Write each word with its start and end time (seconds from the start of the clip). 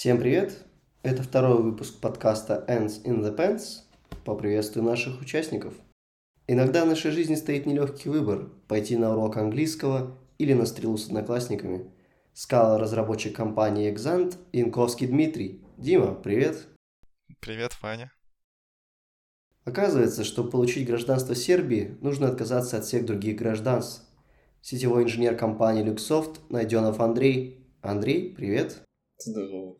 Всем 0.00 0.18
привет! 0.18 0.64
Это 1.02 1.22
второй 1.22 1.62
выпуск 1.62 2.00
подкаста 2.00 2.64
Ends 2.68 3.04
in 3.04 3.20
the 3.20 3.36
Pants. 3.36 3.80
Поприветствую 4.24 4.82
наших 4.82 5.20
участников. 5.20 5.74
Иногда 6.46 6.86
в 6.86 6.88
нашей 6.88 7.10
жизни 7.10 7.34
стоит 7.34 7.66
нелегкий 7.66 8.08
выбор– 8.08 8.48
пойти 8.66 8.96
на 8.96 9.12
урок 9.12 9.36
английского 9.36 10.16
или 10.38 10.54
на 10.54 10.64
стрелу 10.64 10.96
с 10.96 11.08
одноклассниками. 11.08 11.92
Скала 12.32 12.78
разработчик 12.78 13.36
компании 13.36 13.92
Exant 13.94 14.38
Инковский 14.52 15.06
Дмитрий. 15.06 15.62
Дима, 15.76 16.14
привет! 16.14 16.66
Привет, 17.40 17.76
Ваня. 17.82 18.10
Оказывается, 19.66 20.24
чтобы 20.24 20.48
получить 20.48 20.86
гражданство 20.88 21.34
Сербии, 21.34 21.98
нужно 22.00 22.28
отказаться 22.28 22.78
от 22.78 22.86
всех 22.86 23.04
других 23.04 23.36
гражданств. 23.36 24.08
Сетевой 24.62 25.02
инженер 25.04 25.36
компании 25.36 25.84
Luxoft 25.84 26.38
Найденов 26.48 27.00
Андрей. 27.00 27.66
Андрей, 27.82 28.34
привет! 28.34 28.82
Здорово. 29.18 29.79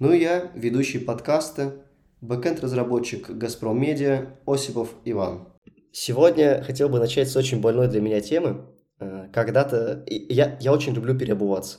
Ну 0.00 0.12
и 0.12 0.20
я, 0.20 0.52
ведущий 0.54 1.00
подкаста, 1.00 1.74
бэкэнд-разработчик 2.20 3.30
«Газпром 3.30 3.80
Медиа» 3.80 4.26
Осипов 4.46 4.94
Иван. 5.04 5.48
Сегодня 5.90 6.62
хотел 6.62 6.88
бы 6.88 7.00
начать 7.00 7.28
с 7.28 7.36
очень 7.36 7.60
больной 7.60 7.88
для 7.88 8.00
меня 8.00 8.20
темы. 8.20 8.64
Э, 9.00 9.26
когда-то... 9.32 10.04
Я, 10.06 10.56
я 10.60 10.72
очень 10.72 10.94
люблю 10.94 11.18
переобуваться. 11.18 11.78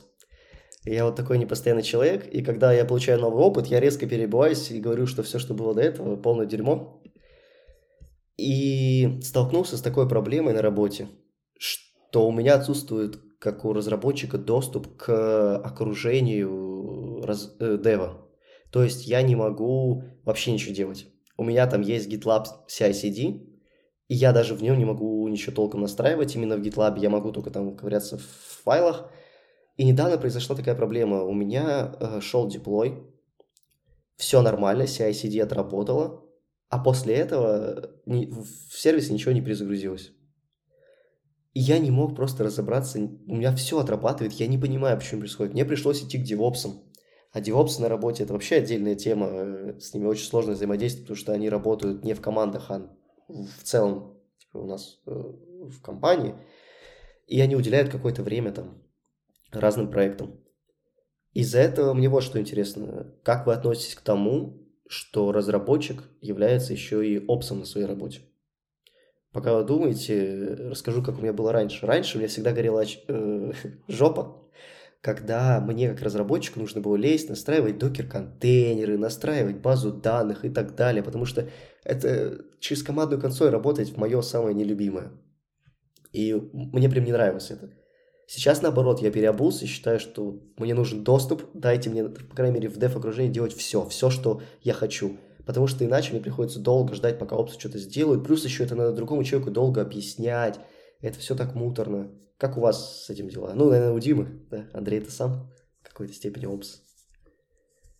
Я 0.84 1.06
вот 1.06 1.16
такой 1.16 1.38
непостоянный 1.38 1.82
человек, 1.82 2.26
и 2.26 2.42
когда 2.42 2.74
я 2.74 2.84
получаю 2.84 3.18
новый 3.20 3.42
опыт, 3.42 3.68
я 3.68 3.80
резко 3.80 4.06
переобуваюсь 4.06 4.70
и 4.70 4.80
говорю, 4.80 5.06
что 5.06 5.22
все, 5.22 5.38
что 5.38 5.54
было 5.54 5.74
до 5.74 5.80
этого, 5.80 6.16
полное 6.16 6.44
дерьмо. 6.44 7.02
И 8.36 9.18
столкнулся 9.22 9.78
с 9.78 9.82
такой 9.82 10.06
проблемой 10.06 10.52
на 10.52 10.60
работе, 10.60 11.08
что 11.58 12.28
у 12.28 12.32
меня 12.32 12.56
отсутствует, 12.56 13.18
как 13.38 13.64
у 13.64 13.72
разработчика, 13.72 14.36
доступ 14.36 14.94
к 14.98 15.56
окружению 15.56 16.99
раз, 17.24 17.54
э, 17.60 17.78
дева. 17.82 18.28
То 18.70 18.82
есть 18.82 19.06
я 19.06 19.22
не 19.22 19.36
могу 19.36 20.04
вообще 20.24 20.52
ничего 20.52 20.74
делать. 20.74 21.06
У 21.36 21.44
меня 21.44 21.66
там 21.66 21.80
есть 21.80 22.08
GitLab 22.08 22.46
CI-CD, 22.68 23.46
и 24.08 24.14
я 24.14 24.32
даже 24.32 24.54
в 24.54 24.62
нем 24.62 24.78
не 24.78 24.84
могу 24.84 25.26
ничего 25.28 25.54
толком 25.54 25.80
настраивать. 25.80 26.34
Именно 26.36 26.56
в 26.56 26.60
GitLab 26.60 26.98
я 26.98 27.10
могу 27.10 27.32
только 27.32 27.50
там 27.50 27.76
ковыряться 27.76 28.18
в 28.18 28.62
файлах. 28.64 29.10
И 29.76 29.84
недавно 29.84 30.18
произошла 30.18 30.54
такая 30.54 30.74
проблема. 30.74 31.22
У 31.22 31.32
меня 31.32 31.96
э, 31.98 32.20
шел 32.20 32.46
деплой, 32.46 33.10
все 34.20 34.42
нормально, 34.42 34.82
CI-CD 34.82 35.40
отработало, 35.40 36.22
а 36.68 36.78
после 36.78 37.14
этого 37.14 37.90
ни, 38.04 38.26
в 38.26 38.78
сервисе 38.78 39.14
ничего 39.14 39.32
не 39.32 39.40
перезагрузилось. 39.40 40.12
И 41.54 41.60
я 41.60 41.78
не 41.78 41.90
мог 41.90 42.14
просто 42.14 42.44
разобраться, 42.44 42.98
у 42.98 43.34
меня 43.34 43.56
все 43.56 43.78
отрабатывает, 43.80 44.34
я 44.34 44.46
не 44.46 44.58
понимаю, 44.58 44.98
почему 44.98 45.20
происходит. 45.20 45.54
Мне 45.54 45.64
пришлось 45.64 46.02
идти 46.02 46.18
к 46.18 46.22
девопсам. 46.22 46.82
А 47.32 47.40
девопсы 47.40 47.80
на 47.80 47.88
работе– 47.88 48.22
это 48.24 48.32
вообще 48.32 48.56
отдельная 48.56 48.96
тема, 48.96 49.28
э, 49.30 49.80
с 49.80 49.94
ними 49.94 50.06
очень 50.06 50.26
сложно 50.26 50.52
взаимодействовать, 50.52 51.06
потому 51.06 51.16
что 51.16 51.32
они 51.32 51.48
работают 51.48 52.04
не 52.04 52.14
в 52.14 52.20
командах, 52.20 52.70
а 52.70 52.90
в 53.28 53.62
целом 53.62 54.20
типа, 54.38 54.58
у 54.58 54.66
нас 54.66 55.00
э, 55.06 55.10
в 55.10 55.80
компании. 55.80 56.34
И 57.26 57.40
они 57.40 57.54
уделяют 57.54 57.90
какое-то 57.90 58.24
время 58.24 58.52
там 58.52 58.82
разным 59.52 59.90
проектам. 59.90 60.40
Из-за 61.32 61.60
этого 61.60 61.94
мне 61.94 62.08
вот 62.08 62.24
что 62.24 62.40
интересно. 62.40 63.14
Как 63.22 63.46
вы 63.46 63.54
относитесь 63.54 63.94
к 63.94 64.00
тому, 64.00 64.66
что 64.88 65.30
разработчик 65.30 66.02
является 66.20 66.72
еще 66.72 67.06
и 67.06 67.24
опсом 67.24 67.60
на 67.60 67.64
своей 67.64 67.86
работе? 67.86 68.22
Пока 69.32 69.56
вы 69.56 69.64
думаете, 69.64 70.56
расскажу, 70.70 71.04
как 71.04 71.18
у 71.18 71.22
меня 71.22 71.32
было 71.32 71.52
раньше. 71.52 71.86
Раньше 71.86 72.16
у 72.16 72.18
меня 72.18 72.28
всегда 72.28 72.50
горела 72.52 72.84
э, 72.84 73.52
жопа, 73.88 74.50
когда 75.00 75.60
мне 75.60 75.90
как 75.90 76.02
разработчику 76.02 76.60
нужно 76.60 76.80
было 76.80 76.96
лезть, 76.96 77.28
настраивать 77.28 77.78
докер-контейнеры, 77.78 78.98
настраивать 78.98 79.56
базу 79.56 79.92
данных 79.92 80.44
и 80.44 80.50
так 80.50 80.74
далее, 80.74 81.02
потому 81.02 81.24
что 81.24 81.48
это 81.84 82.44
через 82.60 82.82
командную 82.82 83.20
консоль 83.20 83.50
работать 83.50 83.90
в 83.90 83.96
мое 83.96 84.20
самое 84.20 84.54
нелюбимое. 84.54 85.12
И 86.12 86.34
мне 86.52 86.88
прям 86.88 87.04
не 87.04 87.12
нравилось 87.12 87.50
это. 87.50 87.70
Сейчас, 88.26 88.62
наоборот, 88.62 89.00
я 89.00 89.10
переобулся 89.10 89.64
и 89.64 89.68
считаю, 89.68 89.98
что 89.98 90.40
мне 90.56 90.74
нужен 90.74 91.02
доступ, 91.02 91.44
дайте 91.54 91.90
мне, 91.90 92.04
по 92.04 92.36
крайней 92.36 92.54
мере, 92.54 92.68
в 92.68 92.78
деф-окружении 92.78 93.32
делать 93.32 93.56
все, 93.56 93.84
все, 93.86 94.10
что 94.10 94.42
я 94.62 94.72
хочу. 94.72 95.16
Потому 95.46 95.66
что 95.66 95.84
иначе 95.84 96.12
мне 96.12 96.20
приходится 96.20 96.60
долго 96.60 96.94
ждать, 96.94 97.18
пока 97.18 97.34
опсы 97.34 97.58
что-то 97.58 97.78
сделают. 97.78 98.24
Плюс 98.24 98.44
еще 98.44 98.62
это 98.62 98.76
надо 98.76 98.92
другому 98.92 99.24
человеку 99.24 99.50
долго 99.50 99.80
объяснять. 99.80 100.60
Это 101.00 101.18
все 101.18 101.34
так 101.34 101.54
муторно. 101.54 102.10
Как 102.38 102.56
у 102.56 102.60
вас 102.60 103.04
с 103.04 103.10
этим 103.10 103.28
дела? 103.28 103.52
Ну, 103.54 103.70
наверное, 103.70 103.92
у 103.92 103.98
Димы, 103.98 104.46
да? 104.50 104.68
Андрей, 104.72 105.00
ты 105.00 105.10
сам 105.10 105.50
в 105.80 105.88
какой-то 105.88 106.12
степени 106.12 106.46
опс. 106.46 106.82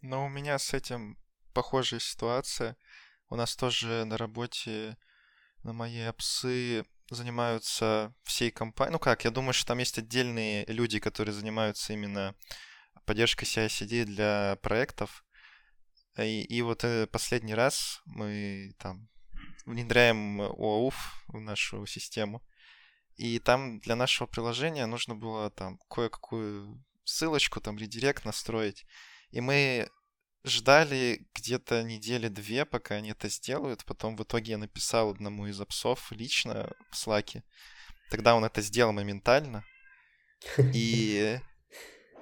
Ну, 0.03 0.27
у 0.27 0.29
меня 0.29 0.59
с 0.59 0.73
этим 0.75 1.19
похожая 1.53 2.01
ситуация. 2.01 2.77
У 3.29 3.37
нас 3.37 3.57
тоже 3.57 4.05
на 4.05 4.17
работе 4.17 4.97
на 5.63 5.73
моей 5.73 6.09
опсы 6.09 6.85
занимаются 7.11 8.15
всей 8.23 8.51
компанией. 8.51 8.93
Ну 8.93 8.99
как, 8.99 9.25
я 9.25 9.31
думаю, 9.31 9.53
что 9.53 9.67
там 9.67 9.79
есть 9.79 9.99
отдельные 9.99 10.65
люди, 10.67 11.01
которые 11.01 11.35
занимаются 11.35 11.93
именно 11.93 12.35
поддержкой 13.05 13.45
CI-CD 13.45 14.05
для 14.05 14.59
проектов. 14.63 15.25
И, 16.19 16.43
и 16.43 16.63
вот 16.63 16.85
э, 16.85 17.07
последний 17.07 17.55
раз 17.55 18.01
мы 18.05 18.73
там 18.79 19.09
внедряем 19.67 20.41
OAuth 20.41 20.95
в 21.29 21.41
нашу 21.41 21.87
систему. 21.87 22.43
И 23.21 23.39
там 23.39 23.81
для 23.81 23.97
нашего 23.97 24.27
приложения 24.27 24.87
нужно 24.87 25.15
было 25.15 25.51
там 25.51 25.79
кое-какую 25.91 26.83
ссылочку, 27.05 27.61
там 27.61 27.77
редирект 27.77 28.25
настроить. 28.25 28.87
И 29.31 29.43
мы 29.43 29.91
ждали 30.43 31.29
где-то 31.35 31.83
недели 31.83 32.29
две, 32.29 32.65
пока 32.65 32.95
они 32.95 33.11
это 33.11 33.29
сделают. 33.29 33.85
Потом 33.85 34.17
в 34.17 34.23
итоге 34.23 34.53
я 34.53 34.59
написал 34.59 35.11
одному 35.11 35.47
из 35.49 35.61
апсов 35.61 36.11
лично 36.13 36.73
в 36.91 36.95
Slack. 36.95 37.43
Тогда 38.09 38.35
он 38.35 38.47
это 38.47 38.63
сделал 38.63 38.95
моментально. 38.95 39.67
И 40.73 41.39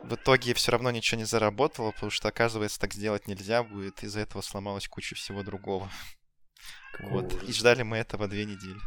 в 0.03 0.17
итоге 0.17 0.53
все 0.55 0.73
равно 0.73 0.91
ничего 0.91 1.21
не 1.21 1.27
заработало, 1.27 1.93
потому 1.93 2.11
что, 2.11 2.27
оказывается, 2.27 2.81
так 2.81 2.93
сделать 2.93 3.29
нельзя 3.29 3.63
будет. 3.63 4.03
Из-за 4.03 4.19
этого 4.19 4.43
сломалась 4.43 4.89
куча 4.89 5.15
всего 5.15 5.45
другого. 5.45 5.89
Вот. 6.99 7.41
И 7.45 7.53
ждали 7.53 7.85
мы 7.85 7.99
этого 7.99 8.27
две 8.27 8.45
недели. 8.47 8.81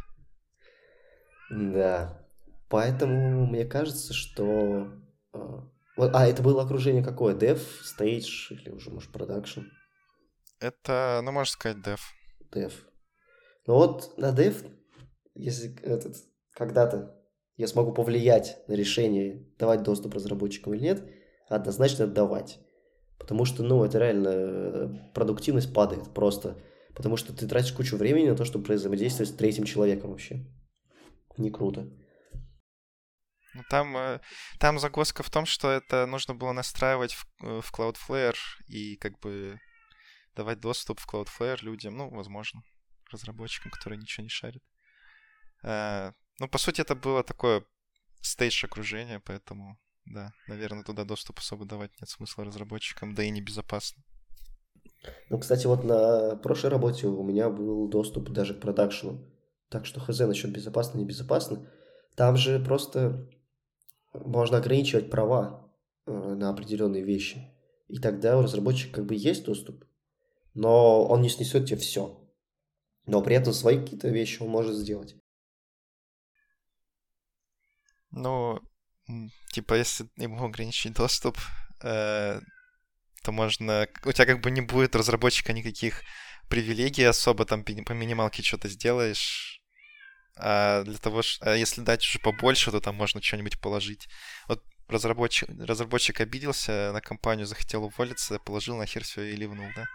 Да. 1.52 2.18
Поэтому 2.68 3.46
мне 3.46 3.64
кажется, 3.64 4.14
что 4.14 4.88
а, 5.32 5.68
вот, 5.96 6.10
а 6.14 6.26
это 6.26 6.42
было 6.42 6.62
окружение 6.62 7.04
какое? 7.04 7.34
Dev, 7.34 7.60
Stage 7.84 8.50
или 8.50 8.70
уже, 8.70 8.90
может, 8.90 9.10
Production? 9.10 9.64
Это, 10.58 11.20
ну, 11.22 11.32
можно 11.32 11.52
сказать, 11.52 11.78
Dev. 11.78 12.00
Dev. 12.52 12.72
Ну 13.66 13.74
вот 13.74 14.16
на 14.16 14.30
Dev, 14.30 14.56
если 15.34 15.78
этот, 15.82 16.16
когда-то 16.52 17.18
я 17.56 17.68
смогу 17.68 17.92
повлиять 17.92 18.58
на 18.68 18.72
решение, 18.72 19.46
давать 19.58 19.82
доступ 19.82 20.14
разработчикам 20.14 20.74
или 20.74 20.82
нет, 20.82 21.04
однозначно 21.48 22.06
давать. 22.06 22.58
Потому 23.18 23.44
что, 23.44 23.62
ну, 23.62 23.84
это 23.84 23.98
реально 23.98 24.28
э, 24.28 24.88
продуктивность 25.14 25.72
падает 25.72 26.12
просто. 26.14 26.56
Потому 26.94 27.16
что 27.16 27.36
ты 27.36 27.46
тратишь 27.46 27.72
кучу 27.72 27.96
времени 27.96 28.28
на 28.28 28.36
то, 28.36 28.44
чтобы 28.44 28.74
взаимодействовать 28.74 29.30
с 29.30 29.34
третьим 29.34 29.64
человеком 29.64 30.10
вообще. 30.10 30.44
Не 31.36 31.50
круто. 31.50 31.88
Ну, 33.54 33.62
там, 33.68 33.96
э, 33.96 34.20
там 34.58 34.78
загвоздка 34.78 35.22
в 35.22 35.30
том, 35.30 35.44
что 35.44 35.70
это 35.70 36.06
нужно 36.06 36.34
было 36.34 36.52
настраивать 36.52 37.12
в, 37.12 37.26
э, 37.42 37.60
в 37.60 37.72
Cloudflare 37.72 38.36
и 38.66 38.96
как 38.96 39.18
бы 39.20 39.60
давать 40.34 40.60
доступ 40.60 41.00
в 41.00 41.06
Cloudflare 41.06 41.62
людям, 41.62 41.96
ну, 41.96 42.08
возможно, 42.08 42.62
разработчикам, 43.10 43.70
которые 43.70 43.98
ничего 43.98 44.24
не 44.24 44.30
шарят. 44.30 44.62
А, 45.62 46.12
ну, 46.38 46.48
по 46.48 46.58
сути, 46.58 46.80
это 46.80 46.94
было 46.94 47.22
такое 47.22 47.64
стейдж 48.22 48.64
окружение, 48.64 49.20
поэтому, 49.20 49.78
да, 50.06 50.32
наверное, 50.48 50.84
туда 50.84 51.04
доступ 51.04 51.38
особо 51.38 51.66
давать 51.66 51.90
нет 52.00 52.08
смысла 52.08 52.44
разработчикам, 52.44 53.14
да 53.14 53.22
и 53.22 53.30
небезопасно. 53.30 54.02
Ну, 55.28 55.38
кстати, 55.38 55.66
вот 55.66 55.84
на 55.84 56.36
прошлой 56.36 56.70
работе 56.70 57.06
у 57.06 57.22
меня 57.22 57.50
был 57.50 57.88
доступ 57.88 58.30
даже 58.30 58.54
к 58.54 58.60
продакшену. 58.60 59.20
Так 59.72 59.86
что 59.86 60.00
хз 60.00 60.18
насчет 60.18 60.52
безопасно, 60.52 60.98
небезопасно. 60.98 61.66
Там 62.14 62.36
же 62.36 62.60
просто 62.60 63.26
можно 64.12 64.58
ограничивать 64.58 65.10
права 65.10 65.66
э, 66.04 66.12
на 66.12 66.50
определенные 66.50 67.02
вещи. 67.02 67.50
И 67.88 67.98
тогда 67.98 68.38
у 68.38 68.42
разработчика 68.42 68.96
как 68.96 69.06
бы 69.06 69.14
есть 69.14 69.46
доступ, 69.46 69.86
но 70.52 71.06
он 71.06 71.22
не 71.22 71.30
снесет 71.30 71.66
тебе 71.66 71.78
все. 71.78 72.22
Но 73.06 73.22
при 73.22 73.34
этом 73.34 73.54
свои 73.54 73.78
какие-то 73.80 74.08
вещи 74.08 74.42
он 74.42 74.50
может 74.50 74.76
сделать. 74.76 75.16
Ну, 78.10 78.60
типа, 79.52 79.72
если 79.72 80.06
ему 80.16 80.44
ограничить 80.44 80.92
доступ, 80.92 81.38
э, 81.82 82.40
то 83.22 83.32
можно... 83.32 83.88
У 84.04 84.12
тебя 84.12 84.26
как 84.26 84.42
бы 84.42 84.50
не 84.50 84.60
будет 84.60 84.94
разработчика 84.94 85.54
никаких 85.54 86.02
привилегий 86.48 87.04
особо, 87.04 87.46
там 87.46 87.64
по 87.64 87.92
минималке 87.92 88.42
что-то 88.42 88.68
сделаешь, 88.68 89.51
а 90.36 90.82
для 90.84 90.98
того, 90.98 91.22
что, 91.22 91.52
а 91.52 91.56
если 91.56 91.82
дать 91.82 92.02
уже 92.02 92.18
побольше, 92.18 92.70
то 92.70 92.80
там 92.80 92.94
можно 92.94 93.22
что-нибудь 93.22 93.60
положить. 93.60 94.08
Вот 94.48 94.62
разработчик, 94.88 95.48
разработчик 95.58 96.20
обиделся 96.20 96.90
на 96.92 97.00
компанию, 97.00 97.46
захотел 97.46 97.84
уволиться, 97.84 98.38
положил 98.38 98.76
нахер 98.76 99.04
все 99.04 99.22
и 99.22 99.36
ливнул, 99.36 99.66
да? 99.76 99.86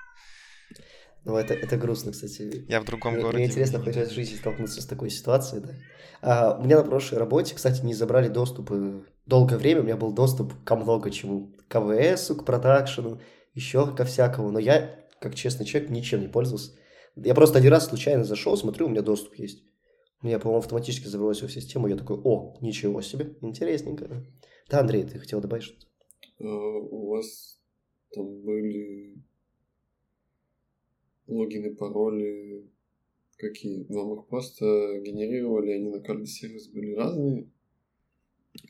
Ну, 1.25 1.35
это, 1.35 1.53
это 1.53 1.75
грустно, 1.75 2.13
кстати. 2.13 2.65
Я 2.69 2.79
в 2.79 2.85
другом 2.85 3.13
мне, 3.13 3.21
городе. 3.21 3.39
Мне 3.39 3.47
интересно 3.47 3.81
хоть 3.81 3.97
раз 3.97 4.09
в 4.09 4.13
жизни 4.13 4.37
столкнуться 4.37 4.81
с 4.81 4.85
такой 4.85 5.09
ситуацией, 5.09 5.61
да. 5.61 5.73
А, 6.21 6.57
у 6.57 6.63
меня 6.63 6.77
на 6.77 6.83
прошлой 6.83 7.17
работе, 7.17 7.53
кстати, 7.53 7.81
не 7.81 7.93
забрали 7.93 8.29
доступы. 8.29 9.05
Долгое 9.25 9.57
время 9.57 9.81
у 9.81 9.83
меня 9.83 9.97
был 9.97 10.13
доступ 10.13 10.53
ко 10.63 10.77
много 10.77 11.11
чему. 11.11 11.53
К 11.67 11.75
АВСу, 11.75 12.35
к 12.35 12.45
продакшену, 12.45 13.19
еще 13.53 13.93
ко 13.93 14.05
всякому. 14.05 14.51
Но 14.51 14.59
я, 14.59 14.95
как 15.19 15.35
честный 15.35 15.65
человек, 15.65 15.89
ничем 15.89 16.21
не 16.21 16.27
пользовался. 16.29 16.71
Я 17.17 17.33
просто 17.33 17.57
один 17.57 17.71
раз 17.71 17.87
случайно 17.87 18.23
зашел, 18.23 18.55
смотрю, 18.55 18.85
у 18.85 18.89
меня 18.89 19.01
доступ 19.01 19.35
есть. 19.35 19.63
Меня, 20.21 20.39
по-моему, 20.39 20.59
автоматически 20.59 21.07
забросил 21.07 21.47
в 21.47 21.51
систему. 21.51 21.87
Я 21.87 21.95
такой, 21.95 22.17
о, 22.23 22.57
ничего 22.61 23.01
себе, 23.01 23.35
интересненько. 23.41 24.25
Да, 24.69 24.79
Андрей, 24.79 25.03
ты 25.03 25.19
хотел 25.19 25.41
добавить 25.41 25.63
что-то? 25.63 25.85
А, 26.39 26.45
у 26.45 27.09
вас 27.09 27.61
там 28.11 28.41
были 28.41 29.15
логины, 31.27 31.75
пароли 31.75 32.67
какие? 33.37 33.85
Вам 33.89 34.19
их 34.19 34.27
просто 34.27 34.65
генерировали, 35.01 35.71
они 35.71 35.89
на 35.89 35.99
каждый 35.99 36.27
сервис 36.27 36.67
были 36.69 36.95
разные? 36.95 37.49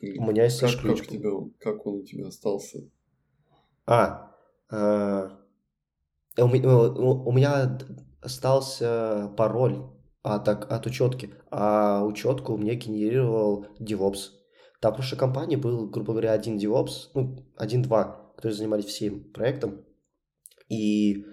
Или 0.00 0.18
у 0.18 0.26
меня 0.26 0.44
есть 0.44 0.60
как, 0.60 0.80
как, 0.82 1.06
тебя, 1.06 1.30
как 1.58 1.86
он 1.86 2.00
у 2.00 2.02
тебя 2.02 2.28
остался? 2.28 2.90
А, 3.86 4.36
э, 4.70 5.28
у, 6.36 6.44
у, 6.44 7.28
у 7.28 7.32
меня 7.32 7.78
остался 8.20 9.32
пароль 9.36 9.82
от, 10.22 10.48
от 10.48 10.86
учетки, 10.86 11.30
а 11.50 12.04
учетку 12.04 12.56
мне 12.56 12.74
генерировал 12.74 13.66
DevOps. 13.80 14.30
Там 14.80 14.92
в 14.92 14.96
прошлой 14.96 15.18
компании 15.18 15.56
был, 15.56 15.88
грубо 15.88 16.12
говоря, 16.12 16.32
один 16.32 16.56
DevOps, 16.56 17.10
ну, 17.14 17.46
один-два, 17.56 18.32
которые 18.36 18.56
занимались 18.56 18.86
всем 18.86 19.24
проектом. 19.32 19.84
И 20.68 21.24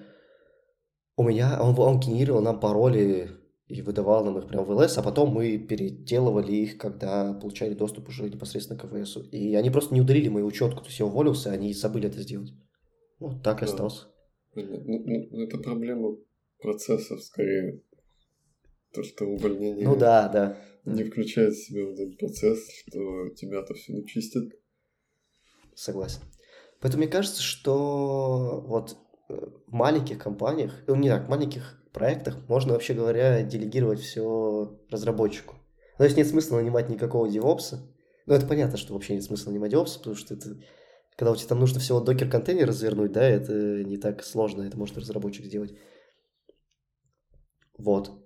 у 1.15 1.23
меня, 1.23 1.59
он, 1.61 1.77
он 1.77 1.99
генерировал 1.99 2.41
нам 2.41 2.59
пароли 2.59 3.29
и 3.67 3.81
выдавал 3.81 4.23
нам 4.25 4.37
их 4.37 4.47
прямо 4.47 4.63
в 4.63 4.71
ЛС, 4.71 4.97
а 4.97 5.03
потом 5.03 5.29
мы 5.29 5.57
переделывали 5.57 6.51
их, 6.51 6.77
когда 6.77 7.33
получали 7.33 7.73
доступ 7.73 8.09
уже 8.09 8.29
непосредственно 8.29 8.79
к 8.79 8.87
ВСу. 8.87 9.23
И 9.31 9.55
они 9.55 9.69
просто 9.69 9.93
не 9.93 10.01
удалили 10.01 10.29
мою 10.29 10.45
учетку, 10.45 10.81
то 10.81 10.87
есть 10.87 10.99
я 10.99 11.05
уволился, 11.05 11.51
они 11.51 11.73
забыли 11.73 12.07
это 12.07 12.21
сделать. 12.21 12.53
Вот 13.19 13.43
так 13.43 13.57
и 13.57 13.65
да. 13.65 13.71
остался. 13.71 14.07
Ну, 14.55 14.63
ну, 15.31 15.43
это 15.43 15.57
проблема 15.57 16.15
процессов 16.59 17.21
скорее. 17.21 17.81
То, 18.95 19.03
что 19.03 19.25
увольнение 19.25 19.85
ну, 19.85 19.95
да, 19.95 20.29
да. 20.29 20.57
не 20.85 21.03
включает 21.03 21.53
в 21.53 21.65
себя 21.65 21.85
вот 21.85 21.99
этот 21.99 22.17
процесс, 22.17 22.59
что 22.87 23.29
тебя-то 23.29 23.73
все 23.73 23.93
не 23.93 24.07
чистят. 24.07 24.45
Согласен. 25.75 26.21
Поэтому 26.79 27.03
мне 27.03 27.11
кажется, 27.11 27.41
что 27.41 28.63
вот 28.65 28.97
в 29.27 29.73
маленьких 29.73 30.17
компаниях, 30.17 30.71
ну 30.87 30.95
не 30.95 31.09
так, 31.09 31.25
в 31.25 31.29
маленьких 31.29 31.81
проектах 31.91 32.37
можно, 32.47 32.73
вообще 32.73 32.93
говоря, 32.93 33.41
делегировать 33.41 33.99
все 33.99 34.79
разработчику. 34.89 35.55
То 35.97 36.03
есть 36.03 36.17
нет 36.17 36.27
смысла 36.27 36.57
нанимать 36.57 36.89
никакого 36.89 37.29
девопса. 37.29 37.89
Ну, 38.25 38.33
это 38.33 38.47
понятно, 38.47 38.77
что 38.77 38.93
вообще 38.93 39.15
нет 39.15 39.23
смысла 39.23 39.51
нанимать 39.51 39.71
девопса, 39.71 39.99
потому 39.99 40.15
что 40.15 40.33
это, 40.33 40.57
когда 41.15 41.31
у 41.31 41.35
тебя 41.35 41.47
там 41.49 41.59
нужно 41.59 41.79
всего 41.79 41.99
докер-контейнер 41.99 42.67
развернуть, 42.67 43.11
да, 43.11 43.23
это 43.23 43.83
не 43.83 43.97
так 43.97 44.23
сложно, 44.23 44.63
это 44.63 44.77
может 44.77 44.97
разработчик 44.97 45.45
сделать. 45.45 45.73
Вот. 47.77 48.24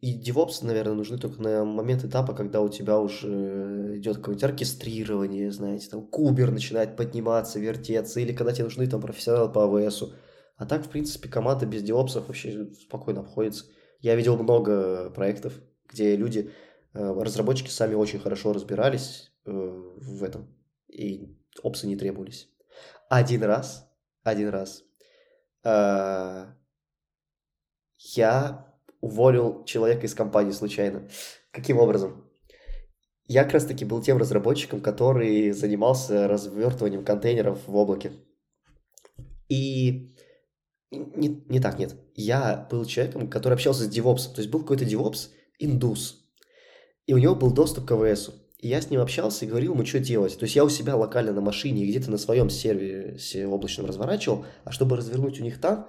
И 0.00 0.18
DevOps, 0.18 0.64
наверное, 0.64 0.94
нужны 0.94 1.18
только 1.18 1.42
на 1.42 1.64
момент 1.64 2.04
этапа, 2.04 2.32
когда 2.32 2.62
у 2.62 2.70
тебя 2.70 2.98
уже 2.98 3.98
идет 3.98 4.16
какое-нибудь 4.16 4.44
оркестрирование, 4.44 5.52
знаете, 5.52 5.90
там 5.90 6.06
кубер 6.06 6.50
начинает 6.50 6.96
подниматься, 6.96 7.60
вертеться, 7.60 8.20
или 8.20 8.32
когда 8.32 8.52
тебе 8.52 8.64
нужны 8.64 8.86
там 8.86 9.02
профессионалы 9.02 9.52
по 9.52 9.64
АВСу. 9.64 10.14
А 10.56 10.64
так, 10.64 10.86
в 10.86 10.88
принципе, 10.88 11.28
команда 11.28 11.66
без 11.66 11.82
девопсов 11.82 12.28
вообще 12.28 12.72
спокойно 12.72 13.20
обходится. 13.20 13.66
Я 14.00 14.14
видел 14.14 14.38
много 14.38 15.10
проектов, 15.10 15.52
где 15.86 16.16
люди, 16.16 16.50
э, 16.94 17.12
разработчики 17.20 17.68
сами 17.68 17.94
очень 17.94 18.20
хорошо 18.20 18.54
разбирались 18.54 19.32
э, 19.44 19.50
в 19.50 20.24
этом, 20.24 20.48
и 20.88 21.36
опсы 21.62 21.86
не 21.86 21.96
требовались. 21.96 22.48
Один 23.10 23.42
раз, 23.42 23.86
один 24.22 24.48
раз 24.48 24.82
э, 25.64 26.46
я 27.98 28.69
уволил 29.00 29.64
человека 29.64 30.06
из 30.06 30.14
компании 30.14 30.52
случайно. 30.52 31.08
Каким 31.50 31.78
образом? 31.78 32.30
Я 33.26 33.44
как 33.44 33.54
раз 33.54 33.64
таки 33.64 33.84
был 33.84 34.02
тем 34.02 34.18
разработчиком, 34.18 34.80
который 34.80 35.52
занимался 35.52 36.26
развертыванием 36.26 37.04
контейнеров 37.04 37.60
в 37.66 37.76
облаке. 37.76 38.12
И 39.48 40.14
не, 40.90 41.44
не 41.48 41.60
так, 41.60 41.78
нет. 41.78 41.94
Я 42.14 42.66
был 42.70 42.84
человеком, 42.84 43.28
который 43.28 43.54
общался 43.54 43.84
с 43.84 43.96
DevOps. 43.96 44.34
То 44.34 44.40
есть 44.40 44.50
был 44.50 44.60
какой-то 44.60 44.84
DevOps, 44.84 45.28
индус. 45.58 46.24
И 47.06 47.14
у 47.14 47.18
него 47.18 47.34
был 47.34 47.52
доступ 47.52 47.86
к 47.86 47.92
АВСу. 47.92 48.34
И 48.58 48.68
я 48.68 48.82
с 48.82 48.90
ним 48.90 49.00
общался 49.00 49.44
и 49.44 49.48
говорил 49.48 49.74
ему, 49.74 49.86
что 49.86 50.00
делать. 50.00 50.36
То 50.36 50.44
есть 50.44 50.54
я 50.54 50.64
у 50.64 50.68
себя 50.68 50.96
локально 50.96 51.32
на 51.32 51.40
машине 51.40 51.86
где-то 51.86 52.10
на 52.10 52.18
своем 52.18 52.50
сервере 52.50 53.16
облачном 53.46 53.86
разворачивал, 53.86 54.44
а 54.64 54.70
чтобы 54.70 54.96
развернуть 54.96 55.40
у 55.40 55.42
них 55.42 55.60
там, 55.60 55.88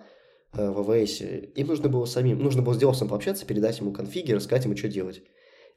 в 0.54 0.92
АВС, 0.92 1.22
им 1.22 1.68
нужно 1.68 1.90
было 1.90 2.06
самим, 2.06 2.40
нужно 2.40 2.62
было 2.62 2.74
с 2.74 2.82
DevOps 2.82 3.08
пообщаться, 3.08 3.46
передать 3.46 3.80
ему 3.80 3.94
конфиги, 3.94 4.34
рассказать 4.34 4.66
ему, 4.66 4.76
что 4.76 4.90
делать. 4.90 5.22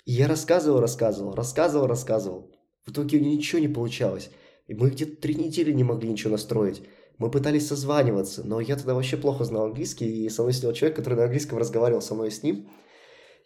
И 0.05 0.13
я 0.13 0.29
рассказывал, 0.29 0.81
рассказывал, 0.81 1.35
рассказывал, 1.35 1.87
рассказывал. 1.87 2.51
В 2.85 2.91
итоге 2.91 3.21
ничего 3.21 3.61
не 3.61 3.69
получалось. 3.69 4.31
И 4.67 4.75
мы 4.75 4.91
где-то 4.91 5.21
три 5.21 5.35
недели 5.35 5.73
не 5.73 5.85
могли 5.85 6.11
ничего 6.11 6.33
настроить. 6.33 6.83
Мы 7.19 7.31
пытались 7.31 7.69
созваниваться, 7.69 8.43
но 8.45 8.61
я 8.61 8.77
тогда 8.77 8.95
вообще 8.95 9.17
плохо 9.17 9.45
знал 9.45 9.67
английский, 9.67 10.25
и 10.25 10.29
со 10.29 10.43
мной 10.43 10.53
сидел 10.53 10.73
человек, 10.73 10.97
который 10.97 11.15
на 11.15 11.25
английском 11.25 11.59
разговаривал 11.59 12.03
со 12.03 12.15
мной 12.15 12.31
с 12.31 12.43
ним. 12.43 12.69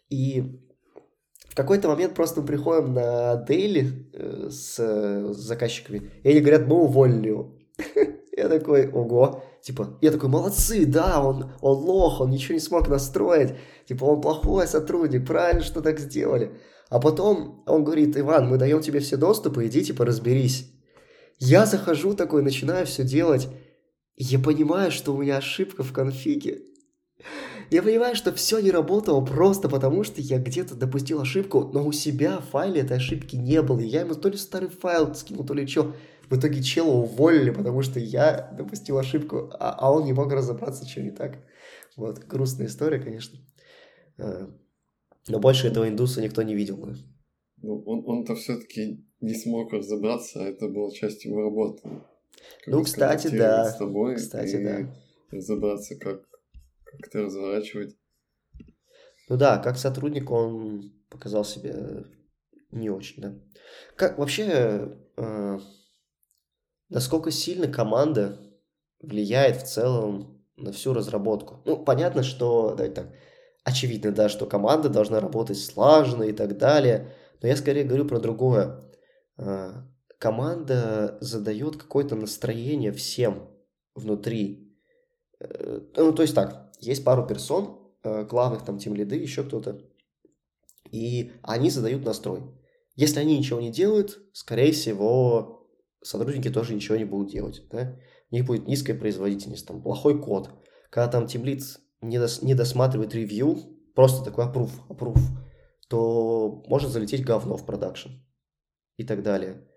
И 0.09 0.59
в 1.47 1.55
какой-то 1.55 1.87
момент 1.87 2.15
просто 2.15 2.41
мы 2.41 2.47
приходим 2.47 2.93
на 2.93 3.35
дейли 3.35 4.09
э, 4.13 4.49
с, 4.49 4.79
с 4.79 5.37
заказчиками, 5.37 6.09
и 6.23 6.29
они 6.29 6.39
говорят, 6.39 6.67
мы 6.67 6.77
уволили 6.77 7.27
его. 7.27 7.55
Я 8.35 8.49
такой, 8.49 8.89
ого. 8.89 9.43
Типа, 9.63 9.97
я 10.01 10.11
такой, 10.11 10.29
молодцы, 10.29 10.85
да, 10.85 11.23
он, 11.23 11.51
он 11.61 11.77
лох, 11.77 12.21
он 12.21 12.29
ничего 12.29 12.53
не 12.53 12.59
смог 12.59 12.87
настроить. 12.87 13.55
Типа, 13.87 14.05
он 14.05 14.21
плохой 14.21 14.67
сотрудник, 14.67 15.27
правильно, 15.27 15.63
что 15.63 15.81
так 15.81 15.99
сделали. 15.99 16.57
А 16.89 16.99
потом 16.99 17.63
он 17.67 17.83
говорит, 17.83 18.17
Иван, 18.17 18.47
мы 18.49 18.57
даем 18.57 18.81
тебе 18.81 18.99
все 18.99 19.17
доступы, 19.17 19.67
иди, 19.67 19.83
типа, 19.83 20.05
разберись. 20.05 20.71
Я 21.37 21.65
захожу 21.65 22.13
такой, 22.13 22.41
начинаю 22.41 22.85
все 22.85 23.03
делать, 23.03 23.47
я 24.17 24.37
понимаю, 24.39 24.91
что 24.91 25.13
у 25.13 25.21
меня 25.21 25.37
ошибка 25.37 25.83
в 25.83 25.93
конфиге. 25.93 26.61
Я 27.71 27.83
понимаю, 27.83 28.15
что 28.15 28.33
все 28.33 28.59
не 28.59 28.71
работало 28.71 29.23
просто 29.23 29.69
потому, 29.69 30.03
что 30.03 30.21
я 30.21 30.39
где-то 30.39 30.75
допустил 30.75 31.21
ошибку, 31.21 31.69
но 31.71 31.85
у 31.85 31.91
себя 31.91 32.39
в 32.39 32.49
файле 32.49 32.81
этой 32.81 32.97
ошибки 32.97 33.35
не 33.35 33.61
было. 33.61 33.79
И 33.79 33.87
я 33.87 34.01
ему 34.01 34.15
то 34.15 34.27
ли 34.27 34.37
старый 34.37 34.69
файл 34.69 35.13
скинул, 35.13 35.45
то 35.45 35.53
ли 35.53 35.67
что. 35.67 35.95
В 36.29 36.37
итоге 36.37 36.61
чела 36.61 36.91
уволили, 36.91 37.49
потому 37.49 37.81
что 37.81 37.99
я 37.99 38.51
допустил 38.55 38.97
ошибку, 38.97 39.49
а, 39.59 39.71
а 39.71 39.91
он 39.91 40.05
не 40.05 40.13
мог 40.13 40.31
разобраться, 40.31 40.87
что 40.87 41.01
не 41.01 41.11
так. 41.11 41.39
Вот, 41.95 42.19
грустная 42.19 42.67
история, 42.67 42.99
конечно. 42.99 43.39
А, 44.17 44.49
но 45.27 45.39
больше 45.39 45.67
этого 45.67 45.89
индуса 45.89 46.21
никто 46.21 46.43
не 46.43 46.55
видел. 46.55 46.95
Ну, 47.61 47.83
он, 47.85 48.03
он-то 48.05 48.35
все-таки 48.35 49.03
не 49.21 49.33
смог 49.33 49.73
разобраться, 49.73 50.41
а 50.41 50.47
это 50.47 50.67
была 50.67 50.91
часть 50.91 51.25
его 51.25 51.41
работы. 51.41 51.81
Как 51.83 52.73
ну, 52.73 52.83
кстати, 52.83 53.27
да. 53.27 53.65
С 53.65 53.77
тобой 53.77 54.15
кстати, 54.15 54.55
и 54.55 54.63
да. 54.63 54.95
разобраться, 55.31 55.95
как, 55.95 56.21
как 56.83 57.07
это 57.07 57.23
разворачивать. 57.23 57.97
Ну 59.29 59.37
да, 59.37 59.57
как 59.57 59.77
сотрудник 59.77 60.31
он 60.31 60.93
показал 61.09 61.43
себя 61.43 62.05
не 62.71 62.89
очень, 62.89 63.21
да. 63.21 63.35
Как 63.95 64.17
вообще, 64.17 64.95
э, 65.17 65.59
насколько 66.89 67.31
сильно 67.31 67.67
команда 67.67 68.39
влияет 69.01 69.61
в 69.61 69.67
целом 69.67 70.43
на 70.57 70.71
всю 70.71 70.93
разработку? 70.93 71.61
Ну, 71.65 71.77
понятно, 71.77 72.23
что, 72.23 72.69
давайте 72.75 72.95
так, 72.95 73.13
очевидно, 73.63 74.11
да, 74.11 74.29
что 74.29 74.45
команда 74.45 74.89
должна 74.89 75.19
работать 75.19 75.59
слаженно 75.59 76.23
и 76.23 76.33
так 76.33 76.57
далее, 76.57 77.13
но 77.41 77.47
я 77.47 77.55
скорее 77.55 77.83
говорю 77.83 78.05
про 78.05 78.19
другое. 78.19 78.83
А, 79.37 79.85
команда 80.17 81.17
задает 81.21 81.77
какое-то 81.77 82.15
настроение 82.15 82.91
всем 82.91 83.49
внутри. 83.95 84.75
Э, 85.39 85.81
ну, 85.95 86.11
то 86.11 86.21
есть 86.21 86.35
так, 86.35 86.71
есть 86.79 87.03
пару 87.03 87.25
персон, 87.25 87.91
э, 88.03 88.25
главных 88.25 88.65
там 88.65 88.77
тем 88.79 88.95
лиды, 88.95 89.15
еще 89.15 89.43
кто-то, 89.43 89.81
и 90.91 91.31
они 91.41 91.69
задают 91.69 92.03
настрой. 92.03 92.43
Если 92.95 93.19
они 93.19 93.37
ничего 93.37 93.61
не 93.61 93.71
делают, 93.71 94.19
скорее 94.33 94.73
всего, 94.73 95.58
сотрудники 96.01 96.49
тоже 96.49 96.73
ничего 96.73 96.97
не 96.97 97.05
будут 97.05 97.31
делать. 97.31 97.63
Да? 97.71 97.97
У 98.31 98.35
них 98.35 98.45
будет 98.45 98.67
низкая 98.67 98.97
производительность, 98.97 99.67
там, 99.67 99.81
плохой 99.81 100.21
код. 100.21 100.51
Когда 100.89 101.07
там 101.07 101.27
тимлит 101.27 101.63
не, 102.01 102.17
дос, 102.19 102.41
не 102.41 102.55
досматривает 102.55 103.13
ревью, 103.13 103.57
просто 103.95 104.23
такой 104.23 104.45
approve, 104.45 104.71
approve, 104.89 105.21
то 105.87 106.63
может 106.67 106.91
залететь 106.91 107.25
говно 107.25 107.57
в 107.57 107.65
продакшн 107.65 108.09
и 108.97 109.03
так 109.03 109.23
далее. 109.23 109.67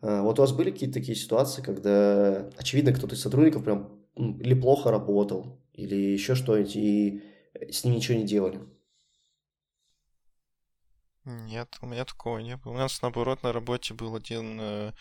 А, 0.00 0.22
вот 0.22 0.38
у 0.38 0.42
вас 0.42 0.52
были 0.52 0.70
какие-то 0.70 0.94
такие 0.94 1.16
ситуации, 1.16 1.62
когда, 1.62 2.50
очевидно, 2.56 2.92
кто-то 2.92 3.14
из 3.14 3.22
сотрудников 3.22 3.64
прям 3.64 4.00
или 4.16 4.54
плохо 4.54 4.90
работал, 4.90 5.60
или 5.72 5.94
еще 5.94 6.34
что-нибудь, 6.34 6.76
и 6.76 7.22
с 7.70 7.84
ним 7.84 7.94
ничего 7.94 8.18
не 8.18 8.24
делали? 8.24 8.60
Нет, 11.24 11.76
у 11.82 11.86
меня 11.86 12.04
такого 12.04 12.38
не 12.38 12.56
было. 12.56 12.72
У 12.72 12.76
нас, 12.76 13.02
наоборот, 13.02 13.42
на 13.42 13.52
работе 13.52 13.94
был 13.94 14.16
один 14.16 14.58
э, 14.60 14.64
э, 14.88 14.92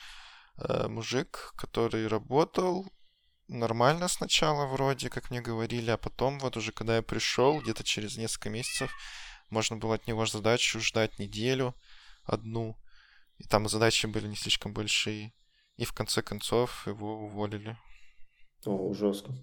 мужик, 0.88 1.54
который 1.56 2.08
работал 2.08 2.86
нормально 3.50 4.08
сначала 4.08 4.66
вроде, 4.68 5.10
как 5.10 5.32
мне 5.32 5.42
говорили, 5.42 5.92
а 5.92 5.98
потом 5.98 6.40
вот 6.40 6.56
уже 6.58 6.72
когда 6.72 6.98
я 6.98 7.02
пришел, 7.02 7.60
где-то 7.60 7.84
через 7.84 8.18
несколько 8.18 8.50
месяцев, 8.50 8.92
можно 9.50 9.78
было 9.78 9.96
от 9.96 10.08
него 10.08 10.26
задачу 10.26 10.80
ждать 10.80 11.20
неделю 11.20 11.74
одну, 12.24 12.78
и 13.38 13.44
там 13.46 13.68
задачи 13.68 14.06
были 14.06 14.28
не 14.28 14.36
слишком 14.36 14.74
большие, 14.74 15.34
и 15.78 15.86
в 15.86 15.94
конце 15.94 16.22
концов 16.22 16.86
его 16.88 17.26
уволили. 17.26 17.78
О, 18.66 18.94
жестко. 18.94 19.34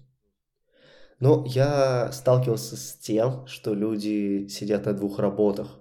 Но 1.19 1.43
я 1.47 2.11
сталкивался 2.11 2.77
с 2.77 2.97
тем, 2.97 3.47
что 3.47 3.73
люди 3.73 4.47
сидят 4.47 4.85
на 4.85 4.93
двух 4.93 5.17
работах. 5.19 5.79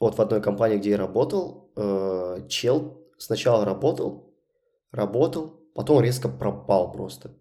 Вот 0.00 0.16
в 0.16 0.20
одной 0.20 0.42
компании, 0.42 0.78
где 0.78 0.90
я 0.90 0.96
работал, 0.96 1.72
э, 1.76 2.46
чел 2.48 3.06
сначала 3.18 3.64
работал, 3.64 4.25
работал, 4.96 5.60
потом 5.74 6.00
резко 6.00 6.28
пропал 6.28 6.92
просто. 6.92 7.36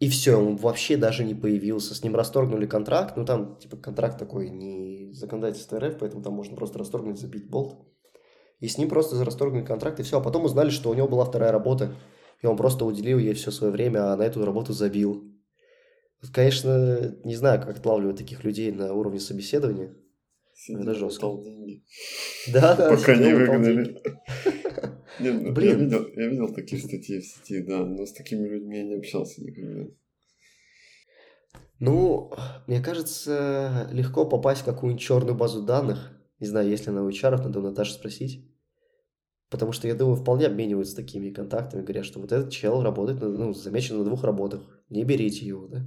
И 0.00 0.08
все, 0.08 0.36
он 0.36 0.56
вообще 0.56 0.96
даже 0.96 1.24
не 1.24 1.34
появился. 1.34 1.94
С 1.94 2.02
ним 2.02 2.16
расторгнули 2.16 2.64
контракт. 2.66 3.18
Ну, 3.18 3.26
там, 3.26 3.58
типа, 3.58 3.76
контракт 3.76 4.18
такой 4.18 4.48
не 4.48 5.12
законодательство 5.12 5.78
РФ, 5.78 5.98
поэтому 5.98 6.22
там 6.22 6.32
можно 6.32 6.56
просто 6.56 6.78
расторгнуть, 6.78 7.20
забить 7.20 7.50
болт. 7.50 7.78
И 8.60 8.68
с 8.68 8.78
ним 8.78 8.88
просто 8.88 9.22
расторгнули 9.22 9.62
контракт, 9.62 10.00
и 10.00 10.02
все. 10.02 10.18
А 10.18 10.22
потом 10.22 10.46
узнали, 10.46 10.70
что 10.70 10.88
у 10.88 10.94
него 10.94 11.06
была 11.06 11.26
вторая 11.26 11.52
работа. 11.52 11.94
И 12.40 12.46
он 12.46 12.56
просто 12.56 12.86
уделил 12.86 13.18
ей 13.18 13.34
все 13.34 13.50
свое 13.50 13.70
время, 13.70 14.10
а 14.10 14.16
на 14.16 14.22
эту 14.22 14.42
работу 14.42 14.72
забил. 14.72 15.22
Конечно, 16.32 17.14
не 17.24 17.34
знаю, 17.34 17.60
как 17.60 17.76
отлавливать 17.76 18.16
таких 18.16 18.42
людей 18.42 18.72
на 18.72 18.94
уровне 18.94 19.20
собеседования. 19.20 19.94
Сидел, 20.54 20.82
это 20.82 20.94
жестко. 20.94 21.26
Да, 22.52 22.74
да. 22.74 22.90
Пока 22.90 23.16
не 23.16 23.34
выгнали. 23.34 24.02
Ну, 25.20 25.52
Блин. 25.52 25.88
Я 26.16 26.28
видел 26.28 26.52
такие 26.52 26.80
статьи 26.80 27.20
в 27.20 27.24
сети, 27.24 27.60
да, 27.60 27.84
но 27.84 28.06
с 28.06 28.12
такими 28.12 28.46
людьми 28.46 28.78
я 28.78 28.84
не 28.84 28.94
общался 28.94 29.42
никогда. 29.42 29.90
Ну, 31.78 32.32
мне 32.66 32.82
кажется, 32.82 33.88
легко 33.90 34.26
попасть 34.26 34.62
в 34.62 34.64
какую-нибудь 34.64 35.02
черную 35.02 35.34
базу 35.34 35.62
данных. 35.62 36.12
Не 36.38 36.46
знаю, 36.46 36.68
есть 36.68 36.86
ли 36.86 36.92
она 36.92 37.02
у 37.02 37.08
HR, 37.08 37.42
надо 37.42 37.58
у 37.58 37.62
Наташи 37.62 37.94
спросить. 37.94 38.46
Потому 39.48 39.72
что, 39.72 39.88
я 39.88 39.94
думаю, 39.94 40.16
вполне 40.16 40.46
обмениваются 40.46 40.94
такими 40.94 41.30
контактами, 41.30 41.82
говорят, 41.82 42.04
что 42.04 42.20
вот 42.20 42.30
этот 42.32 42.50
чел 42.50 42.82
работает, 42.82 43.20
ну, 43.20 43.52
замечен 43.52 43.98
на 43.98 44.04
двух 44.04 44.22
работах, 44.24 44.62
не 44.90 45.04
берите 45.04 45.44
его, 45.44 45.66
да. 45.66 45.84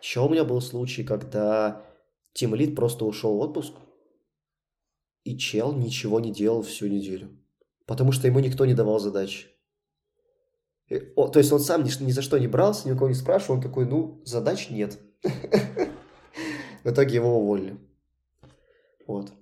Еще 0.00 0.20
у 0.20 0.28
меня 0.28 0.44
был 0.44 0.60
случай, 0.60 1.04
когда 1.04 1.84
Тим 2.32 2.54
Лид 2.54 2.74
просто 2.74 3.04
ушел 3.04 3.36
в 3.36 3.40
отпуск, 3.40 3.74
и 5.24 5.36
чел 5.36 5.72
ничего 5.72 6.20
не 6.20 6.32
делал 6.32 6.62
всю 6.62 6.86
неделю. 6.86 7.30
Потому 7.86 8.12
что 8.12 8.26
ему 8.26 8.40
никто 8.40 8.66
не 8.66 8.74
давал 8.74 8.98
задачи. 8.98 9.46
И, 10.88 11.12
о, 11.16 11.28
то 11.28 11.38
есть 11.38 11.52
он 11.52 11.60
сам 11.60 11.84
ни, 11.84 12.04
ни 12.04 12.10
за 12.10 12.22
что 12.22 12.38
не 12.38 12.48
брался, 12.48 12.88
ни 12.88 12.92
у 12.92 12.96
кого 12.96 13.08
не 13.08 13.14
спрашивал, 13.14 13.56
он 13.56 13.62
такой, 13.62 13.86
ну, 13.86 14.22
задач 14.24 14.70
нет. 14.70 14.98
В 16.84 16.90
итоге 16.90 17.14
его 17.14 17.38
уволили. 17.38 17.78
Вот. 19.06 19.32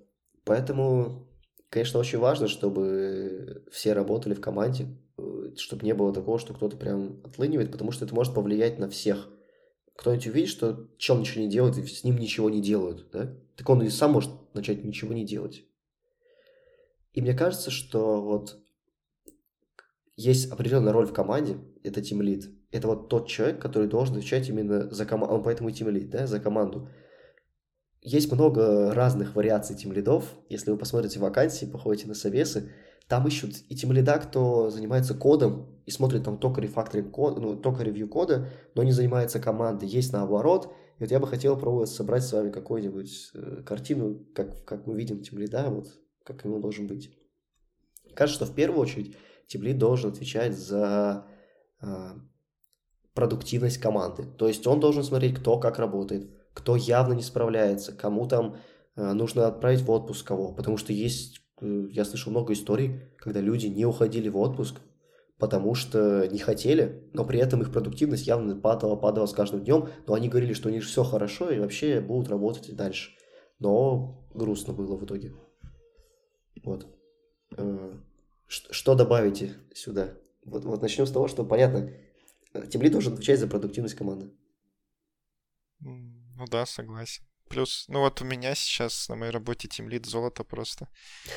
Поэтому, 0.43 1.27
конечно, 1.69 1.99
очень 1.99 2.19
важно, 2.19 2.47
чтобы 2.47 3.65
все 3.71 3.93
работали 3.93 4.33
в 4.33 4.41
команде, 4.41 4.87
э, 5.17 5.53
чтобы 5.57 5.85
не 5.85 5.93
было 5.93 6.13
такого, 6.13 6.39
что 6.39 6.53
кто-то 6.53 6.77
прям 6.77 7.21
отлынивает, 7.23 7.71
потому 7.71 7.91
что 7.91 8.05
это 8.05 8.15
может 8.15 8.33
повлиять 8.33 8.79
на 8.79 8.89
всех– 8.89 9.29
кто-нибудь 10.01 10.27
увидит, 10.27 10.49
что 10.49 10.87
чел 10.97 11.19
ничего 11.19 11.41
не 11.43 11.49
делает, 11.49 11.77
и 11.77 11.85
с 11.85 12.03
ним 12.03 12.17
ничего 12.17 12.49
не 12.49 12.59
делают, 12.59 13.07
да? 13.11 13.37
Так 13.55 13.69
он 13.69 13.83
и 13.83 13.89
сам 13.89 14.13
может 14.13 14.31
начать 14.55 14.83
ничего 14.83 15.13
не 15.13 15.25
делать. 15.25 15.63
И 17.13 17.21
мне 17.21 17.33
кажется, 17.33 17.71
что 17.71 18.21
вот 18.21 18.59
есть 20.15 20.51
определенная 20.51 20.93
роль 20.93 21.07
в 21.07 21.13
команде, 21.13 21.57
это 21.83 22.01
тимлит. 22.01 22.49
Это 22.71 22.87
вот 22.87 23.09
тот 23.09 23.27
человек, 23.27 23.61
который 23.61 23.87
должен 23.87 24.15
отвечать 24.15 24.47
именно 24.49 24.89
за 24.89 25.05
команду, 25.05 25.35
он 25.35 25.43
поэтому 25.43 25.69
и 25.69 25.73
тимлит, 25.73 26.09
да, 26.09 26.27
за 26.27 26.39
команду. 26.39 26.89
Есть 28.01 28.31
много 28.31 28.93
разных 28.93 29.35
вариаций 29.35 29.75
тимлидов. 29.75 30.25
Если 30.49 30.71
вы 30.71 30.77
посмотрите 30.77 31.19
вакансии, 31.19 31.65
походите 31.65 32.07
на 32.07 32.15
совесы, 32.15 32.71
там 33.07 33.27
ищут 33.27 33.55
и 33.67 33.75
тем 33.75 33.91
лида, 33.91 34.17
кто 34.19 34.69
занимается 34.69 35.13
кодом 35.13 35.81
и 35.85 35.91
смотрит 35.91 36.23
там 36.23 36.37
только 36.37 36.61
рефакторинг 36.61 37.11
кода, 37.11 37.41
ну, 37.41 37.55
только 37.57 37.83
ревью 37.83 38.07
кода, 38.07 38.47
но 38.73 38.83
не 38.83 38.91
занимается 38.91 39.39
командой. 39.39 39.87
Есть 39.87 40.13
наоборот. 40.13 40.73
И 40.97 41.03
вот 41.03 41.11
я 41.11 41.19
бы 41.19 41.27
хотел 41.27 41.57
пробовать 41.57 41.89
собрать 41.89 42.23
с 42.23 42.31
вами 42.31 42.51
какую-нибудь 42.51 43.31
э, 43.33 43.63
картину, 43.65 44.25
как, 44.33 44.63
как 44.63 44.87
мы 44.87 44.95
видим 44.95 45.21
тем 45.21 45.39
лида, 45.39 45.69
вот 45.69 45.87
как 46.23 46.45
ему 46.45 46.59
должен 46.59 46.87
быть. 46.87 47.11
Кажется, 48.15 48.45
что 48.45 48.51
в 48.51 48.55
первую 48.55 48.81
очередь 48.81 49.15
тимлид 49.47 49.77
должен 49.77 50.11
отвечать 50.11 50.57
за 50.57 51.25
э, 51.81 51.87
продуктивность 53.13 53.77
команды. 53.77 54.23
То 54.37 54.47
есть 54.47 54.65
он 54.67 54.79
должен 54.79 55.03
смотреть, 55.03 55.39
кто 55.39 55.59
как 55.59 55.79
работает, 55.79 56.29
кто 56.53 56.75
явно 56.75 57.13
не 57.13 57.23
справляется, 57.23 57.93
кому 57.93 58.27
там 58.27 58.57
э, 58.95 59.13
нужно 59.13 59.47
отправить 59.47 59.81
в 59.81 59.91
отпуск 59.91 60.27
кого. 60.27 60.53
Потому 60.53 60.77
что 60.77 60.93
есть 60.93 61.41
Э, 61.61 61.87
я 61.91 62.03
слышал 62.03 62.31
много 62.31 62.53
историй, 62.53 63.01
когда 63.17 63.39
люди 63.39 63.67
не 63.67 63.85
уходили 63.85 64.29
в 64.29 64.37
отпуск, 64.37 64.81
потому 65.37 65.75
что 65.75 66.27
не 66.27 66.39
хотели, 66.39 67.09
но 67.13 67.25
при 67.25 67.39
этом 67.39 67.61
их 67.61 67.71
продуктивность 67.71 68.27
явно 68.27 68.55
падала, 68.55 68.95
падала 68.95 69.25
с 69.25 69.33
каждым 69.33 69.63
днем, 69.63 69.87
но 70.07 70.13
они 70.13 70.29
говорили, 70.29 70.53
что 70.53 70.69
у 70.69 70.71
них 70.71 70.83
все 70.83 71.03
хорошо 71.03 71.49
и 71.49 71.59
вообще 71.59 72.01
будут 72.01 72.29
работать 72.29 72.69
и 72.69 72.73
дальше. 72.73 73.11
Но 73.59 74.27
грустно 74.33 74.73
было 74.73 74.97
в 74.97 75.05
итоге. 75.05 75.33
Вот. 76.63 76.87
Э, 77.57 77.97
что 78.47 78.95
добавите 78.95 79.55
сюда? 79.73 80.13
Вот, 80.43 80.65
вот 80.65 80.81
начнем 80.81 81.05
с 81.05 81.11
того, 81.11 81.27
что 81.27 81.45
понятно, 81.45 81.91
Тимли 82.69 82.89
должен 82.89 83.13
отвечать 83.13 83.39
за 83.39 83.47
продуктивность 83.47 83.95
команды. 83.95 84.31
Ну 85.79 86.45
да, 86.47 86.65
согласен. 86.65 87.23
Плюс, 87.49 87.85
ну 87.89 87.99
вот 87.99 88.21
у 88.21 88.25
меня 88.25 88.55
сейчас 88.55 89.09
на 89.09 89.15
моей 89.17 89.31
работе 89.31 89.67
тимлит 89.67 90.05
золото 90.05 90.45
просто. 90.45 90.87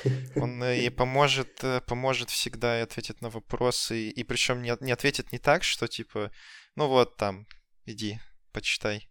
Он 0.36 0.62
э, 0.62 0.84
и 0.84 0.88
поможет, 0.88 1.64
э, 1.64 1.80
поможет 1.80 2.30
всегда 2.30 2.78
и 2.78 2.82
ответит 2.82 3.20
на 3.20 3.30
вопросы. 3.30 4.10
И 4.10 4.22
причем 4.22 4.62
не, 4.62 4.76
не 4.80 4.92
ответит 4.92 5.32
не 5.32 5.38
так, 5.38 5.64
что 5.64 5.88
типа, 5.88 6.30
ну 6.76 6.86
вот 6.86 7.16
там, 7.16 7.48
иди, 7.84 8.20
почитай. 8.52 9.08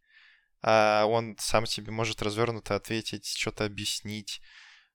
А 0.62 1.06
он 1.06 1.36
сам 1.40 1.66
тебе 1.66 1.92
может 1.92 2.22
развернуто 2.22 2.76
ответить, 2.76 3.28
что-то 3.28 3.66
объяснить. 3.66 4.42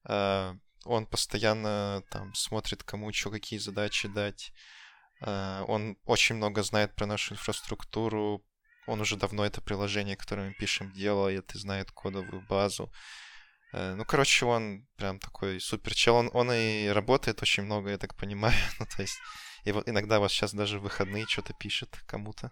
А, 0.05 0.57
он 0.85 1.07
постоянно 1.07 2.03
там 2.11 2.35
смотрит, 2.35 2.83
кому 2.83 3.13
что, 3.13 3.31
какие 3.31 3.59
задачи 3.59 4.09
дать. 4.09 4.53
А, 5.21 5.65
он 5.69 5.97
очень 6.05 6.37
много 6.37 6.63
знает 6.63 6.95
про 6.95 7.07
нашу 7.07 7.35
инфраструктуру, 7.35 8.45
он 8.89 9.03
уже 9.03 9.17
давно 9.17 9.45
это 9.45 9.61
приложение, 9.61 10.17
которое 10.17 10.49
мы 10.49 10.55
пишем, 10.55 10.91
делает 10.93 11.55
и 11.55 11.59
знает 11.59 11.91
кодовую 11.91 12.43
базу. 12.49 12.91
Э, 13.75 13.95
ну, 13.95 14.05
короче, 14.05 14.47
он 14.47 14.87
прям 14.97 15.19
такой 15.19 15.61
супер 15.61 15.95
чел. 15.95 16.17
Он, 16.17 16.31
он 16.33 16.51
и 16.51 16.89
работает 16.89 17.43
очень 17.43 17.65
много, 17.65 17.91
я 17.91 17.99
так 17.99 18.17
понимаю. 18.17 18.55
ну, 18.81 18.87
то 18.87 19.03
есть, 19.03 19.19
и 19.65 19.73
вот 19.73 19.89
иногда 19.89 20.19
вот 20.21 20.31
сейчас 20.31 20.55
даже 20.55 20.79
в 20.79 20.83
выходные 20.83 21.27
что-то 21.27 21.53
пишет 21.53 21.91
кому-то. 22.07 22.51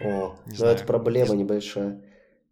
О, 0.00 0.38
не 0.46 0.52
ну 0.52 0.56
знаю. 0.56 0.76
это 0.76 0.84
проблема 0.84 1.34
не... 1.34 1.42
небольшая. 1.42 2.00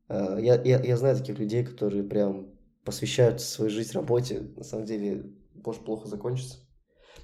Э, 0.08 0.36
я, 0.40 0.60
я, 0.62 0.80
я 0.80 0.96
знаю 0.96 1.16
таких 1.16 1.38
людей, 1.38 1.64
которые 1.64 2.02
прям 2.02 2.48
посвящают 2.84 3.40
свою 3.40 3.70
жизнь 3.70 3.92
работе. 3.92 4.40
На 4.56 4.64
самом 4.64 4.86
деле, 4.86 5.24
может 5.64 5.84
плохо 5.84 6.08
закончиться. 6.08 6.58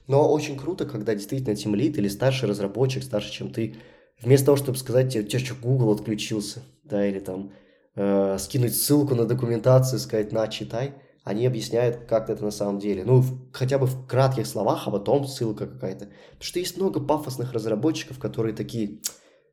Но 0.06 0.30
очень 0.32 0.56
круто, 0.56 0.86
когда 0.86 1.14
действительно 1.14 1.54
тимлит 1.54 1.98
или 1.98 2.08
старший 2.08 2.48
разработчик, 2.48 3.02
старше, 3.02 3.32
чем 3.32 3.52
ты, 3.52 3.76
вместо 4.20 4.46
того, 4.46 4.56
чтобы 4.56 4.78
сказать 4.78 5.12
тебе, 5.12 5.24
тебе 5.24 5.44
что, 5.44 5.54
Google 5.54 5.92
отключился, 5.92 6.62
да, 6.84 7.06
или 7.06 7.20
там 7.20 7.52
э, 7.94 8.36
скинуть 8.38 8.74
ссылку 8.74 9.14
на 9.14 9.24
документацию, 9.24 9.98
сказать, 9.98 10.32
на, 10.32 10.48
читай, 10.48 10.94
они 11.22 11.46
объясняют, 11.46 12.06
как 12.08 12.30
это 12.30 12.42
на 12.44 12.50
самом 12.50 12.78
деле. 12.78 13.04
Ну, 13.04 13.20
в, 13.20 13.52
хотя 13.52 13.78
бы 13.78 13.86
в 13.86 14.06
кратких 14.06 14.46
словах, 14.46 14.88
а 14.88 14.90
потом 14.90 15.26
ссылка 15.26 15.66
какая-то. 15.66 16.06
Потому 16.06 16.42
что 16.42 16.58
есть 16.58 16.76
много 16.76 17.00
пафосных 17.00 17.52
разработчиков, 17.52 18.18
которые 18.18 18.54
такие, 18.54 19.00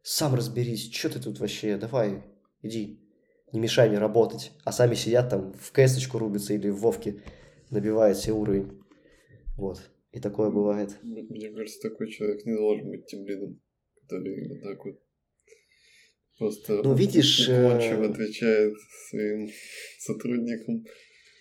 сам 0.01 0.33
разберись, 0.33 0.91
что 0.91 1.09
ты 1.09 1.19
тут 1.19 1.39
вообще, 1.39 1.77
давай, 1.77 2.23
иди, 2.61 3.06
не 3.53 3.59
мешай 3.59 3.89
мне 3.89 3.99
работать. 3.99 4.51
А 4.63 4.71
сами 4.71 4.95
сидят 4.95 5.29
там 5.29 5.53
в 5.53 5.71
кэсочку 5.71 6.17
рубятся 6.17 6.53
или 6.53 6.69
в 6.69 6.77
Вовке 6.77 7.21
набивают 7.69 8.17
себе 8.17 8.33
уровень. 8.33 8.81
Вот. 9.55 9.81
И 10.11 10.19
такое 10.19 10.49
бывает. 10.49 10.97
Мне 11.03 11.51
кажется, 11.51 11.89
такой 11.89 12.09
человек 12.09 12.45
не 12.45 12.55
должен 12.55 12.89
быть 12.89 13.05
тем 13.05 13.25
лидом 13.25 13.59
который 14.07 14.47
вот 14.47 14.61
так 14.61 14.85
вот 14.85 14.95
просто 16.37 16.81
ну, 16.83 16.93
видишь, 16.93 17.49
уклончиво 17.49 18.03
э... 18.03 18.09
отвечает 18.09 18.73
своим 19.09 19.49
сотрудникам. 19.99 20.85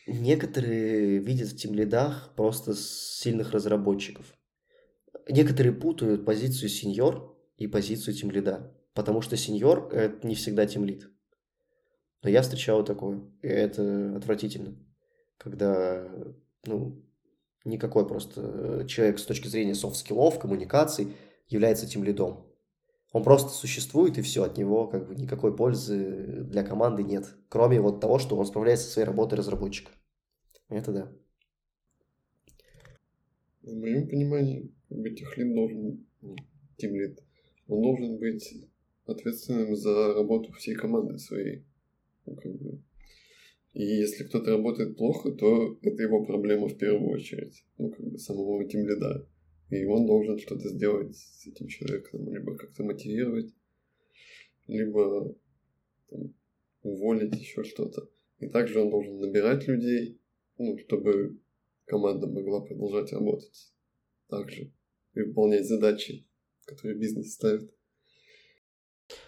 Некоторые 0.06 1.18
видят 1.18 1.48
в 1.48 1.56
тимлидах 1.56 2.32
просто 2.36 2.74
сильных 2.74 3.52
разработчиков. 3.52 4.32
Некоторые 5.28 5.74
путают 5.74 6.24
позицию 6.24 6.68
senior 6.68 7.36
и 7.56 7.66
позицию 7.66 8.14
тимлида, 8.14 8.72
потому 8.94 9.20
что 9.20 9.36
senior– 9.36 9.90
это 9.92 10.26
не 10.26 10.36
всегда 10.36 10.66
тимлид. 10.66 11.08
Но 12.22 12.30
я 12.30 12.42
встречал 12.42 12.84
такое, 12.84 13.20
и 13.42 13.46
это 13.46 14.16
отвратительно, 14.16 14.76
когда, 15.38 16.08
ну, 16.64 17.02
никакой 17.64 18.06
просто 18.06 18.84
человек 18.88 19.18
с 19.18 19.24
точки 19.24 19.48
зрения 19.48 19.74
soft 19.74 19.96
skill 19.96 20.22
ов, 20.22 20.38
коммуникаций 20.38 21.14
является 21.48 21.86
тимлидом. 21.86 22.46
Он 23.12 23.22
просто 23.22 23.50
существует, 23.50 24.18
и 24.18 24.22
все, 24.22 24.42
от 24.44 24.58
него 24.58 24.88
как 24.88 25.08
бы 25.08 25.14
никакой 25.14 25.56
пользы 25.56 26.44
для 26.44 26.62
команды 26.62 27.02
нет. 27.02 27.34
Кроме 27.48 27.80
вот 27.80 28.00
того, 28.00 28.18
что 28.18 28.36
он 28.36 28.46
справляется 28.46 28.86
со 28.86 28.92
своей 28.92 29.06
работой 29.06 29.38
разработчика. 29.38 29.90
Это 30.68 30.92
да. 30.92 31.12
В 33.62 33.74
моем 33.74 34.08
понимании, 34.08 34.72
бы 34.90 35.10
техлит 35.10 35.54
должен, 35.54 36.06
тимлит, 36.76 37.20
он 37.68 37.82
должен 37.82 38.18
быть 38.18 38.68
ответственным 39.06 39.74
за 39.76 40.14
работу 40.14 40.52
всей 40.52 40.74
команды 40.74 41.18
своей. 41.18 41.65
И 43.72 43.82
если 43.82 44.24
кто-то 44.24 44.52
работает 44.52 44.96
плохо, 44.96 45.32
то 45.32 45.78
это 45.82 46.02
его 46.02 46.24
проблема 46.24 46.68
в 46.68 46.78
первую 46.78 47.10
очередь. 47.10 47.64
Ну, 47.76 47.90
как 47.90 48.06
бы 48.06 48.18
самого 48.18 48.64
тимлида. 48.66 49.28
И 49.70 49.84
он 49.84 50.06
должен 50.06 50.38
что-то 50.38 50.68
сделать 50.68 51.14
с 51.14 51.46
этим 51.46 51.66
человеком, 51.66 52.32
либо 52.32 52.56
как-то 52.56 52.84
мотивировать, 52.84 53.52
либо 54.66 55.36
там, 56.08 56.34
уволить 56.82 57.34
еще 57.38 57.64
что-то. 57.64 58.08
И 58.38 58.48
также 58.48 58.80
он 58.80 58.90
должен 58.90 59.18
набирать 59.18 59.66
людей, 59.66 60.20
ну, 60.56 60.78
чтобы 60.78 61.38
команда 61.84 62.26
могла 62.28 62.60
продолжать 62.62 63.12
работать 63.12 63.72
также 64.28 64.72
и 65.14 65.20
выполнять 65.20 65.66
задачи, 65.66 66.26
которые 66.64 66.98
бизнес 66.98 67.34
ставит. 67.34 67.75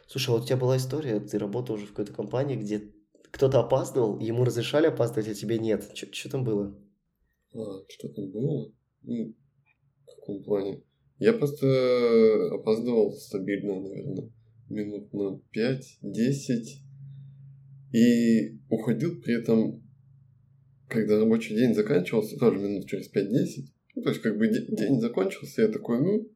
Слушай, 0.09 0.31
а 0.31 0.33
вот 0.33 0.43
у 0.43 0.47
тебя 0.47 0.57
была 0.57 0.77
история, 0.77 1.21
ты 1.21 1.38
работал 1.38 1.77
уже 1.77 1.87
в 1.87 1.91
какой-то 1.91 2.12
компании, 2.12 2.57
где 2.57 2.93
кто-то 3.31 3.61
опаздывал, 3.61 4.19
ему 4.19 4.45
разрешали 4.45 4.87
опаздывать, 4.87 5.29
а 5.29 5.35
тебе 5.35 5.59
нет. 5.59 5.88
Что 5.95 6.31
там 6.31 6.45
было? 6.45 6.77
А, 7.55 7.85
что 7.88 8.09
там 8.09 8.31
было? 8.31 8.73
Ну, 9.03 9.35
каком 10.29 10.43
плане? 10.43 10.83
Я 11.19 11.33
просто 11.33 12.55
опаздывал 12.55 13.12
стабильно, 13.12 13.81
наверное, 13.81 14.31
минут 14.69 15.12
на 15.12 15.41
5-10. 15.57 15.81
И 17.93 18.59
уходил 18.69 19.21
при 19.21 19.41
этом, 19.41 19.83
когда 20.88 21.19
рабочий 21.19 21.57
день 21.57 21.75
заканчивался, 21.75 22.38
тоже 22.38 22.59
минут 22.59 22.87
через 22.87 23.11
5-10. 23.11 23.73
Ну, 23.95 24.03
то 24.03 24.11
есть, 24.11 24.21
как 24.21 24.37
бы 24.37 24.49
день 24.49 25.00
закончился, 25.00 25.62
я 25.62 25.69
такой, 25.69 26.00
ну, 26.00 26.31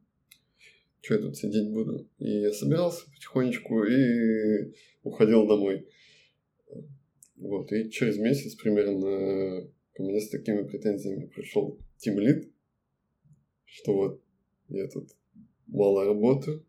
что 1.02 1.14
я 1.14 1.20
тут 1.20 1.36
сидеть 1.36 1.70
буду? 1.70 2.08
И 2.18 2.30
я 2.30 2.52
собирался 2.52 3.10
потихонечку 3.10 3.84
и 3.84 4.72
уходил 5.02 5.46
домой. 5.46 5.88
Вот, 7.36 7.72
и 7.72 7.90
через 7.90 8.18
месяц 8.18 8.54
примерно 8.54 9.68
ко 9.94 10.02
мне 10.02 10.20
с 10.20 10.30
такими 10.30 10.62
претензиями 10.62 11.26
пришел 11.26 11.78
Тим 11.98 12.20
Лид, 12.20 12.50
что 13.64 13.94
вот 13.94 14.22
я 14.68 14.86
тут 14.88 15.08
мало 15.66 16.04
работаю, 16.04 16.64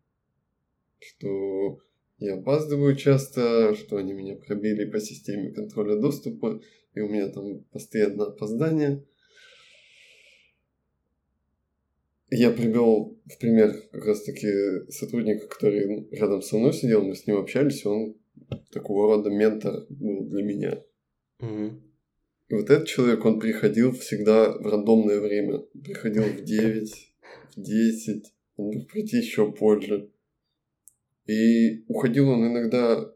что 0.98 1.78
я 2.18 2.34
опаздываю 2.34 2.96
часто, 2.96 3.74
что 3.74 3.98
они 3.98 4.14
меня 4.14 4.36
пробили 4.36 4.90
по 4.90 4.98
системе 4.98 5.52
контроля 5.52 6.00
доступа, 6.00 6.60
и 6.94 7.00
у 7.00 7.08
меня 7.08 7.28
там 7.28 7.60
постоянно 7.72 8.26
опоздание. 8.26 9.04
Я 12.36 12.50
привел 12.50 13.16
в 13.26 13.38
пример 13.38 13.80
как 13.92 14.06
раз 14.06 14.24
таки 14.24 14.48
сотрудника, 14.90 15.46
который 15.46 16.08
рядом 16.10 16.42
со 16.42 16.58
мной 16.58 16.72
сидел, 16.72 17.04
мы 17.04 17.14
с 17.14 17.28
ним 17.28 17.36
общались, 17.36 17.86
он 17.86 18.16
такого 18.72 19.06
рода 19.06 19.30
ментор 19.30 19.86
был 19.88 20.24
для 20.26 20.42
меня. 20.42 20.82
Mm-hmm. 21.40 21.80
И 22.48 22.54
вот 22.54 22.70
этот 22.70 22.88
человек, 22.88 23.24
он 23.24 23.38
приходил 23.38 23.92
всегда 23.92 24.50
в 24.50 24.66
рандомное 24.66 25.20
время. 25.20 25.60
Приходил 25.84 26.24
в 26.24 26.42
9, 26.42 27.14
в 27.54 27.62
10, 27.62 28.34
он 28.56 28.66
мог 28.66 28.90
прийти 28.90 29.18
еще 29.18 29.52
позже. 29.52 30.10
И 31.26 31.84
уходил 31.86 32.30
он 32.30 32.48
иногда, 32.48 33.14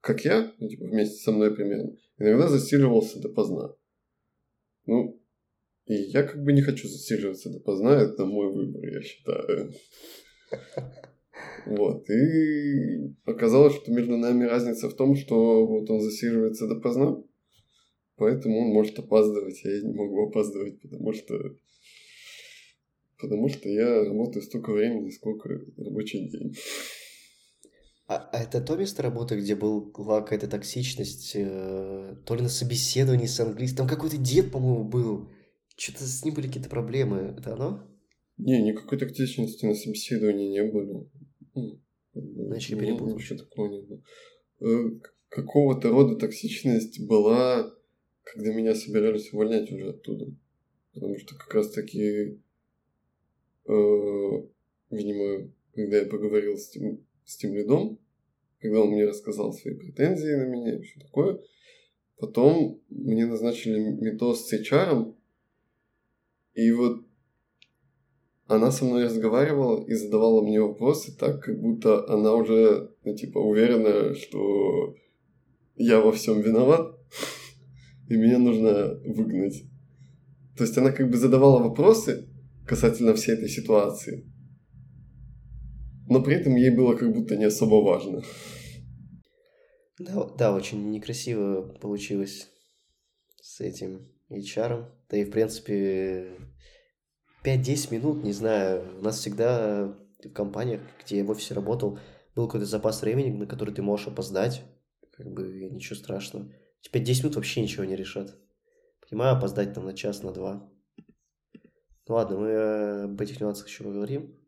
как 0.00 0.24
я, 0.24 0.52
ну, 0.58 0.68
типа 0.68 0.86
вместе 0.86 1.22
со 1.22 1.30
мной 1.30 1.54
примерно, 1.54 1.96
иногда 2.18 2.48
засиживался 2.48 3.20
допоздна. 3.20 3.76
Ну, 4.86 5.23
и 5.86 5.94
я 5.94 6.22
как 6.22 6.42
бы 6.42 6.52
не 6.52 6.62
хочу 6.62 6.88
засиживаться 6.88 7.50
допоздна, 7.50 8.00
это 8.00 8.24
мой 8.24 8.52
выбор, 8.52 8.84
я 8.84 9.02
считаю. 9.02 9.72
Вот, 11.66 12.08
и 12.10 13.12
оказалось, 13.24 13.74
что 13.74 13.90
между 13.90 14.16
нами 14.16 14.44
разница 14.44 14.88
в 14.88 14.94
том, 14.94 15.16
что 15.16 15.66
вот 15.66 15.90
он 15.90 16.00
засиживается 16.00 16.68
допоздна, 16.68 17.24
Поэтому 18.16 18.60
он 18.60 18.68
может 18.68 18.98
опаздывать, 18.98 19.60
а 19.64 19.68
я 19.68 19.82
не 19.82 19.92
могу 19.92 20.28
опаздывать, 20.28 20.80
потому 20.80 21.12
что 21.12 21.34
потому 23.18 23.48
что 23.48 23.68
я 23.68 24.04
работаю 24.04 24.42
столько 24.42 24.72
времени, 24.72 25.10
сколько 25.10 25.48
рабочий 25.76 26.28
день. 26.28 26.54
А, 28.06 28.28
а 28.32 28.42
это 28.42 28.60
то 28.60 28.76
место 28.76 29.02
работы, 29.02 29.36
где 29.36 29.56
была 29.56 30.20
какая-то 30.20 30.46
токсичность, 30.46 31.32
э, 31.34 32.16
то 32.26 32.34
ли 32.34 32.42
на 32.42 32.50
собеседовании 32.50 33.26
с 33.26 33.40
английским, 33.40 33.78
там 33.78 33.88
какой-то 33.88 34.18
дед, 34.18 34.52
по-моему, 34.52 34.84
был, 34.84 35.30
что-то 35.76 36.04
с 36.04 36.24
ним 36.24 36.34
были 36.34 36.46
какие-то 36.46 36.70
проблемы, 36.70 37.34
это 37.38 37.54
оно? 37.54 37.86
Не, 38.36 38.62
никакой 38.62 38.98
токсичности 38.98 39.64
на 39.66 39.74
собеседовании 39.74 40.48
не 40.48 40.64
было. 40.64 41.08
Значит, 42.14 42.70
я 42.70 42.78
перепутал. 42.78 43.16
Ничего 43.16 43.38
такого 43.38 43.68
не 43.68 43.80
было. 43.80 45.00
Какого-то 45.28 45.90
рода 45.90 46.16
токсичность 46.16 47.06
была 47.06 47.74
когда 48.24 48.52
меня 48.52 48.74
собирались 48.74 49.32
увольнять 49.32 49.70
уже 49.70 49.90
оттуда. 49.90 50.26
Потому 50.92 51.18
что 51.18 51.36
как 51.36 51.54
раз 51.54 51.70
таки, 51.70 52.40
э, 53.66 54.30
видимо, 54.90 55.52
когда 55.74 55.98
я 55.98 56.06
поговорил 56.06 56.56
с 56.56 56.68
тем, 56.68 57.04
с 57.24 57.36
тем 57.36 57.54
лидом, 57.54 57.98
когда 58.60 58.80
он 58.80 58.90
мне 58.90 59.04
рассказал 59.04 59.52
свои 59.52 59.74
претензии 59.74 60.34
на 60.34 60.46
меня 60.46 60.78
и 60.78 60.82
все 60.82 61.00
такое, 61.00 61.40
потом 62.16 62.80
мне 62.88 63.26
назначили 63.26 63.78
метод 63.78 64.38
с 64.38 64.52
HR, 64.52 65.14
и 66.54 66.70
вот 66.72 67.04
она 68.46 68.70
со 68.70 68.84
мной 68.84 69.04
разговаривала 69.04 69.84
и 69.84 69.94
задавала 69.94 70.42
мне 70.42 70.60
вопросы 70.60 71.16
так, 71.16 71.42
как 71.42 71.60
будто 71.60 72.08
она 72.12 72.34
уже, 72.34 72.90
ну, 73.04 73.14
типа, 73.14 73.38
уверена, 73.38 74.14
что 74.14 74.94
я 75.76 76.00
во 76.00 76.12
всем 76.12 76.40
виноват 76.40 76.96
и 78.08 78.16
меня 78.16 78.38
нужно 78.38 79.00
выгнать. 79.04 79.64
То 80.56 80.64
есть 80.64 80.76
она 80.78 80.92
как 80.92 81.10
бы 81.10 81.16
задавала 81.16 81.62
вопросы 81.62 82.28
касательно 82.66 83.14
всей 83.14 83.32
этой 83.32 83.48
ситуации, 83.48 84.30
но 86.08 86.22
при 86.22 86.36
этом 86.36 86.54
ей 86.54 86.70
было 86.70 86.94
как 86.94 87.12
будто 87.12 87.36
не 87.36 87.44
особо 87.44 87.82
важно. 87.82 88.22
Да, 89.98 90.28
да, 90.36 90.54
очень 90.54 90.90
некрасиво 90.90 91.62
получилось 91.80 92.50
с 93.40 93.60
этим 93.60 94.13
HR. 94.30 94.86
Да 95.08 95.16
и, 95.16 95.24
в 95.24 95.30
принципе, 95.30 96.38
5-10 97.44 97.94
минут, 97.94 98.24
не 98.24 98.32
знаю, 98.32 98.98
у 98.98 99.02
нас 99.02 99.18
всегда 99.18 99.94
в 100.22 100.30
компаниях, 100.30 100.80
где 101.04 101.18
я 101.18 101.24
в 101.24 101.30
офисе 101.30 101.54
работал, 101.54 101.98
был 102.34 102.46
какой-то 102.46 102.66
запас 102.66 103.02
времени, 103.02 103.30
на 103.30 103.46
который 103.46 103.74
ты 103.74 103.82
можешь 103.82 104.08
опоздать, 104.08 104.62
как 105.12 105.30
бы 105.32 105.68
ничего 105.70 105.96
страшного. 105.96 106.50
Теперь 106.80 107.02
10 107.02 107.24
минут 107.24 107.36
вообще 107.36 107.62
ничего 107.62 107.84
не 107.84 107.96
решат. 107.96 108.36
Понимаю, 109.08 109.36
опоздать 109.36 109.74
там 109.74 109.84
на 109.84 109.94
час, 109.94 110.22
на 110.22 110.32
два. 110.32 110.70
Ну 112.06 112.14
ладно, 112.14 112.38
мы 112.38 112.48
э, 112.48 113.04
об 113.04 113.20
этих 113.20 113.40
нюансах 113.40 113.68
еще 113.68 113.84
поговорим. 113.84 114.38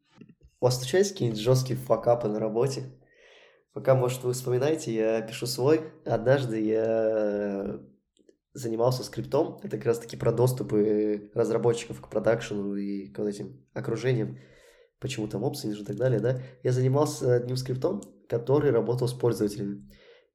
У 0.61 0.65
вас 0.65 0.79
случались 0.79 1.13
какие-нибудь 1.13 1.41
жесткие 1.41 1.79
факапы 1.79 2.29
на 2.29 2.39
работе? 2.39 2.85
Пока, 3.73 3.95
может, 3.95 4.25
вы 4.25 4.33
вспоминаете, 4.33 4.95
я 4.95 5.23
пишу 5.23 5.47
свой. 5.47 5.93
Однажды 6.05 6.63
я 6.63 7.81
занимался 8.57 9.05
скриптом. 9.05 9.59
Это 9.63 9.77
как 9.77 9.87
раз-таки 9.87 10.17
про 10.17 10.33
доступы 10.33 11.31
разработчиков 11.35 12.01
к 12.01 12.09
продакшену 12.09 12.75
и 12.75 13.09
к 13.09 13.19
вот 13.19 13.29
этим 13.29 13.65
окружениям. 13.75 14.39
Почему 14.99 15.29
там 15.29 15.45
опции 15.45 15.79
и 15.79 15.85
так 15.85 15.97
далее, 15.97 16.21
да? 16.21 16.41
Я 16.63 16.73
занимался 16.73 17.35
одним 17.35 17.57
скриптом, 17.57 18.03
который 18.29 18.71
работал 18.71 19.09
с 19.09 19.13
пользователями. 19.13 19.89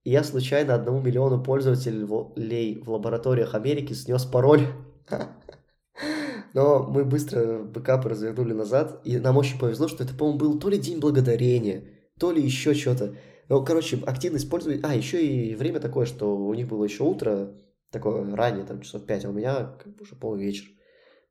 И 0.03 0.11
я 0.11 0.23
случайно 0.23 0.75
одному 0.75 1.01
миллиону 1.01 1.43
пользователей 1.43 2.03
в 2.03 2.89
лабораториях 2.89 3.55
Америки 3.55 3.93
снес 3.93 4.23
пароль. 4.25 4.67
Но 6.53 6.83
мы 6.83 7.05
быстро 7.05 7.63
бэкапы 7.63 8.09
развернули 8.09 8.53
назад, 8.53 9.01
и 9.03 9.17
нам 9.17 9.37
очень 9.37 9.57
повезло, 9.57 9.87
что 9.87 10.03
это, 10.03 10.13
по-моему, 10.13 10.39
был 10.39 10.59
то 10.59 10.69
ли 10.69 10.77
День 10.77 10.99
Благодарения, 10.99 11.85
то 12.19 12.31
ли 12.31 12.41
еще 12.41 12.73
что-то. 12.73 13.15
Ну, 13.47 13.63
короче, 13.63 13.97
активно 14.05 14.37
использовали... 14.37 14.79
А, 14.83 14.93
еще 14.95 15.25
и 15.25 15.55
время 15.55 15.79
такое, 15.79 16.05
что 16.05 16.37
у 16.37 16.53
них 16.53 16.67
было 16.67 16.83
еще 16.83 17.03
утро, 17.03 17.55
Такое 17.91 18.35
ранее, 18.35 18.65
там 18.65 18.81
часов 18.81 19.05
5, 19.05 19.25
а 19.25 19.29
у 19.29 19.33
меня 19.33 19.77
как 19.83 19.95
бы 19.95 20.03
уже 20.03 20.15
полвечер. 20.15 20.67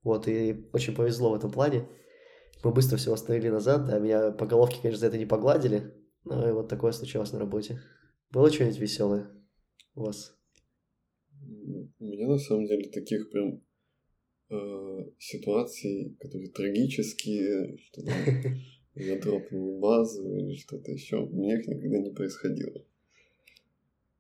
Вот, 0.02 0.28
и 0.28 0.68
очень 0.72 0.94
повезло 0.94 1.30
в 1.30 1.34
этом 1.34 1.50
плане. 1.50 1.88
Мы 2.62 2.72
быстро 2.72 2.98
все 2.98 3.10
восстановили 3.10 3.48
назад, 3.48 3.86
да, 3.86 3.98
меня 3.98 4.30
по 4.32 4.46
головке, 4.46 4.78
конечно, 4.82 5.00
за 5.00 5.06
это 5.06 5.18
не 5.18 5.26
погладили, 5.26 5.94
но 6.24 6.48
и 6.48 6.52
вот 6.52 6.68
такое 6.68 6.92
случилось 6.92 7.32
на 7.32 7.38
работе. 7.38 7.80
Было 8.30 8.50
что-нибудь 8.50 8.78
веселое 8.78 9.30
у 9.94 10.02
вас? 10.02 10.36
У 11.98 12.04
меня 12.04 12.28
на 12.28 12.38
самом 12.38 12.66
деле 12.66 12.90
таких 12.90 13.30
прям 13.30 13.62
э, 14.50 15.10
ситуаций, 15.18 16.16
которые 16.20 16.50
трагические, 16.50 17.78
что 17.78 18.02
я 18.94 19.18
дропнул 19.18 19.80
базу 19.80 20.36
или 20.36 20.54
что-то 20.56 20.92
еще, 20.92 21.16
у 21.16 21.30
меня 21.30 21.58
их 21.58 21.66
никогда 21.66 21.98
не 21.98 22.10
происходило. 22.10 22.84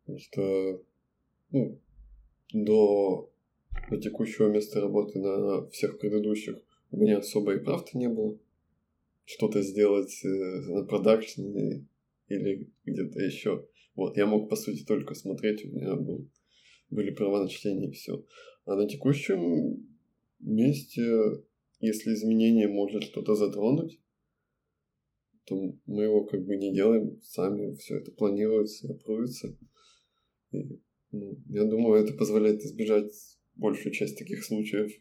Потому 0.00 0.18
что 0.18 0.82
ну, 1.50 1.80
до, 2.52 3.30
до 3.90 3.96
текущего 3.98 4.48
места 4.48 4.80
работы 4.80 5.18
на 5.18 5.68
всех 5.70 5.98
предыдущих 5.98 6.56
у 6.90 6.96
меня 6.96 7.18
особо 7.18 7.54
и 7.54 7.64
правда 7.64 7.90
не 7.94 8.08
было. 8.08 8.38
Что-то 9.24 9.62
сделать 9.62 10.24
э, 10.24 10.28
на 10.28 10.84
продакшене 10.84 11.86
или 12.28 12.68
где-то 12.84 13.20
еще. 13.20 13.66
Вот, 13.94 14.16
я 14.16 14.26
мог, 14.26 14.48
по 14.48 14.56
сути, 14.56 14.84
только 14.84 15.14
смотреть, 15.14 15.64
у 15.64 15.68
меня 15.68 15.94
был, 15.94 16.28
были 16.90 17.10
права 17.10 17.42
на 17.42 17.48
чтение 17.48 17.90
и 17.90 17.92
все. 17.92 18.24
А 18.64 18.74
на 18.74 18.88
текущем 18.88 19.86
месте, 20.40 21.44
если 21.80 22.14
изменение 22.14 22.68
может 22.68 23.04
что-то 23.04 23.34
затронуть, 23.34 24.00
то 25.44 25.56
мы 25.86 26.04
его 26.04 26.24
как 26.24 26.44
бы 26.44 26.56
не 26.56 26.72
делаем 26.72 27.20
сами, 27.22 27.74
все 27.74 27.98
это 27.98 28.12
планируется 28.12 28.88
и 28.88 28.92
аппруется. 28.92 29.56
И, 30.52 30.80
я 31.12 31.64
думаю, 31.64 32.04
это 32.04 32.14
позволяет 32.14 32.60
избежать 32.62 33.12
большую 33.54 33.92
часть 33.92 34.18
таких 34.18 34.44
случаев. 34.44 34.92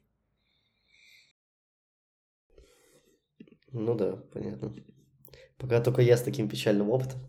Ну 3.71 3.95
да, 3.95 4.17
понятно. 4.33 4.75
Пока 5.57 5.81
только 5.81 6.01
я 6.01 6.17
с 6.17 6.23
таким 6.23 6.49
печальным 6.49 6.89
опытом. 6.89 7.19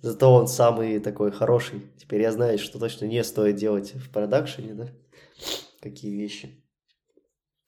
Зато 0.00 0.32
он 0.32 0.48
самый 0.48 0.98
такой 1.00 1.30
хороший. 1.30 1.82
Теперь 1.98 2.22
я 2.22 2.32
знаю, 2.32 2.58
что 2.58 2.78
точно 2.78 3.04
не 3.04 3.22
стоит 3.22 3.56
делать 3.56 3.94
в 3.94 4.10
продакшене, 4.10 4.74
да? 4.74 4.88
Какие 5.80 6.16
вещи. 6.16 6.64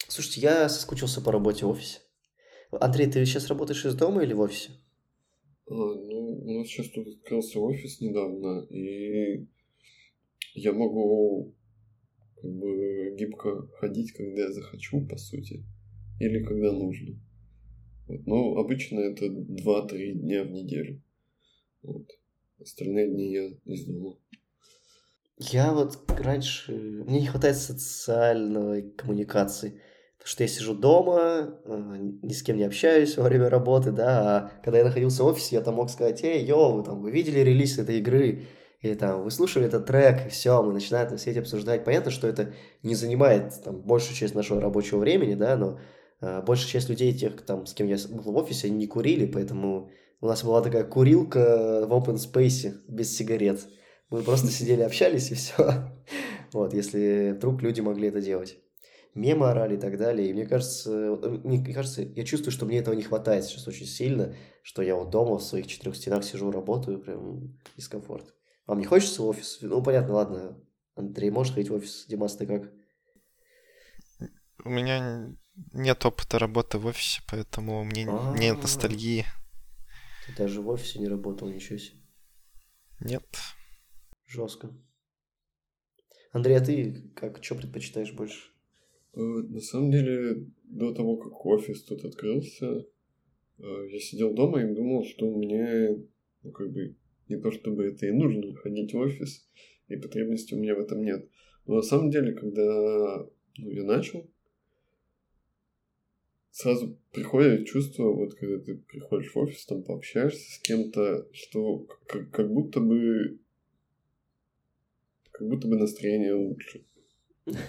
Слушайте, 0.09 0.41
я 0.41 0.69
соскучился 0.69 1.21
по 1.21 1.33
работе 1.33 1.67
в 1.67 1.71
офисе. 1.71 2.01
Андрей, 2.71 3.11
ты 3.11 3.25
сейчас 3.27 3.49
работаешь 3.49 3.85
из 3.85 3.95
дома 3.95 4.23
или 4.23 4.33
в 4.33 4.41
офисе? 4.41 4.71
А, 5.67 5.75
ну, 5.75 6.43
у 6.43 6.59
нас 6.59 6.69
сейчас 6.69 6.89
тут 6.89 7.07
открылся 7.07 7.61
офис 7.61 8.01
недавно, 8.01 8.67
и 8.71 9.47
я 10.55 10.73
могу 10.73 11.55
как 12.41 12.51
бы 12.51 13.15
гибко 13.17 13.67
ходить, 13.79 14.13
когда 14.13 14.43
я 14.43 14.53
захочу, 14.53 15.07
по 15.07 15.17
сути, 15.17 15.65
или 16.19 16.43
когда 16.43 16.73
нужно. 16.73 17.19
Вот. 18.09 18.27
Но 18.27 18.57
обычно 18.57 19.01
это 19.01 19.27
2-3 19.27 20.13
дня 20.13 20.45
в 20.45 20.51
неделю. 20.51 21.03
Вот. 21.83 22.09
Остальные 22.61 23.09
дни 23.09 23.33
я 23.33 23.51
из 23.65 23.87
дома. 23.87 24.17
Я 25.39 25.73
вот 25.73 25.99
раньше... 26.09 26.73
Мне 26.73 27.21
не 27.21 27.27
хватает 27.27 27.57
социальной 27.57 28.91
коммуникации. 28.93 29.81
Потому 30.19 30.29
что 30.29 30.45
я 30.45 30.49
сижу 30.49 30.75
дома, 30.75 31.61
э, 31.65 31.97
ни 32.23 32.33
с 32.33 32.45
кем 32.45 32.57
не 32.57 32.63
общаюсь 32.63 33.17
во 33.17 33.25
время 33.25 33.49
работы, 33.49 33.91
да, 33.91 34.37
а 34.37 34.53
когда 34.63 34.79
я 34.79 34.85
находился 34.85 35.25
в 35.25 35.27
офисе, 35.27 35.57
я 35.57 35.63
там 35.63 35.75
мог 35.75 35.91
сказать, 35.91 36.23
эй, 36.23 36.45
йоу, 36.45 36.77
вы, 36.77 36.85
там, 36.85 37.01
вы 37.01 37.11
видели 37.11 37.41
релиз 37.41 37.77
этой 37.79 37.99
игры, 37.99 38.45
или 38.83 38.95
там, 38.95 39.23
вы 39.23 39.31
слушали 39.31 39.67
этот 39.67 39.87
трек, 39.87 40.27
и 40.27 40.29
все, 40.29 40.61
мы 40.61 40.73
начинаем 40.73 41.09
там 41.09 41.17
все 41.17 41.31
эти 41.31 41.39
обсуждать. 41.39 41.85
Понятно, 41.85 42.11
что 42.11 42.27
это 42.27 42.53
не 42.83 42.97
занимает 42.97 43.63
там 43.65 43.81
большую 43.81 44.17
часть 44.17 44.35
нашего 44.35 44.61
рабочего 44.61 44.99
времени, 44.99 45.35
да, 45.35 45.57
но 45.57 45.79
э, 46.21 46.43
большая 46.43 46.69
часть 46.69 46.89
людей, 46.89 47.17
тех, 47.17 47.41
там, 47.43 47.65
с 47.65 47.75
кем 47.75 47.87
я 47.87 47.97
был 48.11 48.33
в 48.33 48.37
офисе, 48.37 48.67
они 48.67 48.77
не 48.77 48.87
курили, 48.89 49.27
поэтому 49.27 49.91
у 50.21 50.27
нас 50.27 50.43
была 50.43 50.63
такая 50.63 50.83
курилка 50.83 51.87
в 51.87 51.93
open 51.93 52.17
space 52.17 52.75
без 52.89 53.17
сигарет. 53.17 53.61
Мы 54.11 54.23
просто 54.23 54.49
сидели, 54.51 54.83
общались 54.83 55.31
и 55.31 55.35
все. 55.35 55.89
Вот, 56.53 56.75
если 56.75 57.35
вдруг 57.37 57.63
люди 57.63 57.81
могли 57.81 58.09
это 58.09 58.21
делать. 58.21 58.59
Мемы 59.15 59.49
орали 59.49 59.77
и 59.77 59.79
так 59.79 59.97
далее. 59.97 60.29
И 60.29 60.33
мне 60.33 60.45
кажется, 60.45 60.91
мне 61.45 61.73
кажется, 61.73 62.03
я 62.03 62.25
чувствую, 62.25 62.51
что 62.51 62.67
мне 62.67 62.79
этого 62.79 62.95
не 62.95 63.03
хватает 63.03 63.45
сейчас 63.45 63.69
очень 63.69 63.87
сильно, 63.87 64.35
что 64.63 64.83
я 64.83 64.97
вот 64.97 65.11
дома 65.11 65.39
в 65.39 65.43
своих 65.43 65.67
четырех 65.69 65.95
стенах 65.95 66.25
сижу, 66.25 66.51
работаю, 66.51 66.99
прям 66.99 67.59
дискомфорт. 67.77 68.35
Вам 68.73 68.79
не 68.79 68.87
хочется 68.87 69.21
в 69.21 69.27
офис? 69.27 69.59
Ну, 69.61 69.83
понятно, 69.83 70.15
ладно. 70.15 70.59
Андрей, 70.95 71.29
можешь 71.29 71.53
ходить 71.53 71.69
в 71.69 71.75
офис? 71.75 72.07
Димас, 72.09 72.37
ты 72.37 72.47
как? 72.47 72.73
У 74.65 74.71
меня 74.71 75.29
нет 75.75 76.07
опыта 76.07 76.39
работы 76.39 76.79
в 76.79 76.87
офисе, 76.87 77.21
поэтому 77.31 77.83
у 77.83 77.85
меня 77.85 78.35
нет 78.35 78.63
ностальгии. 78.63 79.27
Ты 80.27 80.35
даже 80.39 80.63
в 80.63 80.71
офисе 80.71 81.01
не 81.01 81.09
работал, 81.09 81.51
ничего 81.51 81.79
себе. 81.79 82.01
Нет. 83.01 83.27
Жестко. 84.25 84.71
Андрей, 86.31 86.57
а 86.57 86.65
ты 86.65 87.13
как, 87.15 87.45
что 87.45 87.57
предпочитаешь 87.57 88.15
больше? 88.15 88.53
Э, 89.13 89.21
на 89.21 89.61
самом 89.61 89.91
деле, 89.91 90.47
до 90.65 90.95
того, 90.95 91.19
как 91.19 91.45
офис 91.45 91.83
тут 91.83 92.07
открылся, 92.07 92.87
э, 93.59 93.89
я 93.91 94.01
сидел 94.01 94.33
дома 94.33 94.63
и 94.63 94.75
думал, 94.75 95.05
что 95.05 95.31
мне, 95.31 95.91
ну, 96.43 96.53
как 96.53 96.73
бы, 96.73 96.97
не 97.33 97.41
то 97.41 97.51
чтобы 97.51 97.85
это 97.85 98.07
и 98.07 98.13
нужно, 98.13 98.55
ходить 98.57 98.93
в 98.93 98.99
офис, 98.99 99.49
и 99.89 99.97
потребности 99.97 100.55
у 100.55 100.59
меня 100.59 100.75
в 100.75 100.81
этом 100.81 101.03
нет. 101.03 101.29
Но 101.67 101.77
на 101.77 101.83
самом 101.83 102.11
деле, 102.11 102.33
когда 102.33 103.27
ну, 103.59 103.71
я 103.71 103.85
начал, 103.85 104.29
сразу 106.51 106.99
приходит 107.13 107.67
чувство, 107.67 108.13
вот 108.13 108.35
когда 108.35 108.59
ты 108.59 108.77
приходишь 108.77 109.33
в 109.33 109.39
офис, 109.39 109.65
там 109.67 109.83
пообщаешься 109.83 110.53
с 110.53 110.59
кем-то, 110.61 111.29
что 111.33 111.87
как, 112.07 112.31
как 112.31 112.53
будто 112.53 112.81
бы 112.81 113.39
как 115.31 115.49
будто 115.49 115.67
бы 115.67 115.77
настроение 115.77 116.35
лучше. 116.35 116.85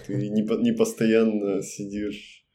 Ты 0.06 0.30
не, 0.30 0.42
не 0.62 0.72
постоянно 0.72 1.62
сидишь 1.62 2.46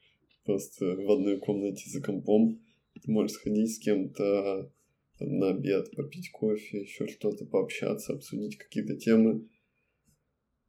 просто 0.45 0.95
в 0.95 1.11
одной 1.11 1.39
комнате 1.39 1.89
за 1.89 2.01
компом. 2.01 2.61
Ты 2.93 3.11
можешь 3.11 3.33
сходить 3.33 3.75
с 3.75 3.79
кем-то 3.79 4.71
на 5.19 5.49
обед, 5.49 5.91
попить 5.95 6.31
кофе, 6.31 6.81
еще 6.81 7.07
что-то, 7.07 7.45
пообщаться, 7.45 8.13
обсудить 8.13 8.57
какие-то 8.57 8.95
темы, 8.95 9.47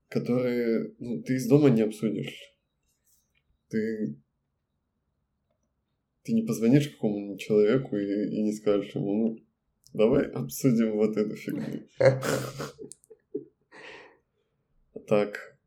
которые 0.08 0.94
ну, 0.98 1.22
ты 1.22 1.34
из 1.34 1.48
дома 1.48 1.70
не 1.70 1.82
обсудишь. 1.82 2.54
Ты 3.68 4.16
ты 6.22 6.32
не 6.32 6.42
позвонишь 6.42 6.88
какому-нибудь 6.88 7.40
человеку 7.40 7.96
и, 7.96 8.36
и 8.36 8.42
не 8.42 8.52
скажешь 8.52 8.94
ему, 8.94 9.14
ну, 9.14 9.38
давай 9.92 10.26
обсудим 10.26 10.92
вот 10.92 11.16
эту 11.16 11.34
фигню. 11.34 11.88
Так, 15.06 15.58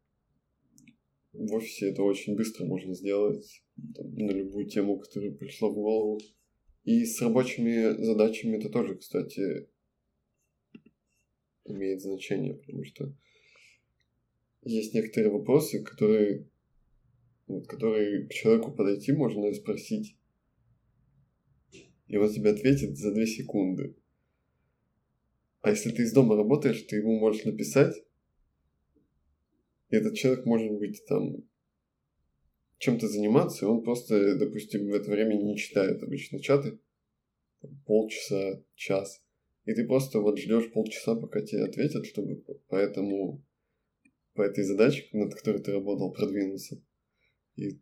в 1.34 1.54
офисе 1.54 1.90
это 1.90 2.04
очень 2.04 2.36
быстро 2.38 2.66
можно 2.66 2.94
сделать 2.94 3.64
на 3.76 4.32
любую 4.32 4.68
тему, 4.68 5.00
которая 5.00 5.32
пришла 5.32 5.70
в 5.70 5.74
голову. 5.74 6.20
И 6.84 7.06
с 7.06 7.22
рабочими 7.22 8.04
задачами 8.04 8.58
это 8.58 8.70
тоже, 8.70 8.96
кстати, 8.96 9.70
имеет 11.66 12.02
значение, 12.02 12.56
потому 12.56 12.84
что 12.84 13.16
есть 14.64 14.94
некоторые 14.94 15.32
вопросы, 15.32 15.82
которые, 15.82 16.50
которые 17.68 18.28
к 18.28 18.34
человеку 18.34 18.72
подойти 18.72 19.14
можно 19.14 19.46
и 19.46 19.54
спросить, 19.54 20.18
и 22.08 22.18
он 22.18 22.32
тебе 22.32 22.52
ответит 22.52 22.98
за 22.98 23.14
две 23.14 23.28
секунды. 23.28 23.96
А 25.62 25.70
если 25.70 25.92
ты 25.92 26.04
из 26.04 26.12
дома 26.12 26.36
работаешь, 26.36 26.82
ты 26.84 26.98
ему 26.98 27.18
можешь 27.18 27.46
написать, 27.46 27.96
и 29.90 29.96
этот 29.96 30.16
человек 30.16 30.46
может 30.46 30.72
быть 30.74 31.06
там 31.08 31.38
чем-то 32.84 33.08
заниматься, 33.08 33.66
и 33.66 33.68
он 33.70 33.82
просто, 33.82 34.36
допустим, 34.38 34.90
в 34.90 34.94
это 34.94 35.10
время 35.10 35.36
не 35.36 35.56
читает 35.58 36.04
обычно 36.04 36.40
чаты, 36.40 36.80
полчаса, 37.86 38.62
час, 38.76 39.24
и 39.66 39.74
ты 39.74 39.88
просто 39.88 40.20
вот 40.20 40.38
ждешь 40.38 40.72
полчаса, 40.72 41.16
пока 41.16 41.42
тебе 41.42 41.64
ответят, 41.64 42.06
чтобы 42.06 42.44
по 42.68 42.76
этому, 42.76 43.42
по 44.34 44.42
этой 44.42 44.66
задаче, 44.66 45.08
над 45.14 45.34
которой 45.34 45.62
ты 45.62 45.72
работал, 45.72 46.12
продвинуться. 46.12 46.84
И 47.56 47.80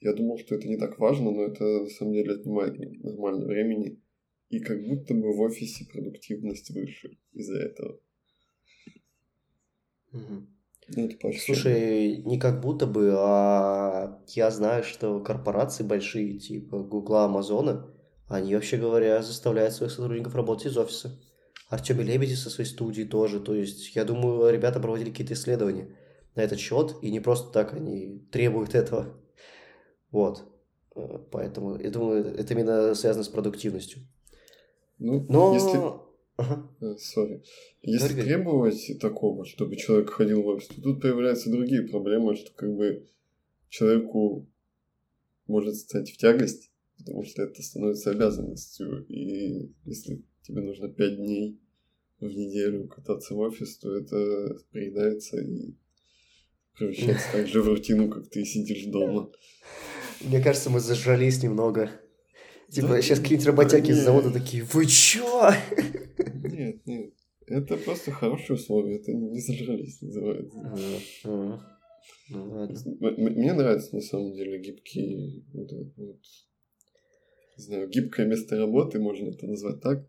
я 0.00 0.12
думал, 0.12 0.38
что 0.38 0.54
это 0.54 0.68
не 0.68 0.76
так 0.76 0.98
важно, 0.98 1.30
но 1.30 1.44
это 1.44 1.64
на 1.64 1.88
самом 1.88 2.12
деле 2.12 2.34
отнимает 2.34 2.78
нормально 3.02 3.46
времени. 3.46 4.02
И 4.50 4.58
как 4.60 4.82
будто 4.84 5.14
бы 5.14 5.32
в 5.34 5.40
офисе 5.40 5.86
продуктивность 5.90 6.70
выше 6.70 7.18
из-за 7.32 7.58
этого. 7.58 8.00
Угу. 10.12 10.46
Ну, 10.96 11.06
это 11.06 11.38
Слушай, 11.38 12.16
не 12.24 12.38
как 12.38 12.60
будто 12.60 12.86
бы, 12.86 13.14
а 13.16 14.18
я 14.28 14.50
знаю, 14.50 14.82
что 14.82 15.20
корпорации 15.20 15.84
большие, 15.84 16.38
типа 16.38 16.78
Гугла, 16.78 17.26
Амазона, 17.26 17.86
они, 18.28 18.54
вообще 18.54 18.76
говоря, 18.76 19.22
заставляют 19.22 19.74
своих 19.74 19.92
сотрудников 19.92 20.34
работать 20.34 20.66
из 20.66 20.76
офиса. 20.76 21.18
Артем 21.68 22.00
Лебеди 22.00 22.34
со 22.34 22.50
своей 22.50 22.68
студии 22.68 23.04
тоже. 23.04 23.40
То 23.40 23.54
есть, 23.54 23.94
я 23.94 24.04
думаю, 24.04 24.52
ребята 24.52 24.80
проводили 24.80 25.10
какие-то 25.10 25.34
исследования. 25.34 25.96
на 26.36 26.42
этот 26.42 26.60
счет, 26.60 26.96
и 27.02 27.10
не 27.10 27.18
просто 27.18 27.52
так 27.52 27.72
они 27.74 28.24
требуют 28.30 28.76
этого. 28.76 29.16
Вот. 30.12 30.44
Э, 30.94 31.18
поэтому, 31.30 31.76
я 31.76 31.90
думаю, 31.90 32.24
это 32.36 32.54
именно 32.54 32.94
связано 32.94 33.24
с 33.24 33.28
продуктивностью. 33.28 34.02
Ну, 34.98 35.26
Но... 35.28 35.54
если... 35.54 36.09
Ага. 36.40 36.96
Сори. 36.98 37.42
Если 37.82 38.14
Говори. 38.14 38.22
требовать 38.22 38.98
такого, 38.98 39.44
чтобы 39.44 39.76
человек 39.76 40.10
ходил 40.10 40.42
в 40.42 40.46
офис, 40.46 40.68
то 40.68 40.80
тут 40.80 41.02
появляются 41.02 41.50
другие 41.50 41.82
проблемы, 41.82 42.34
что 42.34 42.50
как 42.54 42.74
бы 42.74 43.06
человеку 43.68 44.48
может 45.46 45.76
стать 45.76 46.10
в 46.10 46.16
тягость, 46.16 46.70
потому 46.96 47.24
что 47.24 47.42
это 47.42 47.62
становится 47.62 48.10
обязанностью. 48.10 49.04
И 49.06 49.70
если 49.84 50.22
тебе 50.42 50.62
нужно 50.62 50.88
пять 50.88 51.16
дней 51.16 51.60
в 52.20 52.26
неделю 52.26 52.88
кататься 52.88 53.34
в 53.34 53.38
офис, 53.38 53.76
то 53.78 53.94
это 53.94 54.56
приедается 54.70 55.40
и 55.40 55.74
превращается 56.76 57.32
так 57.32 57.46
же 57.48 57.60
в 57.60 57.68
рутину, 57.68 58.08
как 58.08 58.30
ты 58.30 58.46
сидишь 58.46 58.86
дома. 58.86 59.30
Мне 60.22 60.42
кажется, 60.42 60.70
мы 60.70 60.80
зажрались 60.80 61.42
немного. 61.42 61.90
Типа, 62.70 63.00
сейчас 63.02 63.18
какие-нибудь 63.18 63.46
работяги 63.46 63.90
из 63.90 63.98
завода 64.04 64.30
такие, 64.32 64.62
вы 64.64 64.86
чё? 64.86 65.50
Нет, 66.44 66.86
нет. 66.86 67.12
Это 67.46 67.76
просто 67.76 68.12
хорошие 68.12 68.56
условия, 68.56 68.96
это 68.96 69.12
не 69.12 69.40
зажрались, 69.40 70.00
называется. 70.02 70.58
Ну 71.24 72.50
ладно. 72.52 72.78
Мне 73.00 73.52
нравится 73.52 73.94
на 73.96 74.00
самом 74.02 74.32
деле 74.34 74.60
гибкий, 74.60 75.44
вот, 75.52 75.72
вот, 75.96 76.20
не 77.58 77.64
знаю, 77.64 77.88
гибкое 77.88 78.26
место 78.26 78.56
работы, 78.56 79.00
можно 79.00 79.28
это 79.30 79.46
назвать 79.48 79.80
так. 79.80 80.06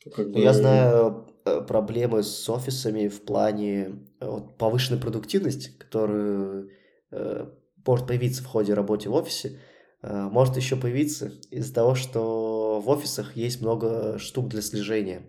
Что 0.00 0.10
как 0.10 0.30
бы- 0.30 0.38
Я 0.40 0.52
знаю 0.52 1.26
э, 1.46 1.62
проблемы 1.62 2.22
с 2.22 2.48
офисами 2.50 3.08
в 3.08 3.22
плане 3.22 3.98
э, 4.20 4.28
вот, 4.28 4.58
повышенной 4.58 5.00
продуктивности, 5.00 5.70
которую 5.78 6.68
э, 7.10 7.46
может 7.86 8.06
появиться 8.06 8.42
в 8.42 8.46
ходе 8.46 8.74
работы 8.74 9.08
в 9.08 9.14
офисе, 9.14 9.58
может 10.08 10.56
еще 10.56 10.76
появиться 10.76 11.32
из-за 11.50 11.74
того, 11.74 11.94
что 11.94 12.80
в 12.80 12.88
офисах 12.88 13.36
есть 13.36 13.60
много 13.60 14.18
штук 14.18 14.48
для 14.48 14.62
слежения. 14.62 15.22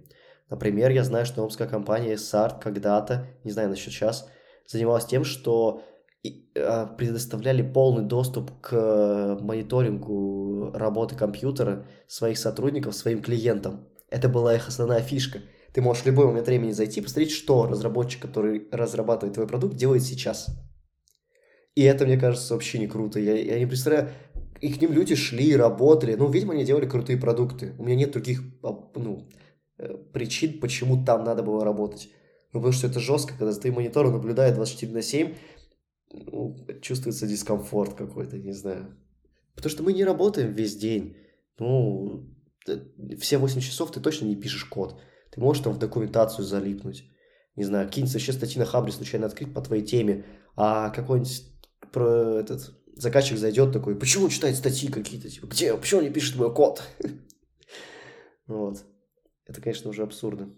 Например, 0.50 0.92
я 0.92 1.04
знаю, 1.04 1.26
что 1.26 1.44
омская 1.44 1.68
компания 1.68 2.14
SART 2.14 2.62
когда-то, 2.62 3.28
не 3.44 3.52
знаю 3.52 3.70
насчет 3.70 3.92
сейчас, 3.92 4.30
занималась 4.66 5.06
тем, 5.06 5.24
что 5.24 5.84
э, 6.24 6.88
предоставляли 6.98 7.62
полный 7.62 8.06
доступ 8.06 8.52
к 8.62 9.38
мониторингу 9.42 10.72
работы 10.74 11.16
компьютера 11.16 11.86
своих 12.08 12.38
сотрудников 12.38 12.96
своим 12.96 13.22
клиентам. 13.22 13.88
Это 14.10 14.30
была 14.30 14.56
их 14.56 14.68
основная 14.68 15.02
фишка. 15.02 15.40
Ты 15.74 15.82
можешь 15.82 16.04
в 16.04 16.08
любой 16.08 16.28
момент 16.28 16.48
времени 16.48 16.72
зайти, 16.72 17.02
посмотреть, 17.02 17.32
что 17.32 17.68
разработчик, 17.68 18.22
который 18.22 18.68
разрабатывает 18.72 19.36
твой 19.36 19.48
продукт, 19.48 19.76
делает 19.76 20.04
сейчас. 20.04 20.48
И 21.76 21.84
это, 21.84 22.06
мне 22.06 22.18
кажется, 22.18 22.54
вообще 22.54 22.80
не 22.80 22.88
круто. 22.88 23.20
Я, 23.20 23.36
я 23.36 23.60
не 23.60 23.68
представляю, 23.68 24.10
и 24.62 24.74
к 24.74 24.82
ним 24.82 24.92
люди 24.94 25.16
шли, 25.16 25.56
работали. 25.56 26.16
Ну, 26.16 26.30
видимо, 26.30 26.54
они 26.54 26.64
делали 26.64 26.88
крутые 26.88 27.18
продукты. 27.18 27.74
У 27.78 27.84
меня 27.84 27.96
нет 27.96 28.12
других 28.12 28.42
а, 28.64 28.90
ну, 28.96 29.30
э, 29.78 29.96
причин, 30.14 30.60
почему 30.60 31.04
там 31.06 31.24
надо 31.24 31.44
было 31.44 31.64
работать. 31.64 32.10
Ну, 32.54 32.60
потому 32.60 32.74
что 32.74 32.88
это 32.88 33.00
жестко, 33.00 33.34
когда 33.38 33.52
за 33.52 33.60
твоим 33.60 33.76
монитором 33.76 34.14
наблюдает 34.14 34.56
24 34.56 34.92
на 34.92 35.02
7, 35.02 35.36
ну, 36.12 36.56
чувствуется 36.82 37.28
дискомфорт 37.28 37.94
какой-то, 37.94 38.38
не 38.38 38.54
знаю. 38.54 38.98
Потому 39.56 39.72
что 39.72 39.84
мы 39.84 39.94
не 39.94 40.04
работаем 40.04 40.54
весь 40.54 40.76
день. 40.76 41.18
Ну, 41.60 42.28
э, 42.68 42.80
все 43.20 43.38
8 43.38 43.62
часов 43.62 43.92
ты 43.92 44.00
точно 44.00 44.26
не 44.26 44.36
пишешь 44.36 44.66
код. 44.66 45.00
Ты 45.32 45.42
можешь 45.42 45.64
там 45.64 45.74
в 45.74 45.80
документацию 45.80 46.46
залипнуть. 46.46 47.04
Не 47.56 47.64
знаю, 47.64 47.88
какие-нибудь 47.88 48.14
вообще 48.14 48.34
статьи 48.34 48.60
на 48.60 48.66
Хабре 48.66 48.92
случайно 48.92 49.26
открыть 49.26 49.54
по 49.54 49.62
твоей 49.62 49.84
теме, 49.84 50.26
а 50.56 50.90
какой-нибудь 50.92 51.44
про 51.92 52.40
этот 52.40 52.77
заказчик 53.02 53.38
зайдет 53.38 53.72
такой, 53.72 53.98
почему 53.98 54.26
он 54.26 54.30
читает 54.30 54.56
статьи 54.56 54.90
какие-то, 54.90 55.30
типа, 55.30 55.48
где, 55.48 55.76
почему 55.76 56.00
он 56.00 56.08
не 56.08 56.14
пишет 56.14 56.36
мой 56.36 56.54
код? 56.54 56.84
Вот. 58.48 58.78
Это, 59.46 59.62
конечно, 59.62 59.90
уже 59.90 60.04
абсурдно. 60.04 60.56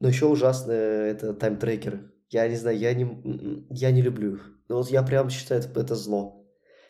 Но 0.00 0.08
еще 0.08 0.26
ужасно 0.26 0.72
это 0.72 1.32
тайм-трекеры. 1.32 2.12
Я 2.28 2.48
не 2.48 2.56
знаю, 2.56 2.76
я 2.76 2.92
не, 2.92 3.66
я 3.70 3.92
не 3.92 4.02
люблю 4.02 4.34
их. 4.34 4.50
Ну 4.68 4.76
вот 4.76 4.90
я 4.90 5.02
прям 5.04 5.30
считаю, 5.30 5.60
это, 5.60 5.80
это 5.80 5.94
зло. 5.94 6.44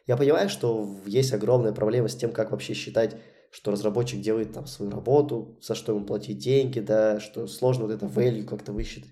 Я 0.07 0.17
понимаю, 0.17 0.49
что 0.49 0.99
есть 1.07 1.33
огромная 1.33 1.73
проблема 1.73 2.09
с 2.09 2.17
тем, 2.17 2.33
как 2.33 2.51
вообще 2.51 2.75
считать, 2.75 3.17
что 3.51 3.71
разработчик 3.71 4.21
делает 4.21 4.53
там 4.53 4.67
свою 4.67 4.91
работу, 4.91 5.59
за 5.63 5.75
что 5.75 5.95
ему 5.95 6.05
платить 6.05 6.39
деньги, 6.39 6.81
да, 6.81 7.21
что 7.21 7.47
сложно 7.47 7.85
вот 7.85 7.93
это 7.93 8.07
value 8.07 8.45
как-то 8.45 8.73
высчитать. 8.73 9.11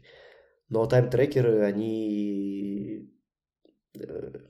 Но 0.69 0.87
тайм-трекеры, 0.87 1.61
они 1.61 3.13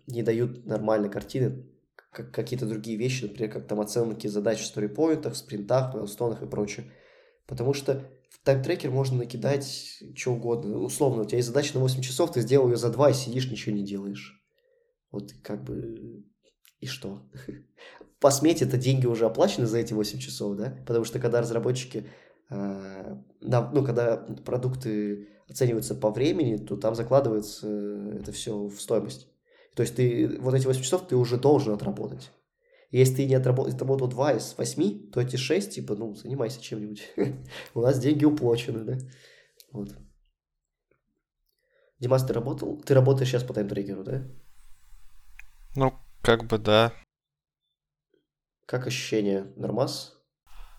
не 0.07 0.23
дают 0.23 0.67
нормальной 0.67 1.11
картины, 1.11 1.67
как 2.11 2.31
какие-то 2.31 2.67
другие 2.67 2.97
вещи, 2.97 3.25
например, 3.25 3.51
как 3.51 3.67
там 3.67 3.81
оценки 3.81 4.27
задач 4.27 4.61
в 4.61 4.67
сторипоинтах, 4.67 5.33
в 5.33 5.37
спринтах, 5.37 5.95
майлстонах 5.95 6.43
и 6.43 6.47
прочее. 6.47 6.87
Потому 7.47 7.75
что 7.75 8.09
в 8.31 8.45
тайм-трекер 8.45 8.91
можно 8.91 9.19
накидать 9.19 10.03
что 10.15 10.35
угодно. 10.35 10.79
Условно, 10.79 11.23
у 11.23 11.25
тебя 11.25 11.39
есть 11.39 11.49
задача 11.49 11.75
на 11.75 11.81
8 11.81 12.03
часов, 12.03 12.33
ты 12.33 12.41
сделал 12.41 12.69
ее 12.69 12.77
за 12.77 12.91
2 12.91 13.11
и 13.11 13.15
сидишь, 13.15 13.51
ничего 13.51 13.75
не 13.75 13.85
делаешь. 13.85 14.41
Вот 15.11 15.33
как 15.43 15.65
бы... 15.65 16.25
И 16.81 16.87
что? 16.87 17.23
По 18.21 18.31
смете 18.31 18.65
это 18.65 18.77
деньги 18.77 19.07
уже 19.07 19.27
оплачены 19.27 19.67
за 19.67 19.79
эти 19.79 19.93
8 19.93 20.19
часов, 20.19 20.57
да? 20.57 20.77
Потому 20.87 21.05
что 21.05 21.19
когда 21.19 21.41
разработчики... 21.41 22.07
э, 22.51 23.17
ну, 23.41 23.85
когда 23.85 24.17
продукты 24.17 25.29
оцениваются 25.49 25.95
по 25.95 26.11
времени, 26.11 26.57
то 26.57 26.77
там 26.77 26.95
закладывается 26.95 27.67
э, 27.69 28.19
это 28.21 28.33
все 28.33 28.67
в 28.67 28.81
стоимость. 28.81 29.29
То 29.75 29.83
есть 29.83 29.97
ты 29.97 30.39
вот 30.41 30.55
эти 30.55 30.67
8 30.67 30.83
часов 30.83 31.07
ты 31.07 31.17
уже 31.17 31.39
должен 31.39 31.73
отработать. 31.73 32.31
Если 32.91 33.17
ты 33.17 33.27
не 33.27 33.35
отработал, 33.35 33.73
отработал 33.73 34.09
2 34.09 34.33
из 34.35 34.55
8, 34.57 35.11
то 35.11 35.21
эти 35.21 35.37
6, 35.37 35.75
типа, 35.75 35.95
ну, 35.95 36.15
занимайся 36.15 36.61
чем-нибудь. 36.61 37.11
У 37.75 37.81
нас 37.81 37.99
деньги 37.99 38.27
уплочены, 38.27 38.85
да? 38.85 38.99
Вот. 39.73 39.97
Димас, 41.99 42.25
ты 42.25 42.35
работал? 42.35 42.83
Ты 42.83 42.93
работаешь 42.93 43.31
сейчас 43.31 43.45
по 43.45 43.55
time 43.55 43.70
tracker 43.70 43.97
у, 43.97 44.05
да? 44.05 44.23
Ну, 45.75 45.95
как 46.21 46.45
бы 46.45 46.59
да. 46.59 46.93
Как 48.67 48.87
ощущение? 48.87 49.53
Нормас? 49.57 50.19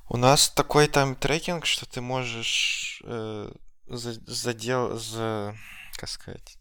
У 0.08 0.18
нас 0.18 0.50
такой 0.50 0.88
time 0.88 1.12
tracking, 1.12 1.66
что 1.66 1.90
ты 1.90 2.00
можешь 2.02 3.02
э, 3.06 3.52
за, 3.88 4.14
задел, 4.32 5.00
за, 5.00 5.56
как 5.96 6.10
сказать, 6.10 6.58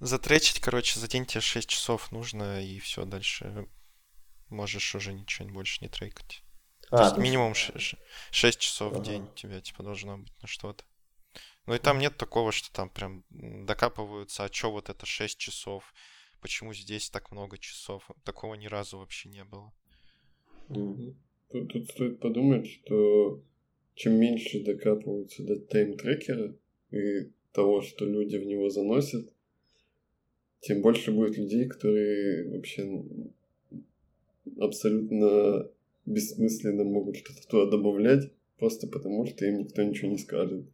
затречить, 0.00 0.60
короче, 0.60 0.98
за 1.00 1.08
день 1.08 1.26
тебе 1.26 1.40
6 1.40 1.68
часов 1.68 2.12
нужно, 2.12 2.62
и 2.64 2.78
все, 2.78 3.04
дальше 3.04 3.66
можешь 4.48 4.94
уже 4.94 5.12
ничего 5.12 5.48
больше 5.48 5.78
не 5.82 5.88
трекать. 5.88 6.42
То 6.82 6.88
А, 6.90 7.02
есть 7.02 7.16
ну, 7.16 7.22
минимум 7.22 7.54
6 7.54 8.58
часов 8.58 8.94
в 8.94 9.02
день 9.02 9.22
Ага. 9.22 9.32
у 9.32 9.34
тебя, 9.36 9.60
типа, 9.60 9.82
должно 9.82 10.18
быть 10.18 10.32
на 10.42 10.48
что-то. 10.48 10.84
Ну 11.66 11.74
и 11.74 11.78
там 11.78 11.98
нет 11.98 12.16
такого, 12.16 12.52
что 12.52 12.72
там 12.72 12.90
прям 12.90 13.24
докапываются, 13.30 14.44
а 14.44 14.48
чё 14.48 14.70
вот 14.70 14.88
это 14.90 15.06
6 15.06 15.38
часов, 15.38 15.92
почему 16.40 16.74
здесь 16.74 17.10
так 17.10 17.30
много 17.30 17.58
часов. 17.58 18.10
Такого 18.24 18.54
ни 18.54 18.66
разу 18.66 18.98
вообще 18.98 19.28
не 19.28 19.44
было. 19.44 19.72
м, 20.70 21.16
Тут, 21.50 21.72
тут 21.72 21.88
стоит 21.90 22.20
подумать, 22.20 22.66
что 22.66 23.42
чем 23.94 24.14
меньше 24.20 24.62
докапываются 24.62 25.42
до 25.42 25.58
тайм-трекера 25.58 26.54
и 26.90 27.32
того, 27.52 27.80
что 27.80 28.04
люди 28.04 28.36
в 28.36 28.44
него 28.44 28.68
заносят, 28.68 29.32
тем 30.60 30.82
больше 30.82 31.12
будет 31.12 31.36
людей, 31.38 31.66
которые 31.66 32.50
вообще 32.50 33.04
абсолютно 34.58 35.68
бессмысленно 36.04 36.84
могут 36.84 37.16
что-то 37.16 37.46
туда 37.48 37.70
добавлять, 37.70 38.32
просто 38.58 38.86
потому 38.86 39.26
что 39.26 39.44
им 39.46 39.58
никто 39.58 39.82
ничего 39.82 40.10
не 40.10 40.18
скажет. 40.18 40.66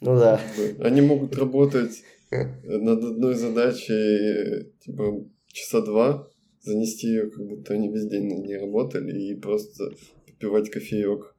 Ну 0.00 0.18
да. 0.18 0.40
Они 0.80 1.00
могут 1.00 1.36
работать 1.38 2.02
над 2.30 3.02
одной 3.02 3.34
задачей, 3.34 4.72
типа, 4.80 5.24
часа 5.46 5.80
два, 5.80 6.28
занести 6.60 7.08
ее, 7.08 7.30
как 7.30 7.46
будто 7.46 7.74
они 7.74 7.88
весь 7.88 8.06
день 8.06 8.28
над 8.28 8.44
ней 8.44 8.58
работали, 8.58 9.30
и 9.30 9.34
просто 9.34 9.90
попивать 10.26 10.70
кофеек 10.70 11.34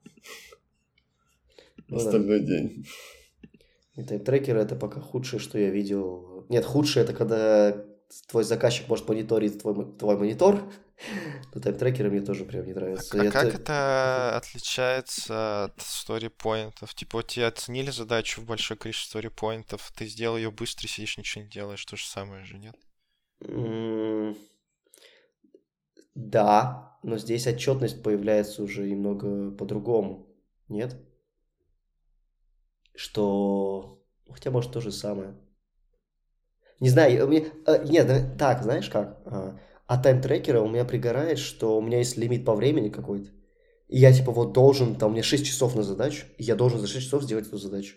Ну 1.88 1.96
да. 1.96 1.96
остальной 1.96 2.40
день. 2.40 2.84
И 3.96 4.02
тайм-трекер 4.02 4.56
это 4.56 4.76
пока 4.76 5.00
худшее, 5.00 5.40
что 5.40 5.58
я 5.58 5.70
видел. 5.70 6.27
Нет, 6.48 6.64
худшее 6.64 7.04
это 7.04 7.12
когда 7.12 7.84
твой 8.26 8.44
заказчик 8.44 8.88
может 8.88 9.08
мониторить 9.08 9.60
твой, 9.60 9.96
твой 9.98 10.16
монитор. 10.16 10.62
Но 11.54 11.60
тайм-трекеры 11.60 12.10
мне 12.10 12.20
тоже 12.20 12.44
прям 12.44 12.66
не 12.66 12.72
нравятся. 12.72 13.20
А 13.20 13.24
Это- 13.24 13.30
как 13.32 13.54
это 13.54 14.36
отличается 14.36 15.64
от 15.64 15.80
сторипоинтов? 15.80 16.94
Типа, 16.94 17.22
тебе 17.22 17.46
оценили 17.46 17.90
задачу 17.90 18.40
в 18.40 18.46
большое 18.46 18.78
количество 18.78 19.10
сторипоинтов, 19.18 19.92
ты 19.96 20.06
сделал 20.06 20.36
ее 20.36 20.50
быстро, 20.50 20.88
сидишь, 20.88 21.18
ничего 21.18 21.44
не 21.44 21.50
делаешь, 21.50 21.84
то 21.84 21.96
же 21.96 22.06
самое 22.06 22.44
же, 22.44 22.58
нет? 22.58 22.74
М, 23.42 24.36
Да, 26.14 26.98
но 27.04 27.16
здесь 27.18 27.46
отчетность 27.46 28.02
появляется 28.02 28.62
уже 28.64 28.88
немного 28.90 29.52
по-другому, 29.52 30.26
нет? 30.68 30.96
Что 32.94 34.02
Хотя, 34.28 34.50
может, 34.50 34.72
то 34.72 34.80
же 34.80 34.92
самое. 34.92 35.34
Не 36.80 36.90
знаю, 36.90 37.26
мне... 37.26 37.46
Э, 37.66 37.84
нет, 37.84 38.36
так, 38.38 38.62
знаешь 38.62 38.88
как? 38.88 39.20
А, 39.88 39.96
тайм-трекера 39.96 40.60
у 40.60 40.68
меня 40.68 40.84
пригорает, 40.84 41.38
что 41.38 41.78
у 41.78 41.80
меня 41.80 41.98
есть 41.98 42.16
лимит 42.16 42.44
по 42.44 42.54
времени 42.54 42.90
какой-то. 42.90 43.30
И 43.88 43.98
я, 43.98 44.12
типа, 44.12 44.32
вот 44.32 44.52
должен, 44.52 44.96
там, 44.96 45.10
у 45.10 45.12
меня 45.14 45.22
6 45.22 45.46
часов 45.46 45.74
на 45.74 45.82
задачу, 45.82 46.26
и 46.36 46.44
я 46.44 46.54
должен 46.54 46.78
за 46.78 46.86
6 46.86 47.06
часов 47.06 47.22
сделать 47.22 47.46
эту 47.46 47.56
задачу. 47.56 47.96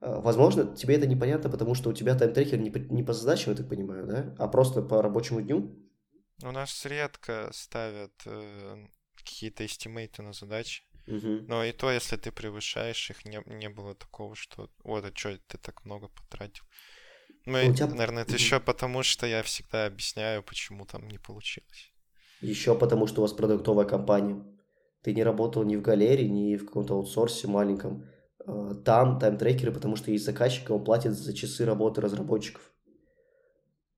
А, 0.00 0.20
возможно, 0.20 0.74
тебе 0.74 0.96
это 0.96 1.06
непонятно, 1.06 1.50
потому 1.50 1.74
что 1.74 1.90
у 1.90 1.92
тебя 1.92 2.14
тайм-трекер 2.14 2.58
не 2.58 2.70
по, 2.70 2.78
не 2.78 3.02
по 3.02 3.12
задачам, 3.12 3.52
я 3.52 3.58
так 3.58 3.68
понимаю, 3.68 4.06
да? 4.06 4.34
А 4.38 4.48
просто 4.48 4.82
по 4.82 5.02
рабочему 5.02 5.42
дню? 5.42 5.78
У 6.42 6.50
нас 6.50 6.84
редко 6.84 7.50
ставят 7.52 8.12
э, 8.24 8.86
какие-то 9.16 9.64
эстимейты 9.64 10.22
на 10.22 10.32
задачи. 10.32 10.82
Угу. 11.06 11.46
Но 11.48 11.64
и 11.64 11.72
то, 11.72 11.90
если 11.90 12.16
ты 12.16 12.32
превышаешь 12.32 13.10
их, 13.10 13.24
не, 13.24 13.40
не 13.46 13.68
было 13.68 13.94
такого, 13.94 14.34
что 14.34 14.70
вот, 14.82 15.04
а 15.04 15.10
что 15.14 15.38
ты 15.46 15.58
так 15.58 15.84
много 15.84 16.08
потратил. 16.08 16.64
Ну, 17.46 17.58
и, 17.58 17.72
тебя... 17.72 17.86
наверное, 17.86 18.24
это 18.24 18.34
еще 18.34 18.60
потому, 18.60 19.02
что 19.02 19.26
я 19.26 19.42
всегда 19.42 19.86
объясняю, 19.86 20.42
почему 20.42 20.84
там 20.84 21.06
не 21.08 21.18
получилось. 21.18 21.92
Еще 22.40 22.76
потому, 22.76 23.06
что 23.06 23.20
у 23.20 23.22
вас 23.22 23.32
продуктовая 23.32 23.86
компания. 23.86 24.44
Ты 25.02 25.14
не 25.14 25.22
работал 25.22 25.62
ни 25.62 25.76
в 25.76 25.82
галерее, 25.82 26.28
ни 26.28 26.56
в 26.56 26.66
каком-то 26.66 26.94
аутсорсе 26.94 27.46
маленьком. 27.46 28.04
А, 28.44 28.74
там 28.74 29.18
тайм-трекеры, 29.18 29.72
потому 29.72 29.96
что 29.96 30.10
есть 30.10 30.24
заказчик, 30.24 30.70
он 30.70 30.84
платит 30.84 31.12
за 31.12 31.32
часы 31.32 31.64
работы 31.64 32.00
разработчиков. 32.00 32.72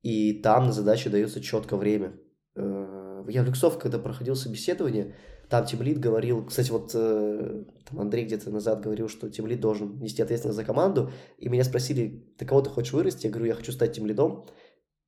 И 0.03 0.41
там 0.43 0.67
на 0.67 0.73
задаче 0.73 1.11
дается 1.11 1.41
четко 1.41 1.77
время. 1.77 2.19
Э, 2.55 3.25
я 3.29 3.43
в 3.43 3.47
Люксов, 3.47 3.79
когда 3.79 3.99
проходил 3.99 4.37
собеседование, 4.37 5.17
там 5.49 5.65
Тимлит 5.65 5.99
говорил, 5.99 6.45
кстати, 6.45 6.71
вот 6.71 6.91
э, 6.95 7.65
там 7.89 8.01
Андрей 8.01 8.25
где-то 8.25 8.51
назад 8.51 8.83
говорил, 8.83 9.09
что 9.09 9.31
Тимлит 9.31 9.61
должен 9.61 9.99
нести 9.99 10.23
ответственность 10.23 10.57
за 10.57 10.65
команду, 10.65 11.11
и 11.39 11.49
меня 11.49 11.65
спросили, 11.65 12.27
ты 12.37 12.45
кого 12.45 12.61
ты 12.61 12.71
хочешь 12.71 12.93
вырасти? 12.93 13.27
Я 13.27 13.33
говорю, 13.33 13.47
я 13.47 13.55
хочу 13.55 13.73
стать 13.73 13.95
Тимлидом. 13.95 14.47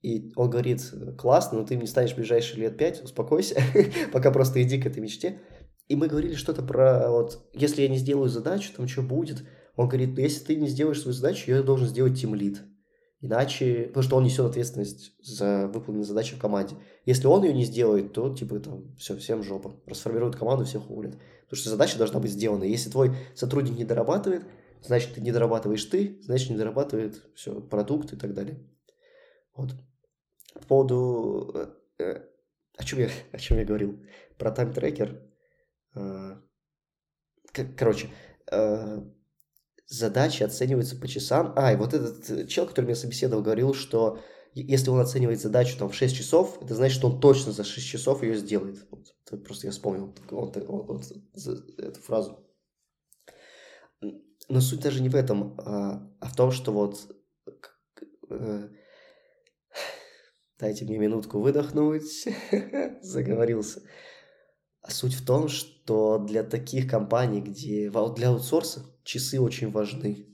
И 0.02 0.32
он 0.36 0.48
говорит, 0.48 0.80
классно, 1.18 1.58
но 1.58 1.66
ты 1.66 1.76
не 1.76 1.86
станешь 1.86 2.12
в 2.12 2.16
ближайшие 2.16 2.60
лет 2.62 2.78
пять, 2.78 3.02
успокойся, 3.04 3.60
пока 4.12 4.30
просто 4.30 4.62
иди 4.62 4.80
к 4.80 4.86
этой 4.86 5.00
мечте. 5.00 5.40
И 5.88 5.96
мы 5.96 6.08
говорили 6.08 6.34
что-то 6.34 6.62
про, 6.62 7.10
вот, 7.10 7.50
если 7.52 7.82
я 7.82 7.88
не 7.88 7.98
сделаю 7.98 8.30
задачу, 8.30 8.72
там 8.74 8.88
что 8.88 9.02
будет? 9.02 9.44
Он 9.76 9.88
говорит, 9.88 10.10
ну, 10.16 10.20
если 10.20 10.44
ты 10.44 10.56
не 10.56 10.68
сделаешь 10.68 11.02
свою 11.02 11.12
задачу, 11.12 11.50
я 11.50 11.62
должен 11.62 11.88
сделать 11.88 12.18
тимлит. 12.18 12.62
Иначе, 13.22 13.84
потому 13.88 14.02
что 14.02 14.16
он 14.16 14.24
несет 14.24 14.46
ответственность 14.46 15.12
за 15.22 15.66
выполненные 15.66 16.06
задачи 16.06 16.34
в 16.34 16.38
команде. 16.38 16.76
Если 17.04 17.26
он 17.26 17.44
ее 17.44 17.52
не 17.52 17.64
сделает, 17.64 18.14
то 18.14 18.34
типа 18.34 18.60
там 18.60 18.96
все, 18.96 19.14
всем 19.16 19.42
жопа. 19.42 19.76
Расформируют 19.86 20.36
команду, 20.36 20.64
всех 20.64 20.88
уволят. 20.90 21.18
Потому 21.42 21.60
что 21.60 21.68
задача 21.68 21.98
должна 21.98 22.18
быть 22.18 22.30
сделана. 22.30 22.64
Если 22.64 22.88
твой 22.88 23.14
сотрудник 23.34 23.76
не 23.76 23.84
дорабатывает, 23.84 24.44
значит, 24.82 25.14
ты 25.14 25.20
не 25.20 25.32
дорабатываешь 25.32 25.84
ты, 25.84 26.18
значит, 26.22 26.48
не 26.48 26.56
дорабатывает 26.56 27.22
все, 27.34 27.60
продукт 27.60 28.12
и 28.14 28.16
так 28.16 28.32
далее. 28.32 28.58
Вот. 29.54 29.72
По 30.54 30.66
поводу... 30.66 31.52
Э, 31.98 32.02
э, 32.02 32.22
о 32.78 32.84
чем 32.84 33.00
я, 33.00 33.10
о 33.32 33.38
чем 33.38 33.58
я 33.58 33.66
говорил? 33.66 34.02
Про 34.38 34.50
тайм-трекер. 34.50 35.20
Э, 35.94 36.36
короче, 37.76 38.08
задачи 39.90 40.44
оцениваются 40.44 40.96
по 40.96 41.08
часам. 41.08 41.52
А, 41.56 41.72
и 41.72 41.76
вот 41.76 41.92
этот 41.92 42.30
э, 42.30 42.46
чел, 42.46 42.66
который 42.66 42.86
меня 42.86 42.94
собеседовал, 42.94 43.42
говорил, 43.42 43.74
что 43.74 44.20
если 44.54 44.88
он 44.90 45.00
оценивает 45.00 45.40
задачу 45.40 45.76
там 45.76 45.90
в 45.90 45.94
6 45.94 46.16
часов, 46.16 46.58
это 46.62 46.74
значит, 46.74 46.96
что 46.96 47.08
он 47.08 47.20
точно 47.20 47.52
за 47.52 47.64
6 47.64 47.86
часов 47.86 48.22
ее 48.22 48.36
сделает. 48.36 48.86
Вот, 48.90 49.44
просто 49.44 49.66
я 49.66 49.72
вспомнил 49.72 50.14
вот, 50.30 50.56
вот, 50.56 50.92
вот, 50.94 51.78
эту 51.78 52.00
фразу. 52.00 52.46
Но 54.48 54.60
суть 54.60 54.80
даже 54.80 55.02
не 55.02 55.08
в 55.08 55.16
этом, 55.16 55.56
а, 55.58 56.08
а 56.20 56.28
в 56.28 56.36
том, 56.36 56.52
что 56.52 56.72
вот 56.72 57.12
э, 58.30 58.68
дайте 60.58 60.84
мне 60.84 60.98
минутку 60.98 61.40
выдохнуть, 61.40 62.28
заговорился. 63.02 63.82
Суть 64.88 65.14
в 65.14 65.24
том, 65.24 65.48
что 65.48 66.18
для 66.18 66.42
таких 66.42 66.90
компаний, 66.90 67.40
где 67.40 67.90
для 67.90 68.28
аутсорса 68.28 68.84
часы 69.04 69.40
очень 69.40 69.70
важны. 69.70 70.26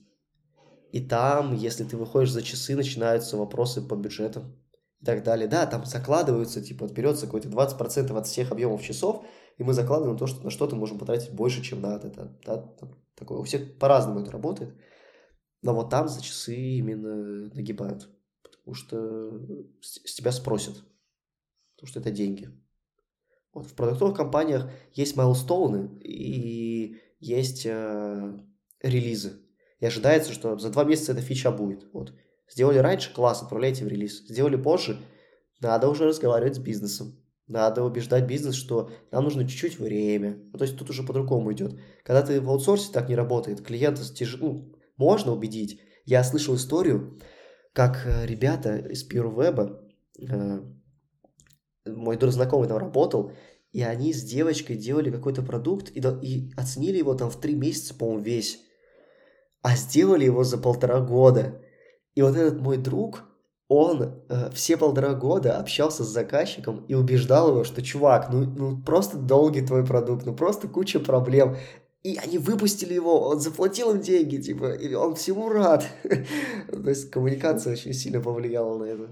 И 0.93 1.01
там, 1.01 1.55
если 1.55 1.85
ты 1.85 1.97
выходишь 1.97 2.31
за 2.31 2.43
часы, 2.43 2.77
начинаются 2.77 3.37
вопросы 3.37 3.83
по 3.83 3.97
бюджетам 3.97 4.57
и 5.01 5.05
так 5.05 5.25
далее. 5.25 5.49
Да, 5.49 5.67
там 5.67 5.85
закладываются, 5.85 6.63
типа, 6.63 6.87
берется 6.87 7.27
какой-то 7.27 7.49
20% 7.49 8.17
от 8.17 8.27
всех 8.27 8.53
объемов 8.53 8.83
часов, 8.83 9.25
и 9.59 9.65
мы 9.65 9.73
закладываем 9.73 10.17
то, 10.17 10.27
что 10.27 10.45
на 10.45 10.51
что-то 10.51 10.77
можем 10.77 10.99
потратить 10.99 11.33
больше, 11.33 11.63
чем 11.63 11.81
на 11.81 11.97
это. 11.97 12.37
Да, 12.45 12.59
там, 12.59 12.97
такое. 13.15 13.39
У 13.39 13.43
всех 13.43 13.79
по-разному 13.79 14.21
это 14.21 14.31
работает. 14.31 14.75
Но 15.63 15.75
вот 15.75 15.91
там 15.91 16.09
за 16.09 16.23
часы 16.23 16.55
именно 16.55 17.51
нагибают. 17.53 18.09
Потому 18.43 18.75
что 18.75 19.67
с 19.81 20.15
тебя 20.15 20.31
спросят. 20.31 20.77
Потому 21.75 21.89
что 21.89 22.01
это 22.01 22.11
деньги. 22.11 22.51
Вот 23.57 23.69
в 23.69 23.75
продуктовых 23.75 24.15
компаниях 24.15 24.71
есть 24.93 25.17
майлстоуны 25.17 25.99
и 26.03 26.99
есть 27.21 27.65
э, 27.65 28.39
релизы. 28.83 29.41
И 29.81 29.87
ожидается, 29.87 30.35
что 30.35 30.59
за 30.59 30.69
два 30.69 30.85
месяца 30.85 31.13
эта 31.13 31.23
фича 31.23 31.51
будет. 31.51 31.87
Вот. 31.95 32.13
Сделали 32.51 32.77
раньше, 32.77 33.15
класс, 33.15 33.43
отправляйте 33.43 33.87
в 33.87 33.89
релиз. 33.89 34.27
Сделали 34.29 34.57
позже, 34.57 35.01
надо 35.63 35.89
уже 35.89 36.05
разговаривать 36.05 36.57
с 36.57 36.59
бизнесом. 36.59 37.19
Надо 37.47 37.83
убеждать 37.83 38.27
бизнес, 38.27 38.57
что 38.57 38.91
нам 39.11 39.25
нужно 39.25 39.49
чуть-чуть 39.49 39.79
время. 39.79 40.37
Ну, 40.53 40.59
то 40.59 40.65
есть 40.67 40.77
тут 40.77 40.91
уже 40.91 41.03
по-другому 41.03 41.51
идет. 41.55 41.81
Когда 42.05 42.21
ты 42.21 42.43
в 42.43 42.51
аутсорсе 42.51 42.93
так 42.93 43.09
не 43.09 43.15
работает, 43.15 43.63
клиента 43.63 44.03
тяжело, 44.05 44.53
ну, 44.53 44.77
можно 44.99 45.33
убедить. 45.33 45.81
Я 46.05 46.23
слышал 46.25 46.57
историю, 46.57 47.19
как 47.73 48.05
э, 48.05 48.27
ребята 48.27 48.77
из 48.77 49.09
PureWeb, 49.11 49.79
э, 50.29 50.61
мой 51.87 52.17
друг 52.17 52.33
знакомый 52.33 52.69
там 52.69 52.79
работал, 52.79 53.33
и 53.73 53.83
они 53.83 54.13
с 54.13 54.23
девочкой 54.23 54.77
делали 54.77 55.11
какой-то 55.11 55.43
продукт 55.43 55.91
и, 55.91 56.01
и 56.23 56.53
оценили 56.57 56.99
его 56.99 57.15
там 57.15 57.31
в 57.31 57.37
три 57.37 57.55
месяца, 57.55 57.95
по-моему, 57.95 58.23
весь. 58.23 58.61
А 59.63 59.77
сделали 59.77 60.25
его 60.25 60.45
за 60.45 60.59
полтора 60.59 61.01
года. 61.01 61.61
И 62.15 62.23
вот 62.23 62.37
этот 62.37 62.61
мой 62.61 62.79
друг, 62.79 63.25
он 63.69 64.23
э, 64.29 64.51
все 64.53 64.77
полтора 64.77 65.15
года 65.15 65.59
общался 65.59 66.05
с 66.05 66.09
заказчиком 66.09 66.85
и 66.87 66.95
убеждал 66.95 67.51
его, 67.51 67.65
что 67.65 67.83
чувак, 67.83 68.29
ну, 68.33 68.45
ну 68.45 68.81
просто 68.81 69.19
долгий 69.19 69.61
твой 69.67 69.85
продукт, 69.85 70.25
ну 70.25 70.35
просто 70.35 70.69
куча 70.69 71.01
проблем. 71.01 71.57
И 72.03 72.17
они 72.17 72.39
выпустили 72.39 72.95
его, 72.95 73.29
он 73.29 73.41
заплатил 73.41 73.91
им 73.91 74.01
деньги, 74.01 74.37
типа, 74.37 74.73
и 74.75 74.95
он 74.95 75.17
всему 75.17 75.49
рад. 75.49 75.85
То 76.05 76.89
есть 76.89 77.11
коммуникация 77.11 77.73
очень 77.73 77.93
сильно 77.93 78.21
повлияла 78.21 78.79
на 78.79 78.85
это. 78.85 79.09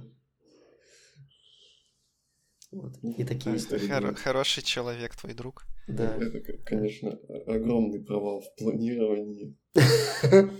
Вот. 2.74 2.96
И 3.02 3.24
такие 3.24 3.56
истории. 3.56 3.86
Хор- 3.86 4.14
хороший 4.16 4.62
человек, 4.64 5.14
твой 5.14 5.32
друг. 5.32 5.64
Да. 5.86 6.16
Это, 6.16 6.40
конечно, 6.64 7.18
огромный 7.46 8.00
провал 8.02 8.40
в 8.40 8.54
планировании. 8.58 9.56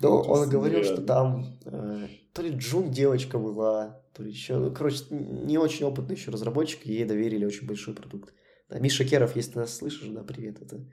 Ну, 0.00 0.10
он 0.10 0.48
говорил, 0.48 0.84
что 0.84 1.02
там 1.02 1.58
э, 1.64 2.06
то 2.32 2.42
ли 2.42 2.50
Джун 2.50 2.92
девочка 2.92 3.36
была, 3.36 4.00
то 4.14 4.22
ли 4.22 4.30
еще... 4.30 4.56
Ну, 4.56 4.72
короче, 4.72 5.02
не 5.10 5.58
очень 5.58 5.86
опытный 5.86 6.14
еще 6.14 6.30
разработчик, 6.30 6.86
ей 6.86 7.04
доверили 7.04 7.44
очень 7.44 7.66
большой 7.66 7.94
продукт. 7.94 8.32
Да, 8.68 8.78
Миша 8.78 9.04
Керов, 9.04 9.34
если 9.34 9.54
ты 9.54 9.58
нас 9.58 9.74
слышишь, 9.74 10.08
да, 10.10 10.22
привет, 10.22 10.62
это 10.62 10.86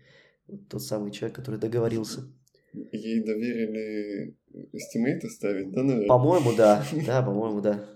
тот 0.72 0.82
самый 0.82 1.12
человек, 1.12 1.36
который 1.36 1.60
договорился. 1.60 2.22
Ей 2.74 3.24
доверили 3.24 4.36
эстимейты 4.74 5.30
ставить, 5.30 5.72
да, 5.72 5.84
наверное? 5.84 6.08
По-моему, 6.08 6.56
да. 6.56 6.84
Да, 7.06 7.22
по-моему, 7.22 7.62
да. 7.62 7.88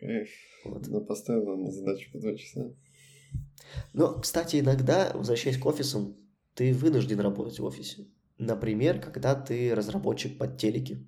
Кайф. 0.00 0.28
Вот. 0.68 0.88
Она 0.88 1.00
поставила 1.00 1.56
на 1.56 1.70
задачу 1.70 2.10
по 2.12 2.18
два 2.18 2.34
часа. 2.34 2.72
Но, 3.92 4.18
кстати, 4.20 4.60
иногда, 4.60 5.10
возвращаясь 5.14 5.58
к 5.58 5.66
офисам, 5.66 6.16
ты 6.54 6.72
вынужден 6.72 7.20
работать 7.20 7.58
в 7.58 7.64
офисе. 7.64 8.06
Например, 8.38 9.00
когда 9.00 9.34
ты 9.34 9.74
разработчик 9.74 10.38
под 10.38 10.58
телеки. 10.58 11.06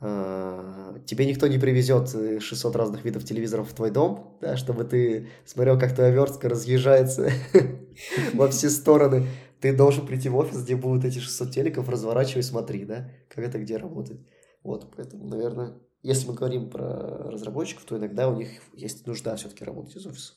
А, 0.00 0.98
тебе 1.06 1.26
никто 1.26 1.46
не 1.46 1.58
привезет 1.58 2.08
600 2.08 2.76
разных 2.76 3.04
видов 3.04 3.24
телевизоров 3.24 3.70
в 3.70 3.74
твой 3.74 3.90
дом, 3.90 4.38
да, 4.40 4.56
чтобы 4.56 4.84
ты 4.84 5.28
смотрел, 5.44 5.78
как 5.78 5.94
твоя 5.94 6.10
верстка 6.10 6.48
разъезжается 6.48 7.30
во 8.34 8.48
все 8.48 8.70
стороны. 8.70 9.26
Ты 9.60 9.76
должен 9.76 10.06
прийти 10.06 10.30
в 10.30 10.36
офис, 10.36 10.62
где 10.62 10.74
будут 10.74 11.04
эти 11.04 11.18
600 11.18 11.50
телеков, 11.50 11.88
разворачивай, 11.88 12.42
смотри, 12.42 12.86
да, 12.86 13.10
как 13.28 13.44
это 13.44 13.58
где 13.58 13.76
работает. 13.76 14.20
Вот, 14.62 14.90
поэтому, 14.96 15.28
наверное, 15.28 15.74
если 16.02 16.28
мы 16.28 16.34
говорим 16.34 16.70
про 16.70 17.30
разработчиков, 17.30 17.84
то 17.84 17.96
иногда 17.96 18.28
у 18.28 18.36
них 18.36 18.48
есть 18.74 19.06
нужда 19.06 19.36
все-таки 19.36 19.64
работать 19.64 19.96
из 19.96 20.06
офиса. 20.06 20.34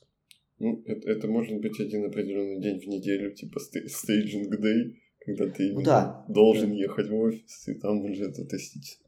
Ну, 0.59 0.81
это, 0.85 1.09
это 1.09 1.27
может 1.27 1.59
быть 1.59 1.79
один 1.79 2.05
определенный 2.05 2.61
день 2.61 2.79
в 2.79 2.87
неделю, 2.87 3.33
типа 3.33 3.59
стейджинг 3.59 4.53
day, 4.59 4.95
когда 5.25 5.49
ты 5.49 5.73
ну, 5.73 5.81
да. 5.81 6.25
должен 6.29 6.69
да. 6.69 6.75
ехать 6.75 7.09
в 7.09 7.15
офис 7.15 7.67
и 7.67 7.73
там 7.75 8.03
уже 8.05 8.25
это 8.25 8.45
тестить. 8.45 8.99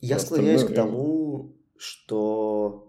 Я 0.00 0.18
склоняюсь 0.18 0.64
к 0.64 0.74
тому, 0.74 1.56
что 1.76 2.88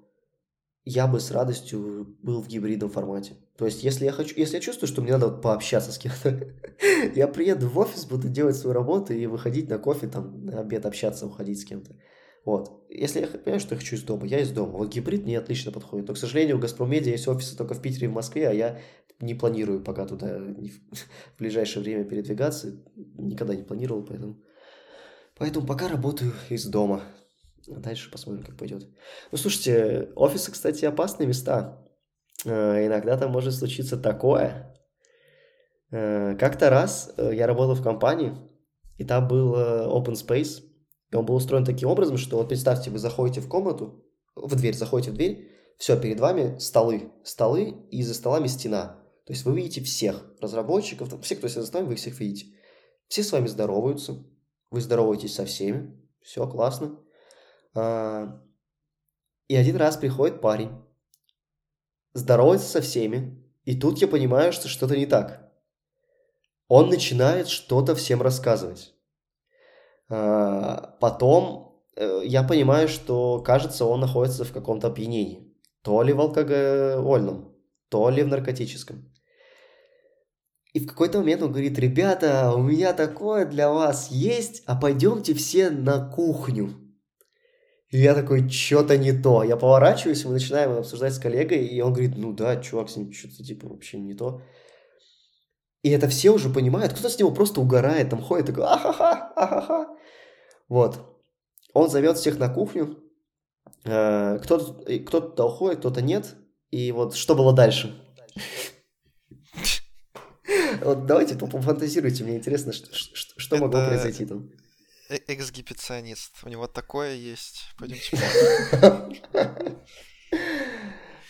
я 0.86 1.08
бы 1.08 1.20
с 1.20 1.32
радостью 1.32 2.18
был 2.22 2.42
в 2.42 2.48
гибридном 2.48 2.90
формате. 2.90 3.36
То 3.58 3.66
есть, 3.66 3.84
если 3.84 4.06
я 4.06 4.12
хочу, 4.12 4.36
если 4.38 4.56
я 4.56 4.62
чувствую, 4.62 4.88
что 4.88 5.02
мне 5.02 5.12
надо 5.12 5.28
вот 5.28 5.42
пообщаться 5.42 5.92
с 5.92 5.98
кем-то, 5.98 6.54
я 7.16 7.28
приеду 7.28 7.68
в 7.68 7.78
офис, 7.78 8.06
буду 8.06 8.30
делать 8.30 8.56
свою 8.56 8.74
работу 8.74 9.14
и 9.14 9.26
выходить 9.26 9.70
на 9.70 9.78
кофе, 9.78 10.08
там, 10.08 10.46
на 10.46 10.62
обед 10.62 10.86
общаться, 10.86 11.26
уходить 11.26 11.60
с 11.60 11.66
кем-то. 11.66 11.96
Вот. 12.46 12.86
Если 12.90 13.22
я 13.22 13.28
понимаю, 13.28 13.60
что 13.60 13.76
я 13.76 13.80
хочу 13.80 13.96
из 13.96 14.04
дома, 14.04 14.26
я 14.26 14.40
из 14.40 14.52
дома. 14.52 14.78
Вот 14.78 14.94
гибрид 14.94 15.24
мне 15.24 15.38
отлично 15.38 15.72
подходит. 15.72 16.08
Но, 16.08 16.14
к 16.14 16.18
сожалению, 16.18 16.58
у 16.58 16.60
Газпромедиа 16.60 17.12
есть 17.12 17.28
офисы 17.28 17.56
только 17.56 17.74
в 17.74 17.82
Питере 17.82 18.08
и 18.08 18.10
в 18.10 18.14
Москве, 18.14 18.48
а 18.48 18.54
я 18.54 18.80
не 19.20 19.36
планирую 19.36 19.84
пока 19.84 20.06
туда 20.06 20.38
в 21.36 21.40
ближайшее 21.40 21.84
время 21.84 22.06
передвигаться. 22.06 22.82
Никогда 22.96 23.56
не 23.56 23.64
планировал, 23.64 24.04
поэтому... 24.04 24.42
Поэтому 25.38 25.66
пока 25.66 25.88
работаю 25.88 26.34
из 26.50 26.66
дома. 26.66 27.02
А 27.68 27.80
дальше 27.80 28.12
посмотрим, 28.12 28.44
как 28.44 28.58
пойдет. 28.58 28.88
Ну, 29.32 29.38
слушайте, 29.38 30.10
офисы, 30.16 30.52
кстати, 30.52 30.86
опасные 30.86 31.28
места. 31.28 31.86
Э, 32.46 32.86
иногда 32.86 33.18
там 33.18 33.32
может 33.32 33.54
случиться 33.54 33.98
такое. 33.98 34.76
Э, 35.92 36.36
как-то 36.38 36.70
раз 36.70 37.14
э, 37.18 37.32
я 37.34 37.48
работал 37.48 37.76
в 37.76 37.84
компании, 37.84 38.34
и 38.98 39.04
там 39.04 39.28
был 39.28 39.56
open 39.56 40.14
space, 40.14 40.64
и 41.12 41.16
он 41.16 41.26
был 41.26 41.36
устроен 41.36 41.66
таким 41.66 41.90
образом, 41.90 42.18
что 42.18 42.38
вот 42.38 42.50
представьте, 42.50 42.92
вы 42.92 43.00
заходите 43.00 43.42
в 43.42 43.48
комнату, 43.48 44.06
в 44.36 44.56
дверь, 44.56 44.76
заходите 44.76 45.12
в 45.12 45.16
дверь, 45.16 45.52
все, 45.78 46.00
перед 46.00 46.20
вами 46.20 46.58
столы, 46.60 47.12
столы, 47.24 47.88
и 47.90 48.04
за 48.04 48.14
столами 48.14 48.48
стена. 48.48 49.00
То 49.26 49.34
есть 49.34 49.46
вы 49.46 49.56
видите 49.56 49.82
всех 49.82 50.26
разработчиков, 50.42 51.10
всех, 51.22 51.40
кто 51.40 51.48
сидит 51.48 51.64
за 51.64 51.68
столом, 51.68 51.88
вы 51.88 51.94
их 51.94 52.00
всех 52.00 52.20
видите. 52.20 52.54
Все 53.08 53.24
с 53.24 53.32
вами 53.32 53.48
здороваются, 53.48 54.24
вы 54.72 54.82
здороваетесь 54.82 55.34
со 55.34 55.46
всеми, 55.46 55.98
все 56.22 56.48
классно. 56.48 57.00
А, 57.74 58.42
и 59.48 59.56
один 59.56 59.78
раз 59.78 59.98
приходит 59.98 60.42
парень, 60.42 60.72
здоровается 62.14 62.68
со 62.68 62.82
всеми, 62.82 63.44
и 63.64 63.80
тут 63.80 64.00
я 64.00 64.08
понимаю, 64.08 64.52
что 64.52 64.68
что-то 64.68 64.98
не 64.98 65.06
так. 65.06 65.52
Он 66.68 66.90
начинает 66.90 67.48
что-то 67.48 67.96
всем 67.96 68.22
рассказывать. 68.22 68.94
А, 70.10 70.96
потом 71.00 71.84
э, 71.96 72.22
я 72.26 72.44
понимаю, 72.44 72.88
что, 72.88 73.40
кажется, 73.40 73.86
он 73.86 74.00
находится 74.00 74.44
в 74.44 74.52
каком-то 74.52 74.88
опьянении. 74.88 75.54
То 75.84 76.02
ли 76.02 76.14
в 76.14 76.20
алкогольном, 76.20 77.56
то 77.90 78.10
ли 78.10 78.24
в 78.24 78.28
наркотическом. 78.28 79.10
И 80.74 80.80
в 80.80 80.88
какой-то 80.88 81.20
момент 81.20 81.42
он 81.42 81.52
говорит, 81.52 81.80
ребята, 81.80 82.54
у 82.54 82.62
меня 82.62 82.94
такое 82.94 83.46
для 83.46 83.72
вас 83.72 84.12
есть, 84.12 84.62
а 84.66 84.76
пойдемте 84.76 85.34
все 85.34 85.70
на 85.70 86.10
кухню. 86.10 86.70
И 87.90 87.98
я 87.98 88.14
такой, 88.14 88.48
что-то 88.50 88.98
не 88.98 89.14
то. 89.14 89.44
Я 89.44 89.58
поворачиваюсь, 89.58 90.24
мы 90.26 90.34
начинаем 90.34 90.74
обсуждать 90.74 91.14
с 91.14 91.20
коллегой, 91.20 91.66
и 91.66 91.82
он 91.82 91.94
говорит, 91.94 92.16
ну 92.18 92.34
да, 92.34 92.58
чувак, 92.58 92.90
с 92.90 92.98
ним 92.98 93.12
что-то 93.12 93.44
типа 93.44 93.68
вообще 93.68 94.00
не 94.00 94.14
то. 94.14 94.42
И 95.82 95.90
это 95.90 96.08
все 96.08 96.30
уже 96.30 96.50
понимают. 96.50 96.94
Кто-то 96.94 97.10
с 97.10 97.18
него 97.18 97.32
просто 97.32 97.62
угорает, 97.62 98.10
там 98.10 98.22
ходит 98.22 98.48
такой, 98.48 98.66
ахаха, 98.66 99.32
ахаха. 99.36 99.88
Вот. 100.70 101.20
Он 101.74 101.90
зовет 101.90 102.18
всех 102.18 102.40
на 102.40 102.48
кухню. 102.48 102.98
Э, 103.84 104.40
кто-то, 104.40 104.86
кто-то 105.00 105.46
уходит, 105.46 105.80
кто-то 105.80 106.02
нет. 106.02 106.36
И 106.72 106.92
вот 106.92 107.16
что 107.16 107.36
было 107.36 107.54
дальше? 107.54 108.06
Вот 110.82 111.06
давайте 111.06 111.36
пофантазируйте, 111.36 112.24
мне 112.24 112.38
интересно, 112.38 112.72
что 112.72 113.58
могло 113.58 113.88
произойти 113.88 114.26
там. 114.26 114.50
Э, 115.10 115.18
эксгибиционист. 115.28 116.36
У 116.44 116.50
него 116.50 116.68
такое 116.68 117.16
есть. 117.16 117.64
Пойдемте. 117.78 118.18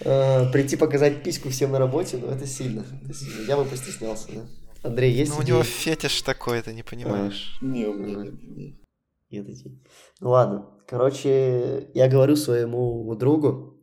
А, 0.05 0.49
прийти 0.51 0.75
показать 0.75 1.23
письку 1.23 1.49
всем 1.49 1.71
на 1.71 1.79
работе, 1.79 2.17
ну 2.17 2.27
это 2.27 2.45
сильно. 2.45 2.85
Я 3.47 3.57
бы 3.57 3.65
постеснялся, 3.65 4.27
да. 4.31 4.47
Андрей, 4.83 5.11
есть 5.11 5.31
Ну 5.31 5.39
у 5.39 5.41
него 5.41 5.63
фетиш 5.63 6.21
такой, 6.21 6.61
ты 6.61 6.73
не 6.73 6.83
понимаешь. 6.83 7.57
А, 7.61 7.65
не, 7.65 7.85
у 7.85 7.93
меня 7.93 8.31
нет. 9.31 9.47
Ну 10.19 10.29
ладно. 10.29 10.69
Короче, 10.87 11.89
я 11.93 12.07
говорю 12.07 12.35
своему 12.35 13.13
другу, 13.15 13.79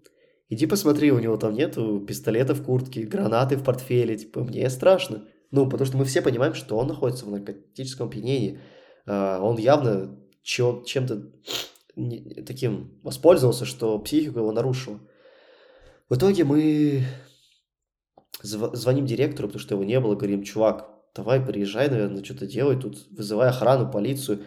иди 0.48 0.66
посмотри, 0.66 1.12
у 1.12 1.20
него 1.20 1.36
там 1.36 1.54
нету 1.54 2.00
пистолета 2.00 2.54
в 2.54 2.64
куртке, 2.64 3.04
гранаты 3.04 3.56
в 3.56 3.64
портфеле, 3.64 4.16
типа, 4.16 4.42
мне 4.42 4.68
страшно. 4.70 5.24
Ну, 5.52 5.68
потому 5.68 5.86
что 5.86 5.96
мы 5.96 6.04
все 6.04 6.22
понимаем, 6.22 6.54
что 6.54 6.76
он 6.76 6.88
находится 6.88 7.24
в 7.24 7.30
наркотическом 7.30 8.08
опьянении. 8.08 8.58
А, 9.06 9.40
он 9.40 9.56
явно 9.58 10.18
чем-то 10.42 11.32
таким 12.46 13.00
воспользовался, 13.02 13.64
что 13.64 13.98
психику 13.98 14.40
его 14.40 14.52
нарушила. 14.52 15.00
В 16.08 16.16
итоге 16.16 16.44
мы 16.44 17.04
звоним 18.42 19.06
директору, 19.06 19.48
потому 19.48 19.60
что 19.60 19.74
его 19.74 19.84
не 19.84 19.98
было, 19.98 20.14
говорим, 20.14 20.42
чувак, 20.42 20.88
давай 21.14 21.40
приезжай, 21.40 21.88
наверное, 21.88 22.22
что-то 22.22 22.46
делай 22.46 22.78
тут, 22.78 23.06
вызывай 23.10 23.48
охрану, 23.48 23.90
полицию. 23.90 24.44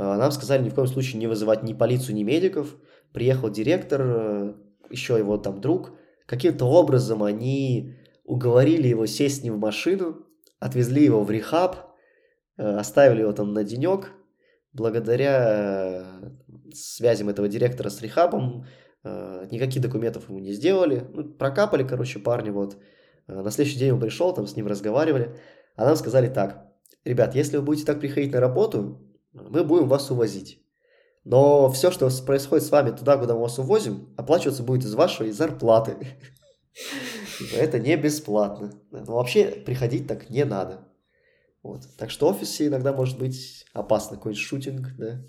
А, 0.00 0.16
нам 0.16 0.30
сказали 0.32 0.62
ни 0.62 0.70
в 0.70 0.74
коем 0.74 0.88
случае 0.88 1.18
не 1.18 1.26
вызывать 1.26 1.62
ни 1.62 1.74
полицию, 1.74 2.16
ни 2.16 2.22
медиков. 2.22 2.76
Приехал 3.12 3.50
директор, 3.50 4.00
э, 4.02 4.54
еще 4.90 5.18
его 5.18 5.36
там 5.36 5.60
друг. 5.60 5.92
Каким-то 6.26 6.64
образом 6.64 7.22
они 7.22 7.96
уговорили 8.24 8.88
его 8.88 9.06
сесть 9.06 9.40
с 9.40 9.42
ним 9.42 9.56
в 9.56 9.58
машину, 9.58 10.26
отвезли 10.60 11.04
его 11.04 11.22
в 11.24 11.30
рехаб, 11.30 11.90
Э, 12.60 12.76
оставили 12.76 13.22
его 13.22 13.32
там 13.32 13.54
на 13.54 13.64
денек. 13.64 14.12
Благодаря 14.74 16.04
э, 16.22 16.72
связям 16.74 17.30
этого 17.30 17.48
директора 17.48 17.88
с 17.88 18.02
рехабом 18.02 18.66
э, 19.02 19.46
никаких 19.50 19.80
документов 19.80 20.28
ему 20.28 20.40
не 20.40 20.52
сделали. 20.52 21.06
Ну, 21.14 21.24
прокапали, 21.24 21.84
короче, 21.84 22.18
парни 22.18 22.50
вот. 22.50 22.76
На 23.26 23.50
следующий 23.50 23.78
день 23.78 23.92
он 23.92 24.00
пришел, 24.00 24.34
там 24.34 24.46
с 24.46 24.56
ним 24.56 24.66
разговаривали. 24.66 25.36
А 25.76 25.86
нам 25.86 25.96
сказали 25.96 26.28
так. 26.28 26.66
Ребят, 27.04 27.34
если 27.34 27.56
вы 27.56 27.62
будете 27.62 27.86
так 27.86 28.00
приходить 28.00 28.32
на 28.32 28.40
работу, 28.40 29.09
мы 29.32 29.64
будем 29.64 29.88
вас 29.88 30.10
увозить. 30.10 30.60
Но 31.24 31.70
все, 31.70 31.90
что 31.90 32.08
происходит 32.24 32.64
с 32.64 32.70
вами 32.70 32.90
туда, 32.90 33.18
куда 33.18 33.34
мы 33.34 33.40
вас 33.40 33.58
увозим, 33.58 34.12
оплачиваться 34.16 34.62
будет 34.62 34.84
из 34.84 34.94
вашей 34.94 35.30
зарплаты. 35.32 35.96
Это 37.54 37.78
не 37.78 37.96
бесплатно. 37.96 38.72
Но 38.90 39.04
вообще 39.04 39.46
приходить 39.46 40.06
так 40.06 40.30
не 40.30 40.44
надо. 40.44 40.88
Вот. 41.62 41.82
Так 41.98 42.10
что 42.10 42.32
в 42.32 42.36
офисе 42.36 42.68
иногда 42.68 42.92
может 42.92 43.18
быть 43.18 43.66
опасно, 43.74 44.16
какой-нибудь 44.16 44.42
шутинг, 44.42 44.96
да. 44.96 45.22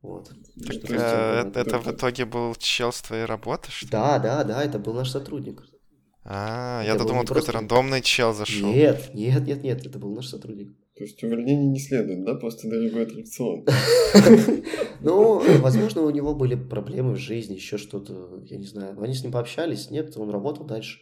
Вот. 0.00 0.28
Так, 0.66 0.76
это, 0.90 1.50
э, 1.54 1.60
это 1.60 1.78
в 1.78 1.90
итоге 1.90 2.24
был 2.24 2.54
чел 2.56 2.92
с 2.92 3.00
твоей 3.02 3.24
работы, 3.24 3.70
что 3.70 3.90
Да, 3.90 4.18
да, 4.18 4.44
да, 4.44 4.62
это 4.62 4.78
был 4.78 4.92
наш 4.92 5.10
сотрудник. 5.10 5.62
А, 6.24 6.82
это 6.82 6.92
я 6.92 6.98
думал, 6.98 7.22
какой-то 7.22 7.32
просто... 7.34 7.52
рандомный 7.52 8.00
чел 8.00 8.32
зашел. 8.32 8.70
Нет, 8.70 9.14
нет, 9.14 9.46
нет, 9.46 9.62
нет, 9.62 9.86
это 9.86 9.98
был 9.98 10.14
наш 10.14 10.26
сотрудник. 10.26 10.74
То 10.96 11.02
есть 11.02 11.22
увольнение 11.24 11.68
не 11.68 11.80
следует, 11.80 12.24
да? 12.24 12.36
Просто 12.36 12.68
дорогой 12.68 13.02
аттракцион. 13.04 13.66
Ну, 15.00 15.42
возможно, 15.60 16.00
у 16.00 16.10
него 16.10 16.34
были 16.34 16.54
проблемы 16.54 17.12
в 17.12 17.18
жизни, 17.18 17.54
еще 17.54 17.76
что-то, 17.76 18.42
я 18.46 18.56
не 18.56 18.64
знаю. 18.64 18.98
Они 19.02 19.12
с 19.12 19.22
ним 19.22 19.32
пообщались, 19.32 19.90
нет, 19.90 20.16
он 20.16 20.30
работал 20.30 20.64
дальше. 20.64 21.00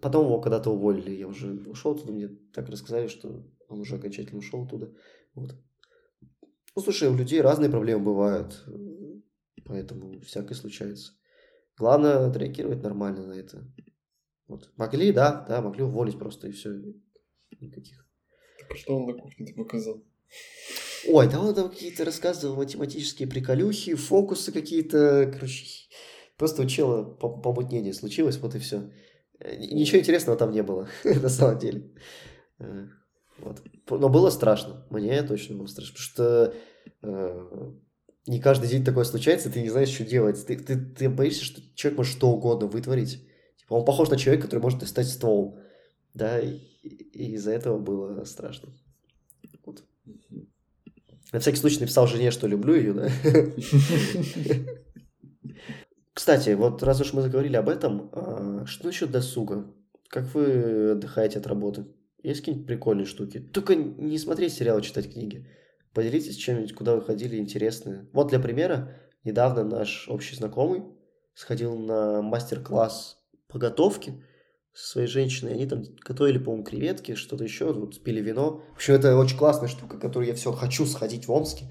Потом 0.00 0.26
его 0.26 0.40
когда-то 0.40 0.70
уволили, 0.70 1.10
я 1.10 1.26
уже 1.26 1.52
ушел 1.66 1.92
оттуда, 1.92 2.12
мне 2.12 2.28
так 2.54 2.68
рассказали, 2.68 3.08
что 3.08 3.44
он 3.68 3.80
уже 3.80 3.96
окончательно 3.96 4.38
ушел 4.38 4.62
оттуда. 4.62 4.92
Вот. 5.34 5.56
Ну, 6.76 6.82
слушай, 6.82 7.08
у 7.08 7.16
людей 7.16 7.40
разные 7.40 7.70
проблемы 7.70 8.04
бывают, 8.04 8.64
поэтому 9.64 10.20
всякое 10.20 10.54
случается. 10.54 11.12
Главное 11.76 12.26
отреагировать 12.26 12.82
нормально 12.82 13.26
на 13.26 13.32
это. 13.32 13.66
Вот. 14.46 14.70
Могли, 14.76 15.10
да, 15.10 15.44
да, 15.48 15.60
могли 15.60 15.82
уволить 15.82 16.18
просто 16.18 16.46
и 16.46 16.52
все. 16.52 16.70
Никаких. 17.60 18.05
Что 18.74 18.96
он 18.96 19.06
на 19.06 19.14
кухне-то 19.14 19.54
показал? 19.54 20.02
Ой, 21.08 21.28
да 21.28 21.40
он 21.40 21.54
там 21.54 21.70
какие-то 21.70 22.04
рассказывал 22.04 22.56
математические 22.56 23.28
приколюхи, 23.28 23.94
фокусы 23.94 24.50
какие-то, 24.52 25.30
короче, 25.32 25.64
просто 26.36 26.62
у 26.62 26.66
чела 26.66 27.04
помутнение 27.04 27.92
случилось, 27.92 28.38
вот 28.38 28.54
и 28.54 28.58
все. 28.58 28.90
Э, 29.38 29.56
ничего 29.56 30.00
интересного 30.00 30.38
там 30.38 30.50
не 30.50 30.62
было, 30.62 30.88
на 31.04 31.28
самом 31.28 31.58
деле. 31.58 31.90
Э, 32.58 32.86
вот. 33.38 33.62
Но 33.90 34.08
было 34.08 34.30
страшно. 34.30 34.86
Мне 34.90 35.22
точно 35.22 35.56
было 35.56 35.66
страшно. 35.66 35.94
Потому 35.94 36.10
что 36.10 36.54
э, 37.02 37.72
не 38.26 38.40
каждый 38.40 38.68
день 38.68 38.84
такое 38.84 39.04
случается, 39.04 39.50
ты 39.50 39.62
не 39.62 39.70
знаешь, 39.70 39.90
что 39.90 40.04
делать. 40.04 40.44
Ты, 40.46 40.56
ты, 40.56 40.76
ты 40.76 41.08
боишься, 41.08 41.44
что 41.44 41.60
человек 41.74 41.98
может 41.98 42.16
что 42.16 42.30
угодно 42.30 42.66
вытворить. 42.66 43.22
Типа, 43.58 43.74
он 43.74 43.84
похож 43.84 44.08
на 44.08 44.16
человека, 44.16 44.46
который 44.46 44.60
может 44.60 44.80
достать 44.80 45.08
ствол. 45.08 45.58
Да, 46.14 46.38
и, 46.40 46.60
и 46.86 47.32
из-за 47.34 47.52
этого 47.52 47.78
было 47.78 48.24
страшно. 48.24 48.72
Вот. 49.64 49.84
На 51.32 51.40
всякий 51.40 51.58
случай 51.58 51.80
написал 51.80 52.06
жене, 52.06 52.30
что 52.30 52.46
люблю 52.46 52.74
ее, 52.74 52.92
да. 52.92 53.10
Кстати, 56.12 56.50
вот 56.54 56.82
раз 56.82 57.00
уж 57.00 57.12
мы 57.12 57.22
заговорили 57.22 57.56
об 57.56 57.68
этом, 57.68 58.10
а, 58.12 58.64
что 58.66 58.86
насчет 58.86 59.10
досуга? 59.10 59.70
Как 60.08 60.32
вы 60.34 60.92
отдыхаете 60.92 61.38
от 61.40 61.46
работы? 61.46 61.86
Есть 62.22 62.40
какие-нибудь 62.40 62.66
прикольные 62.66 63.06
штуки? 63.06 63.38
Только 63.38 63.74
не 63.74 64.18
смотреть 64.18 64.54
сериалы, 64.54 64.82
читать 64.82 65.12
книги. 65.12 65.46
Поделитесь 65.92 66.36
чем-нибудь, 66.36 66.74
куда 66.74 66.94
вы 66.94 67.02
ходили, 67.02 67.36
интересное. 67.36 68.08
Вот 68.12 68.28
для 68.28 68.38
примера, 68.38 68.94
недавно 69.24 69.62
наш 69.64 70.08
общий 70.08 70.36
знакомый 70.36 70.84
сходил 71.34 71.76
на 71.76 72.22
мастер-класс 72.22 73.18
по 73.48 73.58
готовке 73.58 74.22
со 74.76 74.90
своей 74.90 75.08
женщиной. 75.08 75.54
Они 75.54 75.66
там 75.66 75.84
готовили, 76.04 76.36
по-моему, 76.36 76.64
креветки, 76.64 77.14
что-то 77.14 77.42
еще, 77.44 77.72
вот 77.72 78.02
пили 78.02 78.20
вино. 78.20 78.62
В 78.74 78.76
общем, 78.76 78.94
это 78.94 79.16
очень 79.16 79.38
классная 79.38 79.68
штука, 79.68 79.98
которую 79.98 80.28
я 80.28 80.34
все 80.34 80.52
хочу 80.52 80.84
сходить 80.84 81.26
в 81.26 81.32
Омске. 81.32 81.64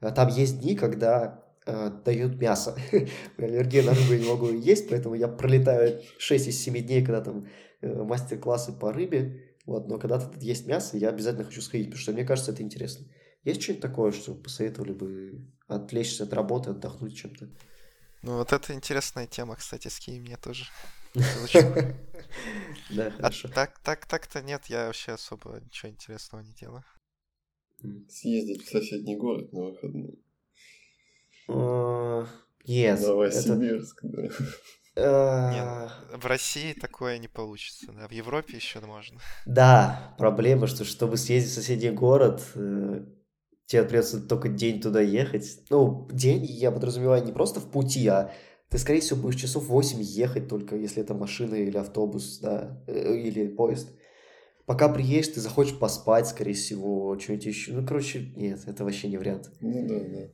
А 0.00 0.10
там 0.10 0.28
есть 0.28 0.60
дни, 0.60 0.76
когда 0.76 1.42
э, 1.64 1.90
дают 2.04 2.38
мясо. 2.38 2.76
Аллергия 3.38 3.82
на 3.82 3.94
рыбу 3.94 4.12
я 4.12 4.18
не 4.18 4.28
могу 4.28 4.52
есть, 4.52 4.90
поэтому 4.90 5.14
я 5.14 5.26
пролетаю 5.26 6.02
6 6.18 6.48
из 6.48 6.62
7 6.62 6.78
дней, 6.86 7.02
когда 7.02 7.22
там 7.22 7.48
э, 7.80 8.02
мастер-классы 8.02 8.72
по 8.72 8.92
рыбе. 8.92 9.54
Вот, 9.64 9.88
но 9.88 9.98
когда 9.98 10.20
тут 10.20 10.42
есть 10.42 10.66
мясо, 10.66 10.98
я 10.98 11.08
обязательно 11.08 11.44
хочу 11.44 11.62
сходить, 11.62 11.86
потому 11.86 12.02
что 12.02 12.12
мне 12.12 12.24
кажется, 12.24 12.52
это 12.52 12.62
интересно. 12.62 13.06
Есть 13.42 13.62
что-нибудь 13.62 13.82
такое, 13.82 14.12
что 14.12 14.34
посоветовали 14.34 14.92
бы 14.92 15.46
отвлечься 15.66 16.24
от 16.24 16.34
работы, 16.34 16.70
отдохнуть 16.70 17.16
чем-то? 17.16 17.48
Ну, 18.22 18.36
вот 18.36 18.52
это 18.52 18.74
интересная 18.74 19.26
тема, 19.26 19.56
кстати, 19.56 19.88
скинь 19.88 20.20
мне 20.20 20.36
тоже. 20.36 20.64
Да, 22.90 23.06
А 23.06 23.10
хорошо. 23.10 23.48
так, 23.48 23.78
так, 23.80 24.06
так-то 24.06 24.42
нет, 24.42 24.66
я 24.66 24.86
вообще 24.86 25.12
особо 25.12 25.60
ничего 25.60 25.90
интересного 25.90 26.42
не 26.42 26.52
делаю. 26.52 26.84
Съездить 28.08 28.64
в 28.64 28.70
соседний 28.70 29.16
город 29.16 29.52
на 29.52 29.66
выходные. 29.66 30.14
А, 31.48 32.26
Нет, 32.66 32.98
это... 32.98 33.08
Новосибирск, 33.08 34.00
да. 34.02 34.22
э, 34.96 35.50
Нет, 35.52 36.22
в 36.22 36.26
России 36.26 36.72
такое 36.72 37.18
не 37.18 37.28
получится, 37.28 37.92
да, 37.92 38.06
в 38.06 38.12
Европе 38.12 38.56
еще 38.56 38.80
можно. 38.80 39.18
Да, 39.46 40.14
проблема, 40.18 40.66
что 40.66 40.84
чтобы 40.84 41.16
съездить 41.16 41.52
в 41.52 41.54
соседний 41.54 41.90
город, 41.90 42.42
э, 42.54 43.04
тебе 43.66 43.84
придется 43.84 44.20
только 44.20 44.48
день 44.48 44.80
туда 44.80 45.00
ехать. 45.00 45.62
Ну, 45.70 46.08
день, 46.12 46.44
я 46.44 46.70
подразумеваю, 46.70 47.24
не 47.24 47.32
просто 47.32 47.60
в 47.60 47.70
пути, 47.70 48.06
а 48.08 48.32
ты, 48.70 48.78
скорее 48.78 49.00
всего, 49.00 49.20
будешь 49.20 49.40
часов 49.40 49.66
8 49.66 50.00
ехать 50.00 50.48
только, 50.48 50.76
если 50.76 51.02
это 51.02 51.12
машина 51.12 51.56
или 51.56 51.76
автобус, 51.76 52.38
да, 52.40 52.80
э, 52.86 53.16
или 53.16 53.48
поезд. 53.48 53.90
Пока 54.64 54.88
приедешь, 54.88 55.28
ты 55.28 55.40
захочешь 55.40 55.76
поспать, 55.76 56.28
скорее 56.28 56.54
всего, 56.54 57.18
что-нибудь 57.18 57.46
еще. 57.46 57.72
Ну, 57.72 57.84
короче, 57.84 58.32
нет, 58.36 58.60
это 58.66 58.84
вообще 58.84 59.08
не 59.08 59.18
вариант. 59.18 59.50
Ну 59.60 59.88
да, 59.88 59.98
да. 59.98 60.28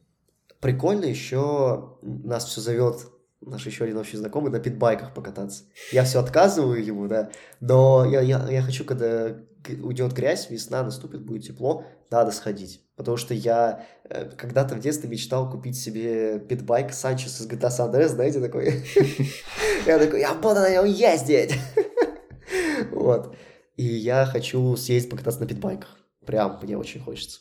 Прикольно 0.60 1.06
еще 1.06 1.96
нас 2.02 2.44
все 2.44 2.60
зовет 2.60 3.08
наш 3.40 3.64
еще 3.66 3.84
один 3.84 3.96
общий 3.96 4.16
знакомый 4.18 4.50
на 4.50 4.58
питбайках 4.58 5.14
покататься. 5.14 5.64
Я 5.92 6.04
все 6.04 6.20
отказываю 6.20 6.84
ему, 6.84 7.06
да, 7.08 7.30
но 7.60 8.04
я, 8.04 8.20
я, 8.20 8.46
я 8.50 8.62
хочу, 8.62 8.84
когда 8.84 9.36
уйдет 9.70 10.12
грязь, 10.12 10.50
весна 10.50 10.82
наступит, 10.82 11.24
будет 11.24 11.44
тепло, 11.44 11.84
надо 12.10 12.30
сходить. 12.30 12.82
Потому 12.96 13.16
что 13.16 13.34
я 13.34 13.86
э, 14.04 14.30
когда-то 14.30 14.74
в 14.74 14.80
детстве 14.80 15.08
мечтал 15.08 15.50
купить 15.50 15.76
себе 15.76 16.38
питбайк 16.38 16.92
Санчес 16.92 17.40
из 17.40 17.46
GTA 17.46 17.68
San 17.68 17.92
Andreas, 17.92 18.08
знаете, 18.08 18.40
такой. 18.40 18.84
Я 19.86 19.98
такой, 20.00 20.20
я 20.20 20.34
буду 20.34 20.56
на 20.56 20.70
нем 20.70 20.84
ездить. 20.84 21.54
Вот. 22.90 23.36
И 23.76 23.84
я 23.84 24.26
хочу 24.26 24.74
съездить 24.76 25.10
покататься 25.10 25.40
на 25.40 25.46
питбайках. 25.46 25.96
Прям 26.24 26.58
мне 26.62 26.76
очень 26.76 27.00
хочется. 27.00 27.40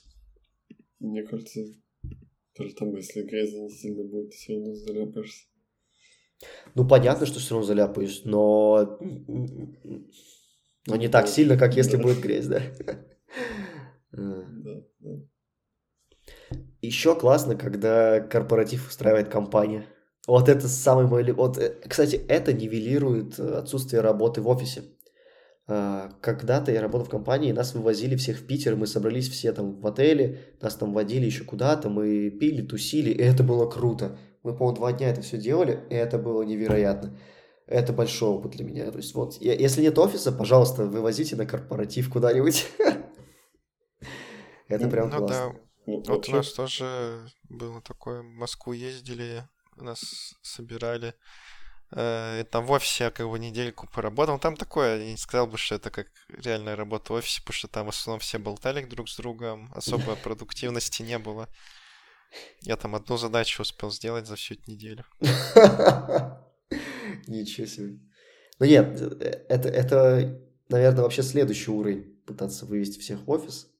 Мне 0.99 1.23
кажется, 1.23 1.61
даже 2.57 2.73
там, 2.75 2.95
если 2.95 3.23
грязи 3.23 3.55
не 3.55 3.69
сильно 3.69 4.03
будет, 4.03 4.31
ты 4.31 4.37
все 4.37 4.53
равно 4.53 4.75
заляпаешься. 4.75 5.45
Ну, 6.73 6.87
понятно, 6.87 7.25
что 7.25 7.39
все 7.39 7.55
равно 7.55 7.65
заляпаюсь, 7.65 8.21
но... 8.25 8.99
Но 10.87 10.95
не 10.95 11.07
так 11.07 11.27
сильно, 11.27 11.57
как 11.57 11.75
если 11.75 11.97
будет 11.97 12.19
грязь, 12.19 12.45
да. 12.47 12.61
Еще 16.81 17.15
классно, 17.15 17.55
когда 17.55 18.19
корпоратив 18.19 18.87
устраивает 18.87 19.29
компания. 19.29 19.87
Вот 20.27 20.49
это 20.49 20.67
самый 20.67 21.05
мой... 21.05 21.31
Вот, 21.31 21.57
э, 21.57 21.75
кстати, 21.87 22.15
это 22.27 22.53
нивелирует 22.53 23.39
э, 23.39 23.57
отсутствие 23.57 24.01
работы 24.01 24.41
в 24.41 24.47
офисе. 24.47 24.83
А, 25.67 26.11
Когда-то 26.21 26.71
я 26.71 26.81
работал 26.81 27.05
в 27.07 27.09
компании, 27.09 27.51
нас 27.51 27.73
вывозили 27.73 28.15
всех 28.15 28.37
в 28.37 28.45
Питер, 28.45 28.75
мы 28.75 28.85
собрались 28.87 29.29
все 29.29 29.51
там 29.51 29.79
в 29.79 29.87
отеле, 29.87 30.39
нас 30.61 30.75
там 30.75 30.93
водили 30.93 31.25
еще 31.25 31.43
куда-то, 31.43 31.89
мы 31.89 32.29
пили, 32.29 32.61
тусили, 32.61 33.09
и 33.09 33.21
это 33.21 33.43
было 33.43 33.69
круто. 33.69 34.17
Мы, 34.43 34.53
по-моему, 34.55 34.75
два 34.75 34.93
дня 34.93 35.09
это 35.09 35.21
все 35.21 35.37
делали, 35.37 35.79
и 35.89 35.95
это 35.95 36.19
было 36.19 36.43
невероятно. 36.43 37.17
Это 37.67 37.93
большой 37.93 38.29
опыт 38.29 38.51
для 38.51 38.63
меня. 38.63 38.91
То 38.91 38.97
есть 38.97 39.15
вот, 39.15 39.41
я- 39.41 39.55
если 39.55 39.81
нет 39.81 39.97
офиса, 39.97 40.31
пожалуйста, 40.31 40.85
вывозите 40.85 41.35
на 41.35 41.45
корпоратив 41.45 42.09
куда-нибудь. 42.11 42.67
Это 44.67 44.85
Ну, 44.85 44.91
прям 44.91 45.09
Ну 45.09 45.17
классно. 45.17 45.53
да, 45.53 45.59
Ну, 45.87 46.03
вот 46.05 46.29
у 46.29 46.31
нас 46.31 46.53
тоже 46.53 47.27
было 47.49 47.81
такое, 47.81 48.21
в 48.21 48.25
Москву 48.25 48.73
ездили, 48.73 49.47
нас 49.75 50.35
собирали. 50.41 51.13
Э, 51.91 52.43
там 52.51 52.65
в 52.65 52.71
офисе 52.71 53.05
я 53.05 53.11
как 53.11 53.29
бы 53.29 53.39
недельку 53.39 53.87
поработал. 53.87 54.39
Там 54.39 54.55
такое, 54.57 54.97
я 54.99 55.11
не 55.11 55.17
сказал 55.17 55.47
бы, 55.47 55.57
что 55.57 55.75
это 55.75 55.89
как 55.91 56.07
реальная 56.29 56.75
работа 56.75 57.13
в 57.13 57.15
офисе, 57.15 57.41
потому 57.41 57.53
что 57.53 57.67
там 57.67 57.85
в 57.85 57.89
основном 57.89 58.19
все 58.19 58.37
болтали 58.37 58.83
друг 58.83 59.09
с 59.09 59.17
другом, 59.17 59.71
особо 59.75 60.15
продуктивности 60.23 61.03
не 61.03 61.17
было. 61.19 61.47
Я 62.61 62.75
там 62.75 62.95
одну 62.95 63.17
задачу 63.17 63.61
успел 63.61 63.91
сделать 63.91 64.27
за 64.27 64.35
всю 64.35 64.55
эту 64.55 64.69
неделю. 64.71 65.05
Ничего 67.27 67.67
себе. 67.67 67.99
Ну 68.59 68.65
нет, 68.65 69.01
это, 69.49 69.69
это, 69.69 70.41
наверное, 70.69 71.03
вообще 71.03 71.23
следующий 71.23 71.71
уровень, 71.71 72.21
пытаться 72.25 72.65
вывести 72.65 72.99
всех 72.99 73.25
в 73.25 73.29
офис. 73.29 73.71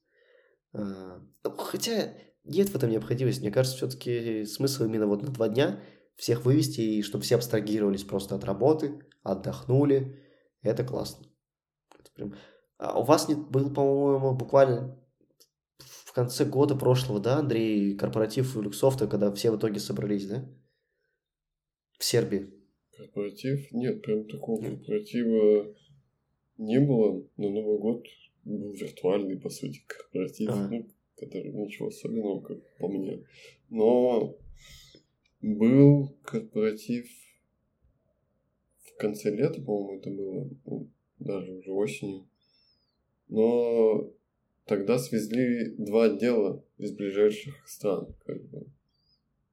А, 0.72 1.20
ну, 1.42 1.56
Хотя 1.56 2.12
нет 2.44 2.68
в 2.68 2.76
этом 2.76 2.90
необходимости. 2.90 3.40
Мне 3.40 3.50
кажется, 3.50 3.76
все-таки 3.76 4.44
смысл 4.44 4.84
именно 4.84 5.06
вот 5.06 5.22
на 5.22 5.30
два 5.30 5.48
дня 5.48 5.80
всех 6.16 6.44
вывести, 6.44 6.80
и 6.80 7.02
чтобы 7.02 7.24
все 7.24 7.36
абстрагировались 7.36 8.04
просто 8.04 8.34
от 8.36 8.44
работы, 8.44 9.00
отдохнули. 9.22 10.22
Это 10.62 10.84
классно. 10.84 11.26
Это 11.98 12.10
прям... 12.12 12.34
А 12.78 12.98
у 12.98 13.04
вас 13.04 13.28
не 13.28 13.34
был, 13.34 13.72
по-моему, 13.72 14.34
буквально 14.34 14.98
в 15.78 16.12
конце 16.12 16.44
года 16.44 16.74
прошлого, 16.74 17.20
да, 17.20 17.38
Андрей, 17.38 17.96
корпоратив 17.96 18.56
Люксофта, 18.56 19.06
когда 19.06 19.32
все 19.32 19.50
в 19.50 19.56
итоге 19.56 19.80
собрались, 19.80 20.26
да? 20.26 20.46
В 21.98 22.04
Сербии. 22.04 22.55
Корпоратив? 22.96 23.72
Нет, 23.72 24.02
прям 24.02 24.24
такого 24.26 24.62
корпоратива 24.62 25.74
не 26.58 26.80
было. 26.80 27.24
Но 27.36 27.50
Новый 27.50 27.78
год 27.78 28.06
был 28.44 28.72
виртуальный, 28.72 29.38
по 29.38 29.50
сути, 29.50 29.82
корпоратив. 29.86 30.50
Ага. 30.50 30.68
Ну, 30.70 30.86
который 31.16 31.52
ничего 31.52 31.88
особенного, 31.88 32.40
как 32.40 32.58
по 32.78 32.88
мне. 32.88 33.24
Но 33.70 34.36
был 35.40 36.16
корпоратив 36.22 37.08
в 38.78 38.98
конце 38.98 39.30
лета, 39.30 39.60
по-моему, 39.60 39.98
это 39.98 40.10
было, 40.10 40.50
ну, 40.64 40.90
даже 41.18 41.52
уже 41.52 41.70
осенью. 41.70 42.26
Но 43.28 44.10
тогда 44.64 44.98
свезли 44.98 45.74
два 45.76 46.04
отдела 46.04 46.64
из 46.78 46.92
ближайших 46.92 47.68
стран. 47.68 48.14
Как 48.24 48.42
бы. 48.48 48.66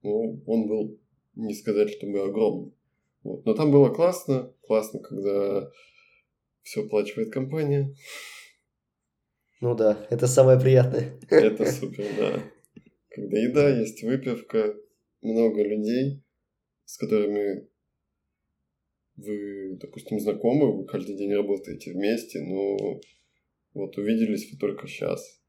Ну, 0.01 0.41
он 0.45 0.67
был, 0.67 0.99
не 1.35 1.53
сказать, 1.53 1.89
чтобы 1.89 2.21
огромный. 2.21 2.73
Вот. 3.23 3.45
Но 3.45 3.53
там 3.53 3.71
было 3.71 3.89
классно. 3.89 4.53
Классно, 4.61 4.99
когда 4.99 5.69
все 6.61 6.85
оплачивает 6.85 7.31
компания. 7.31 7.93
Ну 9.61 9.75
да, 9.75 10.05
это 10.09 10.27
самое 10.27 10.59
приятное. 10.59 11.19
Это 11.29 11.65
супер, 11.71 12.05
да. 12.17 12.43
Когда 13.09 13.37
еда, 13.37 13.69
есть 13.69 14.03
выпивка, 14.03 14.75
много 15.21 15.63
людей, 15.63 16.23
с 16.85 16.97
которыми 16.97 17.67
вы, 19.15 19.77
допустим, 19.79 20.19
знакомы, 20.19 20.75
вы 20.75 20.85
каждый 20.85 21.15
день 21.15 21.33
работаете 21.33 21.93
вместе, 21.93 22.41
но 22.41 22.99
вот 23.73 23.97
увиделись 23.97 24.51
вы 24.51 24.57
только 24.57 24.87
сейчас. 24.87 25.39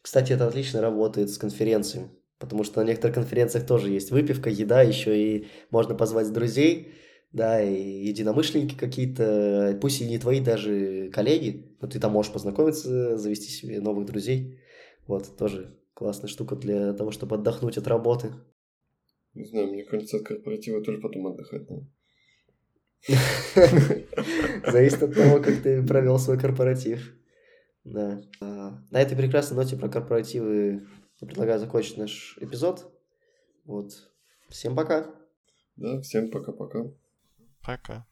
Кстати, 0.00 0.32
это 0.32 0.46
отлично 0.46 0.80
работает 0.80 1.30
с 1.30 1.38
конференциями, 1.38 2.10
потому 2.38 2.64
что 2.64 2.80
на 2.80 2.86
некоторых 2.86 3.14
конференциях 3.14 3.66
тоже 3.66 3.90
есть 3.90 4.10
выпивка, 4.10 4.50
еда, 4.50 4.82
еще 4.82 5.18
и 5.18 5.46
можно 5.70 5.94
позвать 5.94 6.32
друзей, 6.32 6.92
да, 7.32 7.62
и 7.62 8.06
единомышленники 8.06 8.74
какие-то, 8.74 9.78
пусть 9.80 10.00
и 10.00 10.08
не 10.08 10.18
твои 10.18 10.40
даже 10.40 11.10
коллеги, 11.12 11.76
но 11.80 11.88
ты 11.88 12.00
там 12.00 12.12
можешь 12.12 12.32
познакомиться, 12.32 13.18
завести 13.18 13.50
себе 13.50 13.80
новых 13.80 14.06
друзей. 14.06 14.60
Вот, 15.06 15.36
тоже 15.36 15.78
классная 15.94 16.28
штука 16.28 16.56
для 16.56 16.92
того, 16.92 17.10
чтобы 17.10 17.36
отдохнуть 17.36 17.76
от 17.76 17.86
работы. 17.86 18.32
Не 19.34 19.44
знаю, 19.44 19.68
мне 19.68 19.84
кажется, 19.84 20.18
от 20.18 20.22
корпоратива 20.24 20.82
тоже 20.82 20.98
потом 21.00 21.26
отдыхать. 21.26 21.66
Зависит 24.66 25.02
от 25.02 25.14
того, 25.14 25.40
как 25.40 25.62
ты 25.62 25.82
провел 25.86 26.18
свой 26.18 26.38
корпоратив. 26.38 27.14
Да. 27.84 28.20
А, 28.40 28.82
На 28.90 29.00
этой 29.00 29.16
прекрасной 29.16 29.56
ноте 29.56 29.76
про 29.76 29.88
корпоративы 29.88 30.86
я 31.20 31.26
предлагаю 31.26 31.58
закончить 31.58 31.98
наш 31.98 32.36
эпизод. 32.40 32.92
Вот. 33.64 33.92
Всем 34.48 34.74
пока. 34.74 35.14
Да, 35.76 36.00
всем 36.00 36.30
пока-пока. 36.30 36.90
Пока. 37.62 38.07